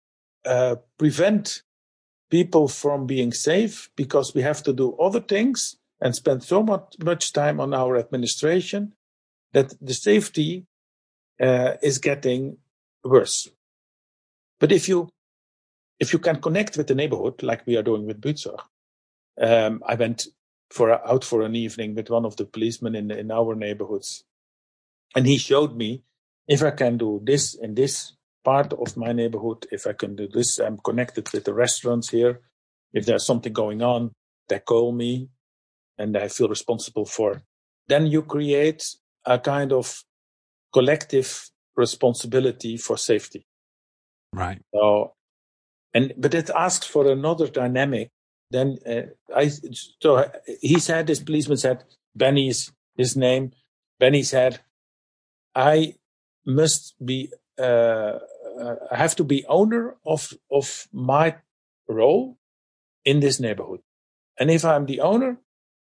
uh, 0.44 0.76
prevent 0.98 1.62
people 2.30 2.68
from 2.68 3.06
being 3.06 3.32
safe 3.32 3.90
because 3.96 4.34
we 4.34 4.42
have 4.42 4.62
to 4.62 4.72
do 4.72 4.96
other 4.96 5.20
things 5.20 5.76
and 6.00 6.14
spend 6.14 6.42
so 6.42 6.62
much, 6.62 6.96
much 7.02 7.32
time 7.32 7.60
on 7.60 7.74
our 7.74 7.96
administration 7.96 8.94
that 9.52 9.74
the 9.80 9.94
safety 9.94 10.66
uh, 11.40 11.72
is 11.82 11.98
getting 11.98 12.56
worse. 13.04 13.48
But 14.58 14.72
if 14.72 14.88
you 14.88 15.08
if 15.98 16.14
you 16.14 16.18
can 16.18 16.40
connect 16.40 16.78
with 16.78 16.86
the 16.86 16.94
neighborhood, 16.94 17.42
like 17.42 17.66
we 17.66 17.76
are 17.76 17.82
doing 17.82 18.06
with 18.06 18.22
buurtzorg, 18.22 18.60
um, 19.38 19.82
I 19.86 19.96
went 19.96 20.22
for 20.70 20.88
a, 20.88 21.00
out 21.06 21.24
for 21.24 21.42
an 21.42 21.54
evening 21.54 21.94
with 21.94 22.08
one 22.08 22.24
of 22.24 22.36
the 22.36 22.44
policemen 22.44 22.94
in 22.94 23.10
in 23.10 23.30
our 23.30 23.54
neighborhoods, 23.54 24.24
and 25.16 25.26
he 25.26 25.36
showed 25.38 25.76
me 25.76 26.02
if 26.46 26.62
I 26.62 26.70
can 26.70 26.96
do 26.96 27.20
this 27.22 27.54
in 27.54 27.74
this 27.74 28.12
part 28.44 28.72
of 28.72 28.96
my 28.96 29.12
neighborhood, 29.12 29.66
if 29.70 29.86
I 29.86 29.92
can 29.92 30.16
do 30.16 30.28
this, 30.28 30.58
I'm 30.58 30.78
connected 30.78 31.30
with 31.32 31.44
the 31.44 31.54
restaurants 31.54 32.10
here. 32.10 32.40
If 32.92 33.06
there's 33.06 33.26
something 33.26 33.52
going 33.52 33.82
on, 33.82 34.12
they 34.48 34.58
call 34.58 34.92
me 34.92 35.28
and 35.98 36.16
I 36.16 36.28
feel 36.28 36.48
responsible 36.48 37.04
for. 37.04 37.42
Then 37.88 38.06
you 38.06 38.22
create 38.22 38.84
a 39.24 39.38
kind 39.38 39.72
of 39.72 40.02
collective 40.72 41.50
responsibility 41.76 42.76
for 42.76 42.96
safety. 42.96 43.44
Right. 44.32 44.60
So, 44.72 45.14
and 45.92 46.14
but 46.16 46.34
it 46.34 46.50
asks 46.50 46.86
for 46.86 47.10
another 47.10 47.48
dynamic. 47.48 48.10
Then 48.50 48.78
uh, 48.86 49.02
I 49.34 49.50
so 50.00 50.30
he 50.60 50.78
said 50.78 51.06
this 51.06 51.20
policeman 51.20 51.56
said 51.56 51.84
Benny's 52.14 52.72
his 52.96 53.16
name. 53.16 53.52
Benny 53.98 54.22
said, 54.22 54.60
"I 55.54 55.94
must 56.46 56.94
be 57.04 57.32
uh, 57.60 58.18
I 58.90 58.96
have 58.96 59.16
to 59.16 59.24
be 59.24 59.44
owner 59.46 59.96
of 60.04 60.32
of 60.50 60.88
my 60.92 61.36
role 61.88 62.38
in 63.04 63.20
this 63.20 63.40
neighborhood, 63.40 63.80
and 64.38 64.50
if 64.50 64.64
I'm 64.64 64.86
the 64.86 65.00
owner, 65.00 65.38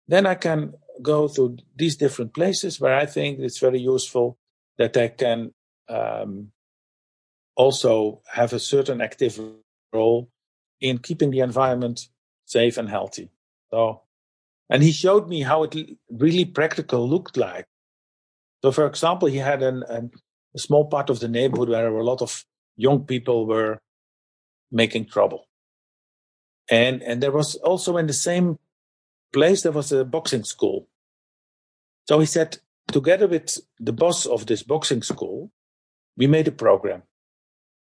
then 0.07 0.25
I 0.25 0.35
can 0.35 0.73
go 1.01 1.27
to 1.29 1.57
these 1.75 1.95
different 1.95 2.33
places 2.33 2.79
where 2.79 2.95
I 2.95 3.05
think 3.05 3.39
it's 3.39 3.59
very 3.59 3.79
useful 3.79 4.37
that 4.77 4.95
I 4.97 5.07
can 5.07 5.53
um, 5.89 6.51
also 7.55 8.21
have 8.31 8.53
a 8.53 8.59
certain 8.59 9.01
active 9.01 9.39
role 9.93 10.29
in 10.79 10.97
keeping 10.97 11.31
the 11.31 11.39
environment 11.39 12.07
safe 12.45 12.77
and 12.77 12.89
healthy. 12.89 13.29
So, 13.71 14.01
and 14.69 14.83
he 14.83 14.91
showed 14.91 15.27
me 15.27 15.41
how 15.41 15.63
it 15.63 15.75
really 16.09 16.45
practical 16.45 17.07
looked 17.07 17.37
like. 17.37 17.65
So, 18.63 18.71
for 18.71 18.85
example, 18.85 19.27
he 19.27 19.37
had 19.37 19.63
an, 19.63 19.83
an, 19.89 20.11
a 20.55 20.59
small 20.59 20.85
part 20.85 21.09
of 21.09 21.19
the 21.19 21.27
neighborhood 21.27 21.69
where 21.69 21.87
a 21.87 22.03
lot 22.03 22.21
of 22.21 22.45
young 22.75 23.05
people 23.05 23.45
were 23.45 23.79
making 24.71 25.05
trouble. 25.05 25.47
And, 26.69 27.01
and 27.03 27.21
there 27.21 27.31
was 27.31 27.55
also 27.55 27.97
in 27.97 28.07
the 28.07 28.13
same 28.13 28.57
place, 29.33 29.63
there 29.63 29.71
was 29.71 29.91
a 29.91 30.05
boxing 30.05 30.43
school. 30.43 30.87
So 32.07 32.19
he 32.19 32.25
said, 32.25 32.59
together 32.87 33.27
with 33.27 33.57
the 33.79 33.93
boss 33.93 34.25
of 34.25 34.45
this 34.45 34.63
boxing 34.63 35.01
school, 35.01 35.51
we 36.17 36.27
made 36.27 36.47
a 36.47 36.51
program. 36.51 37.03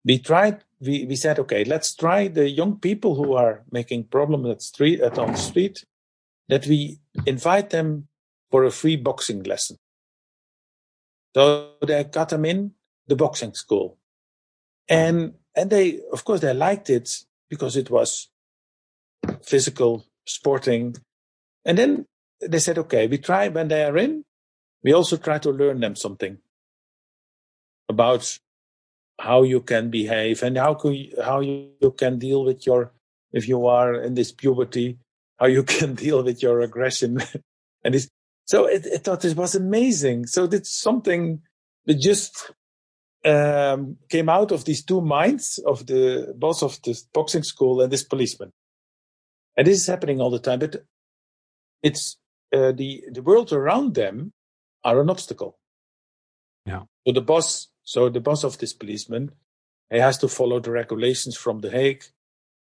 We 0.04 0.18
tried, 0.18 0.64
we, 0.80 1.04
we 1.04 1.16
said, 1.16 1.38
okay, 1.38 1.64
let's 1.64 1.94
try 1.94 2.28
the 2.28 2.48
young 2.48 2.78
people 2.78 3.14
who 3.14 3.34
are 3.34 3.62
making 3.70 4.04
problems 4.04 4.48
at 4.48 4.62
street, 4.62 5.00
at 5.00 5.18
on 5.18 5.32
the 5.32 5.38
street, 5.38 5.84
that 6.48 6.66
we 6.66 6.98
invite 7.26 7.70
them 7.70 8.08
for 8.50 8.64
a 8.64 8.70
free 8.70 8.96
boxing 8.96 9.42
lesson. 9.42 9.76
So 11.34 11.72
they 11.86 12.04
got 12.04 12.30
them 12.30 12.44
in 12.44 12.72
the 13.06 13.16
boxing 13.16 13.54
school. 13.54 13.98
And, 14.88 15.34
and 15.56 15.70
they, 15.70 16.00
of 16.12 16.24
course, 16.24 16.40
they 16.40 16.52
liked 16.54 16.90
it 16.90 17.24
because 17.48 17.76
it 17.76 17.90
was 17.90 18.28
physical, 19.42 20.06
sporting. 20.26 20.96
And 21.64 21.78
then 21.78 22.06
they 22.40 22.58
said, 22.58 22.78
okay, 22.78 23.06
we 23.06 23.18
try 23.18 23.48
when 23.48 23.68
they 23.68 23.84
are 23.84 23.96
in, 23.96 24.24
we 24.82 24.92
also 24.92 25.16
try 25.16 25.38
to 25.38 25.50
learn 25.50 25.80
them 25.80 25.94
something 25.94 26.38
about 27.88 28.38
how 29.20 29.42
you 29.42 29.60
can 29.60 29.90
behave 29.90 30.42
and 30.42 30.56
how 30.56 30.78
you, 30.84 31.12
how 31.22 31.40
you 31.40 31.94
can 31.98 32.18
deal 32.18 32.44
with 32.44 32.66
your, 32.66 32.92
if 33.32 33.46
you 33.46 33.66
are 33.66 33.94
in 33.94 34.14
this 34.14 34.32
puberty, 34.32 34.98
how 35.38 35.46
you 35.46 35.62
can 35.74 35.94
deal 35.94 36.22
with 36.22 36.42
your 36.42 36.60
aggression. 36.62 37.22
and 37.84 37.94
this, 37.94 38.08
so 38.50 38.66
it, 38.66 38.84
I 38.92 38.96
thought 38.96 39.20
this 39.20 39.36
was 39.36 39.54
amazing. 39.54 40.26
So 40.26 40.42
it's 40.42 40.72
something 40.76 41.40
that 41.86 42.00
just 42.00 42.50
um, 43.24 43.96
came 44.08 44.28
out 44.28 44.50
of 44.50 44.64
these 44.64 44.84
two 44.84 45.00
minds 45.00 45.60
of 45.64 45.86
the 45.86 46.34
boss 46.36 46.60
of 46.60 46.82
the 46.82 47.00
boxing 47.14 47.44
school 47.44 47.80
and 47.80 47.92
this 47.92 48.02
policeman. 48.02 48.50
And 49.56 49.68
this 49.68 49.78
is 49.78 49.86
happening 49.86 50.20
all 50.20 50.30
the 50.30 50.40
time, 50.40 50.58
but 50.58 50.84
it's 51.80 52.18
uh, 52.52 52.72
the 52.72 53.04
the 53.12 53.22
world 53.22 53.52
around 53.52 53.94
them 53.94 54.32
are 54.82 55.00
an 55.00 55.10
obstacle. 55.10 55.56
Yeah. 56.66 56.82
So 57.06 57.12
the 57.12 57.20
boss, 57.20 57.68
so 57.84 58.08
the 58.08 58.18
boss 58.18 58.42
of 58.42 58.58
this 58.58 58.72
policeman, 58.72 59.30
he 59.90 59.98
has 59.98 60.18
to 60.18 60.28
follow 60.28 60.58
the 60.58 60.72
regulations 60.72 61.36
from 61.36 61.60
the 61.60 61.70
Hague, 61.70 62.02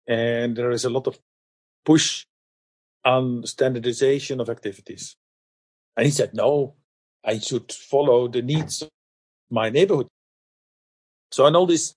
and 0.08 0.56
there 0.56 0.70
is 0.70 0.86
a 0.86 0.90
lot 0.90 1.06
of 1.06 1.18
push 1.84 2.24
on 3.04 3.44
standardization 3.44 4.40
of 4.40 4.48
activities. 4.48 5.16
And 5.96 6.06
he 6.06 6.12
said, 6.12 6.34
no, 6.34 6.74
I 7.24 7.38
should 7.38 7.72
follow 7.72 8.28
the 8.28 8.42
needs 8.42 8.82
of 8.82 8.90
my 9.50 9.70
neighborhood. 9.70 10.08
So 11.30 11.46
on 11.46 11.56
all 11.56 11.66
this, 11.66 11.94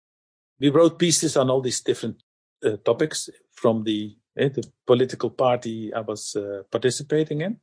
we 0.60 0.70
wrote 0.70 1.00
pieces 1.00 1.38
on 1.38 1.50
all 1.50 1.62
these 1.62 1.82
different 1.82 2.24
uh, 2.66 2.78
topics 2.84 3.30
from 3.52 3.84
the, 3.84 4.16
uh, 4.40 4.50
the 4.50 4.64
political 4.86 5.30
party 5.30 5.94
I 5.94 6.02
was 6.02 6.36
uh, 6.36 6.64
participating 6.72 7.42
in 7.42 7.58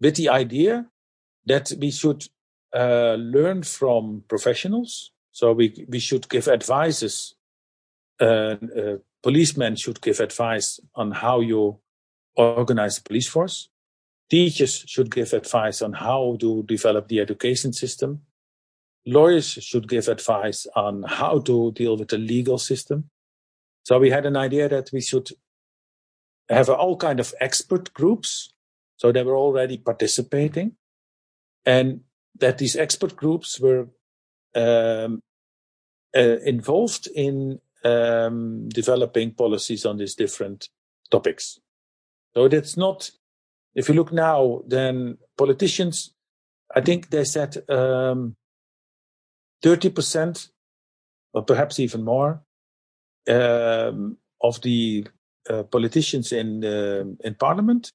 with 0.00 0.16
the 0.16 0.28
idea 0.28 0.86
that 1.46 1.72
we 1.78 1.90
should 1.90 2.26
uh, 2.74 3.14
learn 3.14 3.62
from 3.62 4.24
professionals. 4.28 5.12
So 5.32 5.52
we, 5.52 5.86
we 5.88 5.98
should 5.98 6.28
give 6.28 6.48
advices. 6.48 7.34
Uh, 8.18 8.56
policemen 9.22 9.76
should 9.76 10.00
give 10.00 10.20
advice 10.20 10.80
on 10.94 11.12
how 11.12 11.40
you 11.40 11.78
organize 12.36 12.96
the 12.96 13.02
police 13.02 13.28
force. 13.28 13.68
Teachers 14.28 14.84
should 14.86 15.14
give 15.14 15.32
advice 15.32 15.82
on 15.82 15.92
how 15.92 16.36
to 16.40 16.62
develop 16.64 17.08
the 17.08 17.20
education 17.20 17.72
system. 17.72 18.22
Lawyers 19.06 19.48
should 19.48 19.88
give 19.88 20.08
advice 20.08 20.66
on 20.74 21.04
how 21.04 21.38
to 21.40 21.72
deal 21.72 21.96
with 21.96 22.08
the 22.08 22.18
legal 22.18 22.58
system. 22.58 23.08
So 23.84 24.00
we 24.00 24.10
had 24.10 24.26
an 24.26 24.36
idea 24.36 24.68
that 24.68 24.90
we 24.92 25.00
should 25.00 25.30
have 26.48 26.68
all 26.68 26.96
kind 26.96 27.20
of 27.20 27.32
expert 27.40 27.92
groups. 27.94 28.52
So 28.96 29.12
they 29.12 29.22
were 29.22 29.36
already 29.36 29.78
participating 29.78 30.72
and 31.64 32.00
that 32.38 32.58
these 32.58 32.76
expert 32.76 33.16
groups 33.16 33.60
were 33.60 33.88
um, 34.54 35.22
uh, 36.16 36.38
involved 36.44 37.08
in 37.14 37.60
um, 37.84 38.68
developing 38.68 39.32
policies 39.32 39.84
on 39.84 39.98
these 39.98 40.14
different 40.14 40.68
topics. 41.10 41.60
So 42.34 42.48
that's 42.48 42.76
not, 42.76 43.10
if 43.76 43.88
you 43.88 43.94
look 43.94 44.10
now, 44.10 44.62
then 44.66 45.18
politicians, 45.36 46.14
I 46.74 46.80
think 46.80 47.10
they 47.10 47.24
said 47.24 47.56
um, 47.68 48.34
30% 49.62 50.48
or 51.34 51.44
perhaps 51.44 51.78
even 51.78 52.02
more 52.02 52.42
um, 53.28 54.16
of 54.40 54.60
the 54.62 55.06
uh, 55.48 55.62
politicians 55.64 56.32
in 56.32 56.64
uh, 56.64 57.04
in 57.22 57.34
parliament 57.34 57.92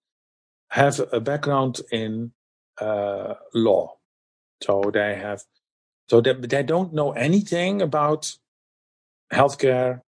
have 0.70 1.02
a 1.12 1.20
background 1.20 1.82
in 1.92 2.32
uh, 2.80 3.34
law, 3.54 3.98
so 4.64 4.90
they 4.94 5.16
have 5.16 5.44
so 6.10 6.22
they, 6.22 6.34
they 6.34 6.64
don't 6.64 6.94
know 6.94 7.12
anything 7.12 7.82
about 7.82 8.32
healthcare, 9.34 10.02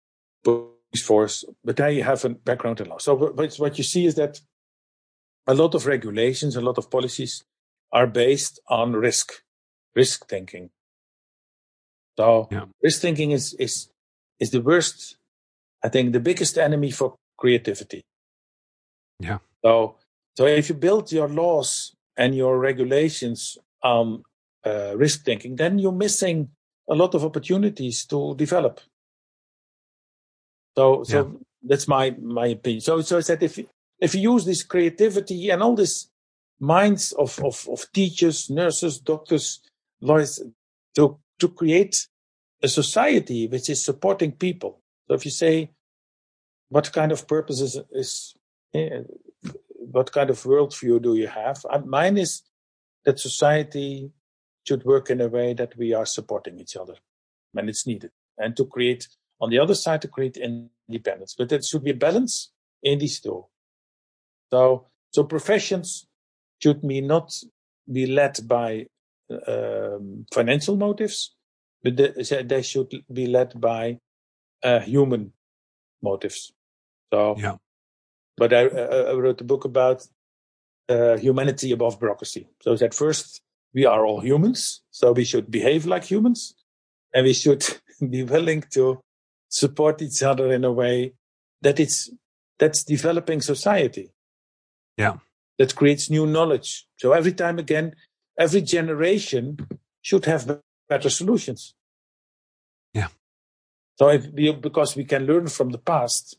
police 0.43 1.03
force, 1.03 1.43
but 1.63 1.77
they 1.77 2.01
have 2.01 2.23
a 2.25 2.29
background 2.29 2.79
in 2.79 2.89
law. 2.89 2.99
So 2.99 3.15
but 3.15 3.55
what 3.55 3.77
you 3.79 3.83
see 3.83 4.05
is 4.05 4.15
that 4.15 4.39
a 5.47 5.53
lot 5.53 5.75
of 5.75 5.85
regulations, 5.85 6.55
a 6.55 6.61
lot 6.61 6.77
of 6.77 6.89
policies 6.89 7.43
are 7.91 8.07
based 8.07 8.59
on 8.67 8.93
risk, 8.93 9.43
risk 9.95 10.27
thinking. 10.27 10.69
So 12.17 12.47
yeah. 12.51 12.65
risk 12.81 13.01
thinking 13.01 13.31
is, 13.31 13.53
is, 13.53 13.89
is 14.39 14.51
the 14.51 14.61
worst, 14.61 15.17
I 15.83 15.89
think 15.89 16.13
the 16.13 16.19
biggest 16.19 16.57
enemy 16.57 16.91
for 16.91 17.15
creativity. 17.37 18.03
Yeah. 19.19 19.39
So, 19.63 19.95
so 20.37 20.45
if 20.45 20.69
you 20.69 20.75
build 20.75 21.11
your 21.11 21.27
laws 21.27 21.95
and 22.17 22.35
your 22.35 22.59
regulations 22.59 23.57
on 23.83 24.23
uh, 24.65 24.93
risk 24.95 25.25
thinking, 25.25 25.55
then 25.55 25.79
you're 25.79 25.91
missing 25.91 26.49
a 26.89 26.95
lot 26.95 27.15
of 27.15 27.23
opportunities 27.23 28.05
to 28.05 28.35
develop. 28.35 28.79
So, 30.77 31.03
so 31.03 31.17
yeah. 31.17 31.39
that's 31.63 31.87
my, 31.87 32.15
my 32.21 32.47
opinion. 32.47 32.81
So, 32.81 33.01
so 33.01 33.17
I 33.17 33.21
said 33.21 33.43
if, 33.43 33.59
if 34.01 34.15
you 34.15 34.33
use 34.33 34.45
this 34.45 34.63
creativity 34.63 35.49
and 35.49 35.63
all 35.63 35.75
these 35.75 36.09
minds 36.59 37.11
of, 37.13 37.39
of, 37.43 37.67
of 37.71 37.85
teachers, 37.93 38.49
nurses, 38.49 38.99
doctors, 38.99 39.61
lawyers 40.01 40.41
to 40.95 41.19
to 41.39 41.49
create 41.49 42.07
a 42.61 42.67
society 42.67 43.47
which 43.47 43.69
is 43.69 43.83
supporting 43.83 44.31
people. 44.31 44.79
So 45.07 45.15
if 45.15 45.25
you 45.25 45.31
say, 45.31 45.71
what 46.69 46.93
kind 46.93 47.11
of 47.11 47.27
purpose 47.27 47.59
is, 47.59 47.79
is 47.91 48.35
eh, 48.73 49.01
what 49.77 50.11
kind 50.11 50.29
of 50.29 50.43
worldview 50.43 51.01
do 51.01 51.15
you 51.15 51.27
have? 51.27 51.65
Uh, 51.69 51.79
mine 51.79 52.17
is 52.17 52.43
that 53.03 53.19
society 53.19 54.11
should 54.67 54.85
work 54.85 55.09
in 55.09 55.19
a 55.19 55.27
way 55.27 55.53
that 55.55 55.75
we 55.75 55.93
are 55.93 56.05
supporting 56.05 56.59
each 56.59 56.77
other 56.77 56.95
when 57.53 57.67
it's 57.67 57.87
needed 57.87 58.11
and 58.37 58.55
to 58.55 58.65
create 58.65 59.07
on 59.41 59.49
the 59.49 59.57
other 59.57 59.73
side 59.73 60.01
to 60.03 60.07
create 60.07 60.37
independence. 60.37 61.33
But 61.35 61.49
there 61.49 61.61
should 61.63 61.83
be 61.83 61.91
a 61.91 61.95
balance 61.95 62.51
in 62.83 62.99
these 62.99 63.19
two. 63.19 63.45
So, 64.51 64.87
so 65.11 65.23
professions 65.23 66.07
should 66.59 66.85
be 66.85 67.01
not 67.01 67.33
be 67.91 68.05
led 68.05 68.39
by 68.47 68.87
um, 69.47 70.25
financial 70.33 70.75
motives, 70.75 71.35
but 71.83 71.97
they, 71.97 72.43
they 72.43 72.61
should 72.61 72.91
be 73.11 73.27
led 73.27 73.59
by 73.59 73.99
uh, 74.63 74.79
human 74.79 75.33
motives. 76.01 76.53
So, 77.13 77.35
yeah. 77.37 77.55
But 78.37 78.53
I, 78.53 78.61
I 78.67 79.13
wrote 79.13 79.41
a 79.41 79.43
book 79.43 79.65
about 79.65 80.07
uh, 80.89 81.17
humanity 81.17 81.71
above 81.71 81.99
bureaucracy. 81.99 82.47
So 82.61 82.75
that 82.75 82.93
first, 82.93 83.41
we 83.73 83.85
are 83.85 84.05
all 84.05 84.19
humans, 84.19 84.81
so 84.91 85.11
we 85.11 85.23
should 85.23 85.49
behave 85.49 85.85
like 85.85 86.03
humans, 86.03 86.55
and 87.13 87.25
we 87.25 87.33
should 87.33 87.65
be 88.09 88.23
willing 88.23 88.63
to 88.71 88.99
support 89.49 90.01
each 90.01 90.23
other 90.23 90.51
in 90.51 90.63
a 90.63 90.71
way 90.71 91.13
that 91.61 91.79
it's 91.79 92.09
that's 92.57 92.83
developing 92.83 93.41
society. 93.41 94.11
Yeah. 94.97 95.17
That 95.57 95.75
creates 95.75 96.09
new 96.09 96.25
knowledge. 96.25 96.87
So 96.97 97.11
every 97.13 97.33
time 97.33 97.59
again, 97.59 97.95
every 98.37 98.61
generation 98.61 99.57
should 100.01 100.25
have 100.25 100.59
better 100.89 101.09
solutions. 101.09 101.75
Yeah. 102.93 103.07
So 103.97 104.09
if 104.09 104.27
we, 104.31 104.51
because 104.53 104.95
we 104.95 105.05
can 105.05 105.25
learn 105.25 105.47
from 105.47 105.69
the 105.69 105.77
past, 105.77 106.37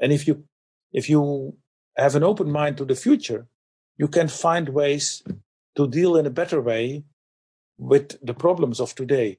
and 0.00 0.12
if 0.12 0.26
you 0.26 0.44
if 0.92 1.08
you 1.08 1.56
have 1.96 2.16
an 2.16 2.22
open 2.24 2.50
mind 2.50 2.76
to 2.78 2.84
the 2.84 2.94
future, 2.94 3.46
you 3.96 4.08
can 4.08 4.28
find 4.28 4.68
ways 4.70 5.22
to 5.76 5.88
deal 5.88 6.16
in 6.16 6.26
a 6.26 6.30
better 6.30 6.60
way 6.60 7.04
with 7.78 8.18
the 8.24 8.34
problems 8.34 8.80
of 8.80 8.94
today. 8.94 9.38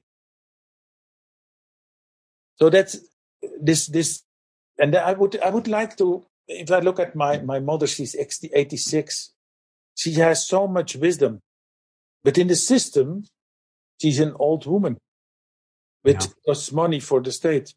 So 2.56 2.70
that's 2.70 2.98
this 3.60 3.86
this, 3.86 4.22
and 4.78 4.94
I 4.94 5.12
would 5.12 5.40
I 5.40 5.50
would 5.50 5.68
like 5.68 5.96
to 5.98 6.24
if 6.48 6.70
I 6.70 6.80
look 6.80 7.00
at 7.00 7.14
my 7.14 7.38
my 7.40 7.58
mother, 7.60 7.86
she's 7.86 8.14
86. 8.14 9.32
She 9.94 10.12
has 10.14 10.46
so 10.46 10.68
much 10.68 10.96
wisdom, 10.96 11.40
but 12.22 12.38
in 12.38 12.48
the 12.48 12.56
system, 12.56 13.24
she's 14.00 14.20
an 14.20 14.34
old 14.38 14.66
woman, 14.66 14.98
which 16.02 16.24
yeah. 16.24 16.32
costs 16.46 16.70
money 16.72 17.00
for 17.00 17.20
the 17.20 17.32
state. 17.32 17.74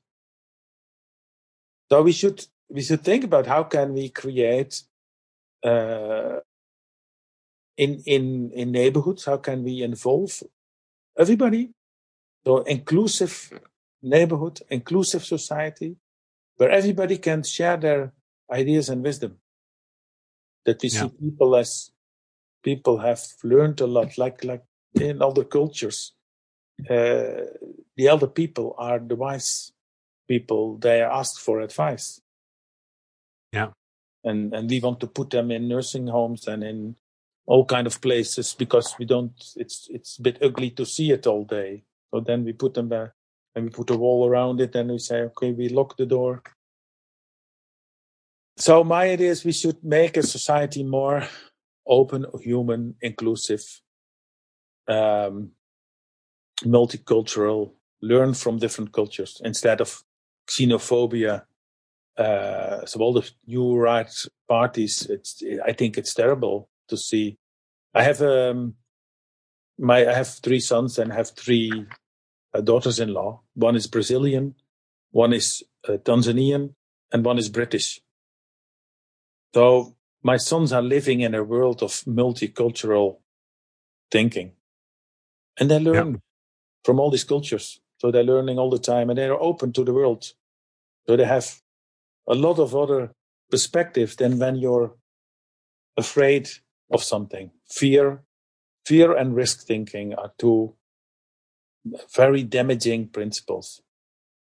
So 1.90 2.04
we 2.04 2.12
should 2.12 2.46
we 2.70 2.82
should 2.82 3.04
think 3.04 3.24
about 3.24 3.48
how 3.48 3.64
can 3.64 3.94
we 3.94 4.10
create 4.10 4.84
uh, 5.64 6.40
in 7.80 8.02
in 8.06 8.52
in 8.52 8.72
neighborhoods 8.72 9.26
how 9.26 9.38
can 9.38 9.64
we 9.64 9.82
involve 9.82 10.44
everybody 11.18 11.70
so 12.46 12.60
inclusive 12.76 13.60
neighborhood 14.02 14.60
inclusive 14.70 15.24
society 15.26 15.96
where 16.58 16.70
everybody 16.70 17.18
can 17.18 17.42
share 17.42 17.78
their 17.78 18.14
ideas 18.52 18.90
and 18.90 19.04
wisdom 19.04 19.38
that 20.66 20.82
we 20.82 20.90
yeah. 20.90 21.02
see 21.02 21.10
people 21.20 21.56
as 21.56 21.92
people 22.64 22.98
have 22.98 23.22
learned 23.44 23.80
a 23.82 23.88
lot 23.88 24.18
like 24.18 24.44
like 24.44 24.64
in 24.96 25.22
other 25.22 25.44
cultures 25.44 26.14
uh, 26.90 27.46
the 27.98 28.08
elder 28.08 28.28
people 28.28 28.76
are 28.78 29.00
the 29.00 29.16
wise 29.16 29.72
people 30.30 30.78
they 30.78 31.02
are 31.02 31.12
asked 31.12 31.42
for 31.42 31.60
advice. 31.60 32.22
Yeah. 33.52 33.72
And 34.24 34.54
and 34.54 34.70
we 34.70 34.80
want 34.80 35.00
to 35.02 35.08
put 35.08 35.32
them 35.32 35.52
in 35.52 35.68
nursing 35.68 36.08
homes 36.08 36.48
and 36.48 36.64
in 36.64 36.96
all 37.46 37.66
kind 37.66 37.88
of 37.88 38.00
places 38.00 38.54
because 38.54 38.96
we 39.00 39.06
don't 39.06 39.34
it's 39.56 39.88
it's 39.90 40.20
a 40.20 40.22
bit 40.22 40.38
ugly 40.42 40.70
to 40.72 40.86
see 40.86 41.12
it 41.12 41.28
all 41.28 41.44
day. 41.44 41.84
So 42.12 42.22
then 42.22 42.46
we 42.46 42.54
put 42.54 42.74
them 42.76 42.90
there 42.90 43.16
and 43.56 43.66
we 43.66 43.72
put 43.72 43.90
a 43.90 43.98
wall 43.98 44.30
around 44.30 44.62
it 44.62 44.76
and 44.76 44.92
we 44.92 45.00
say 45.00 45.22
okay 45.22 45.52
we 45.52 45.70
lock 45.70 45.98
the 45.98 46.06
door 46.06 46.44
so 48.60 48.84
my 48.84 49.10
idea 49.10 49.32
is 49.32 49.46
we 49.46 49.52
should 49.52 49.84
make 49.84 50.18
a 50.18 50.24
society 50.24 50.84
more 50.84 51.24
open 51.88 52.26
human 52.42 52.96
inclusive 53.02 53.64
um, 54.88 55.52
multicultural 56.64 57.74
learn 58.02 58.34
from 58.34 58.60
different 58.60 58.92
cultures 58.92 59.42
instead 59.44 59.82
of 59.82 60.04
xenophobia 60.50 61.44
uh, 62.18 62.86
so 62.86 63.00
all 63.00 63.14
the 63.14 63.30
new 63.48 63.76
right 63.76 64.12
parties 64.48 65.08
it's 65.10 65.42
i 65.66 65.72
think 65.72 65.98
it's 65.98 66.14
terrible 66.14 66.70
to 66.90 66.98
see. 66.98 67.38
I 67.94 68.04
have 68.04 68.22
um, 68.22 68.76
my 69.78 70.08
I 70.08 70.14
have 70.14 70.28
three 70.28 70.60
sons 70.60 71.00
and 71.00 71.14
have 71.14 71.32
three 71.32 71.72
uh, 72.54 72.62
daughters-in-law. 72.62 73.42
One 73.54 73.76
is 73.76 73.88
Brazilian, 73.88 74.56
one 75.12 75.34
is 75.34 75.64
uh, 75.88 75.94
Tanzanian, 75.94 76.74
and 77.12 77.24
one 77.24 77.38
is 77.38 77.50
British. 77.50 78.02
So 79.54 79.96
my 80.24 80.38
sons 80.38 80.72
are 80.74 80.82
living 80.82 81.22
in 81.22 81.34
a 81.34 81.44
world 81.44 81.82
of 81.82 81.92
multicultural 82.06 83.18
thinking, 84.12 84.54
and 85.60 85.70
they 85.70 85.80
learn 85.80 86.14
yeah. 86.14 86.20
from 86.84 87.00
all 87.00 87.12
these 87.12 87.24
cultures. 87.24 87.80
So 87.98 88.12
they're 88.12 88.24
learning 88.24 88.60
all 88.60 88.70
the 88.70 88.80
time, 88.80 89.10
and 89.10 89.18
they're 89.18 89.34
open 89.34 89.74
to 89.74 89.84
the 89.84 89.94
world. 89.94 90.34
So 91.08 91.18
they 91.18 91.26
have 91.26 91.62
a 92.28 92.36
lot 92.36 92.60
of 92.60 92.76
other 92.76 93.12
perspectives 93.50 94.16
than 94.16 94.40
when 94.40 94.56
you're 94.56 94.96
afraid 95.98 96.50
of 96.92 97.04
something. 97.04 97.52
Fear, 97.70 98.24
fear 98.86 99.16
and 99.16 99.36
risk 99.36 99.66
thinking 99.66 100.14
are 100.14 100.32
two 100.38 100.76
very 102.16 102.44
damaging 102.44 103.08
principles. 103.08 103.82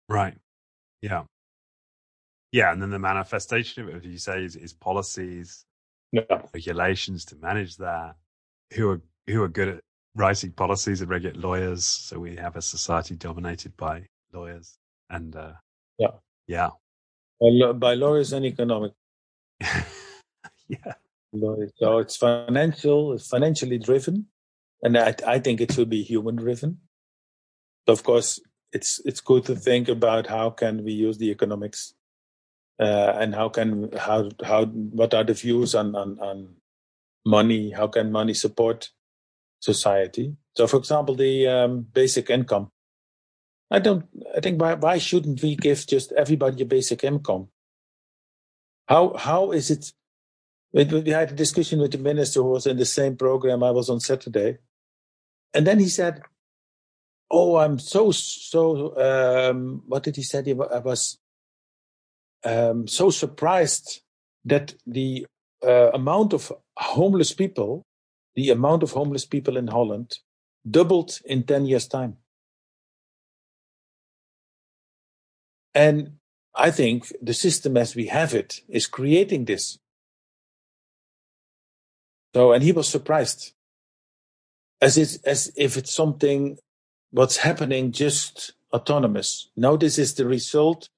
Right. 0.08 0.36
Yeah. 1.00 1.24
Yeah, 2.52 2.72
and 2.72 2.82
then 2.82 2.90
the 2.90 2.98
manifestation 2.98 3.82
of 3.82 3.88
it, 3.90 3.96
as 3.96 4.04
you 4.04 4.18
say, 4.18 4.44
is, 4.44 4.56
is 4.56 4.72
policies, 4.72 5.64
yeah. 6.12 6.22
regulations 6.52 7.24
to 7.26 7.36
manage 7.36 7.76
that. 7.76 8.16
Who 8.74 8.90
are 8.90 9.00
who 9.26 9.42
are 9.42 9.48
good 9.48 9.68
at 9.68 9.80
writing 10.14 10.52
policies 10.52 11.00
and 11.00 11.10
regulate 11.10 11.36
lawyers? 11.36 11.84
So 11.84 12.18
we 12.18 12.36
have 12.36 12.56
a 12.56 12.62
society 12.62 13.14
dominated 13.16 13.76
by 13.76 14.06
lawyers, 14.32 14.78
and 15.08 15.34
uh, 15.36 15.52
yeah, 15.98 16.08
yeah, 16.46 16.70
by, 17.40 17.72
by 17.72 17.94
lawyers 17.94 18.32
and 18.32 18.44
economic. 18.44 18.92
yeah, 20.68 20.94
so 21.32 21.98
it's 21.98 22.16
financial, 22.16 23.12
it's 23.12 23.28
financially 23.28 23.78
driven, 23.78 24.26
and 24.82 24.98
I, 24.98 25.14
I 25.26 25.38
think 25.38 25.60
it 25.60 25.72
should 25.72 25.90
be 25.90 26.02
human 26.02 26.36
driven. 26.36 26.78
Of 27.86 28.02
course, 28.02 28.40
it's 28.72 29.00
it's 29.04 29.20
good 29.20 29.44
to 29.46 29.54
think 29.54 29.88
about 29.88 30.26
how 30.26 30.50
can 30.50 30.84
we 30.84 30.92
use 30.92 31.18
the 31.18 31.30
economics, 31.30 31.94
and 32.82 33.34
how 33.34 33.48
can 33.48 33.92
how 33.92 34.30
how 34.42 34.64
what 34.66 35.14
are 35.14 35.24
the 35.24 35.34
views 35.34 35.74
on, 35.74 35.94
on 35.94 36.18
on 36.20 36.48
money? 37.26 37.70
How 37.70 37.86
can 37.86 38.10
money 38.10 38.34
support 38.34 38.90
society? 39.60 40.36
So, 40.56 40.66
for 40.66 40.78
example, 40.78 41.14
the 41.14 41.46
um, 41.46 41.86
basic 41.92 42.30
income. 42.30 42.70
I 43.70 43.78
don't. 43.78 44.06
I 44.36 44.40
think 44.40 44.60
why 44.60 44.74
why 44.74 44.98
shouldn't 44.98 45.42
we 45.42 45.56
give 45.56 45.86
just 45.86 46.12
everybody 46.12 46.62
a 46.62 46.66
basic 46.66 47.04
income? 47.04 47.48
How 48.88 49.14
how 49.16 49.52
is 49.52 49.70
it 49.70 49.92
we, 50.72 50.84
we 50.84 51.10
had 51.10 51.32
a 51.32 51.34
discussion 51.34 51.80
with 51.80 51.92
the 51.92 51.98
minister 51.98 52.40
who 52.40 52.50
was 52.50 52.66
in 52.66 52.76
the 52.76 52.86
same 52.86 53.16
program 53.16 53.62
I 53.62 53.70
was 53.70 53.90
on 53.90 54.00
Saturday. 54.00 54.58
And 55.52 55.66
then 55.66 55.78
he 55.78 55.88
said, 55.88 56.22
Oh, 57.32 57.56
I'm 57.56 57.78
so, 57.78 58.10
so, 58.10 58.96
um, 58.98 59.82
what 59.86 60.02
did 60.02 60.16
he 60.16 60.22
say? 60.22 60.40
I 60.40 60.78
was 60.78 61.18
um, 62.44 62.86
so 62.86 63.10
surprised 63.10 64.00
that 64.44 64.74
the 64.86 65.26
uh, 65.64 65.90
amount 65.92 66.32
of 66.32 66.52
homeless 66.76 67.32
people, 67.32 67.84
the 68.34 68.50
amount 68.50 68.82
of 68.82 68.92
homeless 68.92 69.26
people 69.26 69.56
in 69.56 69.68
Holland 69.68 70.18
doubled 70.68 71.18
in 71.24 71.42
10 71.42 71.66
years' 71.66 71.88
time. 71.88 72.16
And 75.74 76.16
I 76.54 76.70
think 76.70 77.12
the 77.22 77.34
system 77.34 77.76
as 77.76 77.94
we 77.94 78.06
have 78.06 78.34
it 78.34 78.60
is 78.68 78.86
creating 78.86 79.44
this. 79.44 79.78
So, 82.34 82.52
and 82.52 82.62
he 82.62 82.72
was 82.72 82.88
surprised, 82.88 83.52
as 84.80 84.96
it, 84.96 85.18
as 85.24 85.52
if 85.56 85.76
it's 85.76 85.92
something 85.92 86.58
what's 87.10 87.38
happening 87.38 87.92
just 87.92 88.52
autonomous. 88.72 89.50
Now, 89.56 89.76
this 89.76 89.98
is 89.98 90.14
the 90.14 90.26
result 90.26 90.88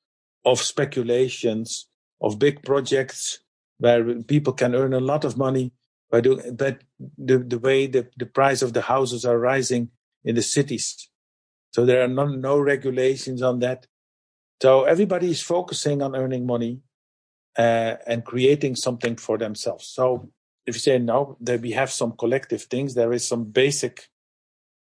of 0.44 0.60
speculations 0.60 1.86
of 2.20 2.38
big 2.38 2.62
projects 2.62 3.40
where 3.78 4.22
people 4.22 4.52
can 4.52 4.74
earn 4.74 4.94
a 4.94 5.00
lot 5.00 5.24
of 5.24 5.36
money 5.36 5.72
by 6.10 6.20
doing 6.20 6.56
that. 6.56 6.82
The 7.18 7.38
the 7.38 7.58
way 7.58 7.86
the 7.86 8.08
the 8.16 8.26
price 8.26 8.62
of 8.62 8.72
the 8.72 8.82
houses 8.82 9.24
are 9.24 9.38
rising 9.38 9.90
in 10.24 10.34
the 10.34 10.42
cities, 10.42 11.10
so 11.72 11.84
there 11.84 12.02
are 12.02 12.08
no 12.08 12.26
no 12.26 12.58
regulations 12.58 13.42
on 13.42 13.58
that. 13.60 13.86
So 14.62 14.84
everybody 14.84 15.30
is 15.30 15.42
focusing 15.42 16.02
on 16.02 16.14
earning 16.14 16.46
money 16.46 16.82
uh, 17.58 17.96
and 18.06 18.24
creating 18.24 18.76
something 18.76 19.16
for 19.16 19.36
themselves. 19.36 19.88
So 19.88 20.30
if 20.66 20.76
you 20.76 20.80
say 20.80 20.98
no, 20.98 21.36
that 21.40 21.60
we 21.60 21.72
have 21.72 21.90
some 21.90 22.12
collective 22.12 22.62
things, 22.62 22.94
there 22.94 23.12
is 23.12 23.26
some 23.26 23.44
basic, 23.44 24.08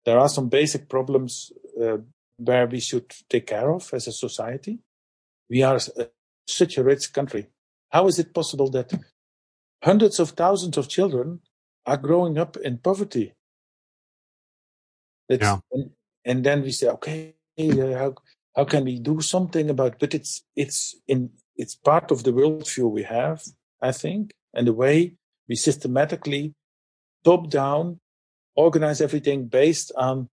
there 0.05 0.19
are 0.19 0.29
some 0.29 0.49
basic 0.49 0.89
problems 0.89 1.53
uh, 1.83 1.99
where 2.37 2.67
we 2.67 2.81
should 2.81 3.11
take 3.31 3.47
care 3.47 3.73
of 3.73 3.89
as 3.95 4.07
a 4.07 4.13
society. 4.13 4.81
We 5.53 5.63
are 5.63 5.77
uh, 5.77 6.05
such 6.47 6.79
a 6.79 6.83
rich 6.83 7.13
country. 7.13 7.49
How 7.91 8.07
is 8.07 8.19
it 8.19 8.33
possible 8.33 8.71
that 8.71 8.91
hundreds 9.85 10.19
of 10.19 10.31
thousands 10.31 10.79
of 10.79 10.89
children 10.89 11.41
are 11.85 11.99
growing 11.99 12.39
up 12.39 12.57
in 12.57 12.79
poverty? 12.79 13.35
It's, 15.29 15.43
yeah. 15.43 15.59
and 16.25 16.43
then 16.43 16.63
we 16.63 16.73
say, 16.73 16.89
okay, 16.89 17.35
uh, 17.61 17.99
how 17.99 18.15
how 18.57 18.65
can 18.65 18.85
we 18.85 18.99
do 18.99 19.21
something 19.21 19.69
about? 19.69 19.99
But 19.99 20.15
it's 20.15 20.43
it's 20.57 20.97
in 21.07 21.31
it's 21.55 21.77
part 21.77 22.11
of 22.11 22.25
the 22.25 22.33
worldview 22.33 22.91
we 22.91 23.03
have, 23.03 23.43
I 23.83 23.93
think, 23.93 24.33
and 24.55 24.67
the 24.67 24.73
way 24.73 25.17
we 25.51 25.57
systematically 25.57 26.55
top 27.25 27.51
down 27.51 28.01
organize 28.57 29.03
everything 29.03 29.49
based 29.49 29.93
on 29.99 30.31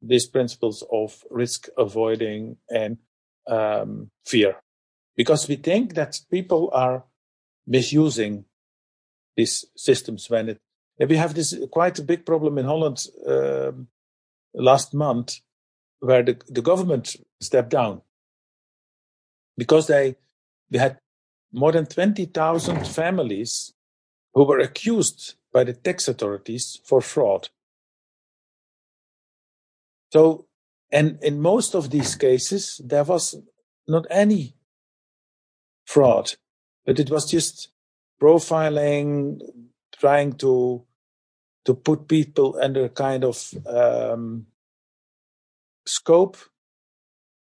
these 0.00 0.26
principles 0.26 0.82
of 0.90 1.24
risk 1.30 1.68
avoiding 1.76 2.56
and 2.70 2.96
um, 3.46 4.10
fear, 4.24 4.56
because 5.16 5.48
we 5.48 5.56
think 5.56 5.94
that 5.94 6.20
people 6.30 6.70
are 6.72 7.04
misusing 7.66 8.44
these 9.36 9.64
systems 9.76 10.28
when 10.30 10.48
it. 10.48 10.60
We 10.98 11.16
have 11.16 11.34
this 11.34 11.58
quite 11.70 11.98
a 11.98 12.02
big 12.02 12.24
problem 12.24 12.58
in 12.58 12.66
Holland 12.66 13.06
um, 13.26 13.88
last 14.54 14.94
month, 14.94 15.40
where 16.00 16.22
the, 16.22 16.36
the 16.48 16.62
government 16.62 17.16
stepped 17.40 17.70
down 17.70 18.02
because 19.56 19.86
they 19.86 20.16
they 20.70 20.78
had 20.78 20.98
more 21.52 21.72
than 21.72 21.86
twenty 21.86 22.26
thousand 22.26 22.86
families 22.86 23.72
who 24.34 24.44
were 24.44 24.60
accused 24.60 25.34
by 25.52 25.64
the 25.64 25.72
tax 25.72 26.08
authorities 26.08 26.80
for 26.84 27.00
fraud. 27.00 27.48
So, 30.12 30.46
and 30.92 31.18
in 31.22 31.40
most 31.40 31.74
of 31.74 31.88
these 31.90 32.14
cases, 32.14 32.80
there 32.84 33.04
was 33.04 33.34
not 33.88 34.06
any 34.10 34.54
fraud, 35.86 36.34
but 36.84 37.00
it 37.00 37.10
was 37.10 37.30
just 37.30 37.70
profiling, 38.20 39.40
trying 39.98 40.34
to 40.34 40.84
to 41.64 41.74
put 41.74 42.08
people 42.08 42.58
under 42.60 42.88
kind 42.88 43.24
of 43.24 43.54
um, 43.66 44.46
scope. 45.86 46.36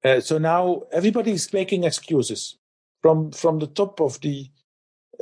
Uh, 0.05 0.20
so 0.20 0.39
now 0.39 0.83
everybody 0.93 1.30
is 1.30 1.53
making 1.53 1.85
excuses 1.85 2.59
from 3.01 3.33
from 3.33 3.61
the 3.61 3.66
top 3.66 4.01
of 4.01 4.20
the 4.20 4.51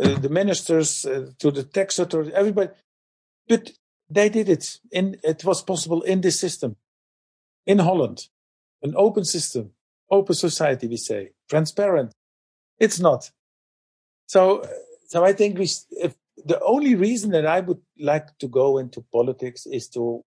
uh, 0.02 0.18
the 0.18 0.28
ministers 0.28 1.04
uh, 1.06 1.30
to 1.38 1.50
the 1.50 1.62
tax 1.62 1.98
authority, 1.98 2.32
everybody. 2.34 2.70
But 3.48 3.70
they 4.08 4.28
did 4.28 4.48
it. 4.48 4.80
In 4.90 5.16
it 5.22 5.44
was 5.44 5.62
possible 5.62 6.02
in 6.02 6.22
this 6.22 6.40
system, 6.40 6.76
in 7.70 7.78
Holland, 7.78 8.18
an 8.82 8.94
open 8.96 9.24
system, 9.24 9.70
open 10.10 10.34
society. 10.34 10.86
We 10.88 10.96
say 10.96 11.30
transparent. 11.48 12.10
It's 12.84 12.98
not. 12.98 13.30
So, 14.26 14.64
so 15.08 15.24
I 15.24 15.32
think 15.32 15.58
we. 15.58 15.68
If 16.06 16.14
the 16.52 16.60
only 16.74 16.94
reason 16.94 17.30
that 17.30 17.46
I 17.46 17.60
would 17.60 17.82
like 17.98 18.26
to 18.38 18.48
go 18.48 18.78
into 18.78 19.04
politics 19.12 19.66
is 19.66 19.88
to 19.90 20.22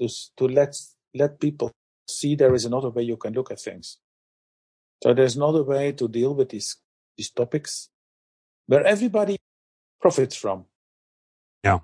to 0.00 0.08
to 0.38 0.44
let 0.48 0.72
let 1.14 1.40
people 1.40 1.70
see 2.08 2.34
there 2.34 2.54
is 2.54 2.64
another 2.64 2.90
way 2.90 3.02
you 3.02 3.16
can 3.16 3.32
look 3.34 3.50
at 3.50 3.60
things. 3.60 3.98
So 5.02 5.14
there's 5.14 5.36
another 5.36 5.62
way 5.62 5.92
to 5.92 6.08
deal 6.08 6.34
with 6.34 6.48
these 6.48 6.76
these 7.16 7.30
topics 7.30 7.90
where 8.66 8.84
everybody 8.84 9.36
profits 10.00 10.36
from. 10.36 10.64
Yeah. 11.62 11.80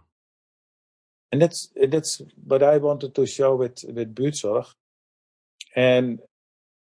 And 1.30 1.42
that's 1.42 1.70
that's 1.92 2.22
what 2.50 2.62
I 2.62 2.78
wanted 2.78 3.14
to 3.14 3.26
show 3.26 3.54
with 3.56 3.84
with 3.96 4.14
Buurtzorg. 4.14 4.66
And 5.76 6.20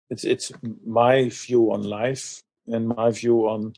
it's 0.10 0.24
it's 0.24 0.52
my 0.86 1.30
view 1.30 1.72
on 1.72 1.84
life 1.84 2.44
and 2.68 2.90
my 2.90 3.12
view 3.12 3.48
on 3.48 3.74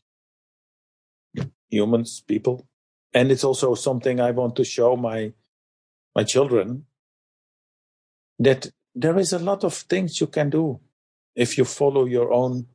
humans, 1.70 2.22
people. 2.26 2.66
And 3.14 3.30
it's 3.32 3.44
also 3.44 3.74
something 3.74 4.20
I 4.20 4.32
want 4.32 4.56
to 4.56 4.64
show 4.64 4.96
my 4.96 5.32
my 6.14 6.24
children 6.24 6.86
that 8.38 8.68
there 8.94 9.18
is 9.18 9.32
a 9.32 9.38
lot 9.38 9.64
of 9.64 9.74
things 9.74 10.20
you 10.20 10.26
can 10.26 10.50
do 10.50 10.80
if 11.36 11.58
you 11.58 11.64
follow 11.64 12.04
your 12.06 12.32
own 12.32 12.66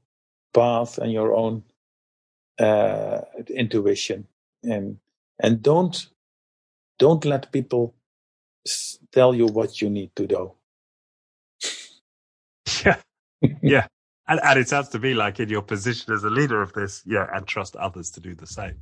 path 0.53 0.97
and 0.97 1.11
your 1.11 1.33
own 1.35 1.63
uh, 2.59 3.21
intuition 3.49 4.27
and 4.63 4.97
and 5.39 5.61
don't 5.61 6.07
don't 6.99 7.25
let 7.25 7.51
people 7.51 7.95
tell 9.11 9.33
you 9.35 9.47
what 9.47 9.81
you 9.81 9.89
need 9.89 10.15
to 10.15 10.27
do 10.27 10.51
yeah 13.61 13.87
and, 14.27 14.39
and 14.43 14.59
it 14.59 14.67
sounds 14.67 14.89
to 14.89 14.99
me 14.99 15.13
like 15.13 15.39
in 15.39 15.49
your 15.49 15.61
position 15.61 16.13
as 16.13 16.23
a 16.23 16.29
leader 16.29 16.61
of 16.61 16.73
this 16.73 17.01
yeah 17.05 17.27
and 17.33 17.47
trust 17.47 17.75
others 17.75 18.11
to 18.11 18.19
do 18.19 18.35
the 18.35 18.47
same 18.47 18.75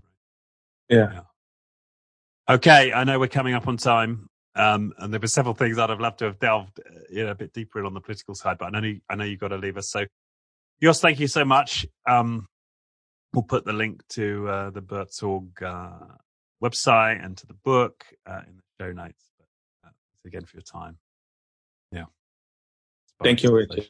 yeah, 0.89 1.11
yeah. 1.13 2.53
okay 2.53 2.93
i 2.93 3.03
know 3.03 3.19
we're 3.19 3.27
coming 3.27 3.53
up 3.53 3.67
on 3.67 3.77
time 3.77 4.29
um, 4.55 4.91
and 4.97 5.13
there 5.13 5.19
were 5.19 5.27
several 5.27 5.53
things 5.53 5.77
I'd 5.77 5.91
have 5.91 5.99
loved 5.99 6.17
to 6.17 6.25
have 6.25 6.39
delved 6.39 6.79
uh, 6.79 6.99
you 7.11 7.23
know, 7.23 7.29
a 7.29 7.35
bit 7.35 7.53
deeper 7.53 7.77
in 7.79 7.85
on 7.85 7.93
the 7.93 8.01
political 8.01 8.33
side, 8.33 8.57
but 8.57 8.65
I 8.65 8.69
know, 8.71 8.87
you, 8.87 9.01
I 9.07 9.13
know 9.13 9.23
you've 9.23 9.39
got 9.39 9.49
to 9.49 9.55
leave 9.55 9.77
us. 9.77 9.87
So, 9.91 10.07
Jos, 10.81 10.99
thank 10.99 11.19
you 11.19 11.27
so 11.27 11.45
much. 11.45 11.85
Um, 12.09 12.47
We'll 13.33 13.43
put 13.43 13.65
the 13.65 13.73
link 13.73 14.01
to 14.09 14.47
uh, 14.47 14.69
the 14.69 14.81
Buurtzorg 14.81 15.61
uh, 15.61 16.15
website 16.63 17.23
and 17.23 17.37
to 17.37 17.45
the 17.45 17.53
book 17.53 18.05
uh, 18.25 18.41
in 18.47 18.55
the 18.55 18.63
show 18.79 18.91
notes. 18.91 19.31
But 19.37 19.89
uh, 19.89 19.91
again 20.25 20.45
for 20.45 20.57
your 20.57 20.63
time. 20.63 20.97
Yeah. 21.91 22.05
Thank 23.21 23.43
you, 23.43 23.53
Richard. 23.53 23.89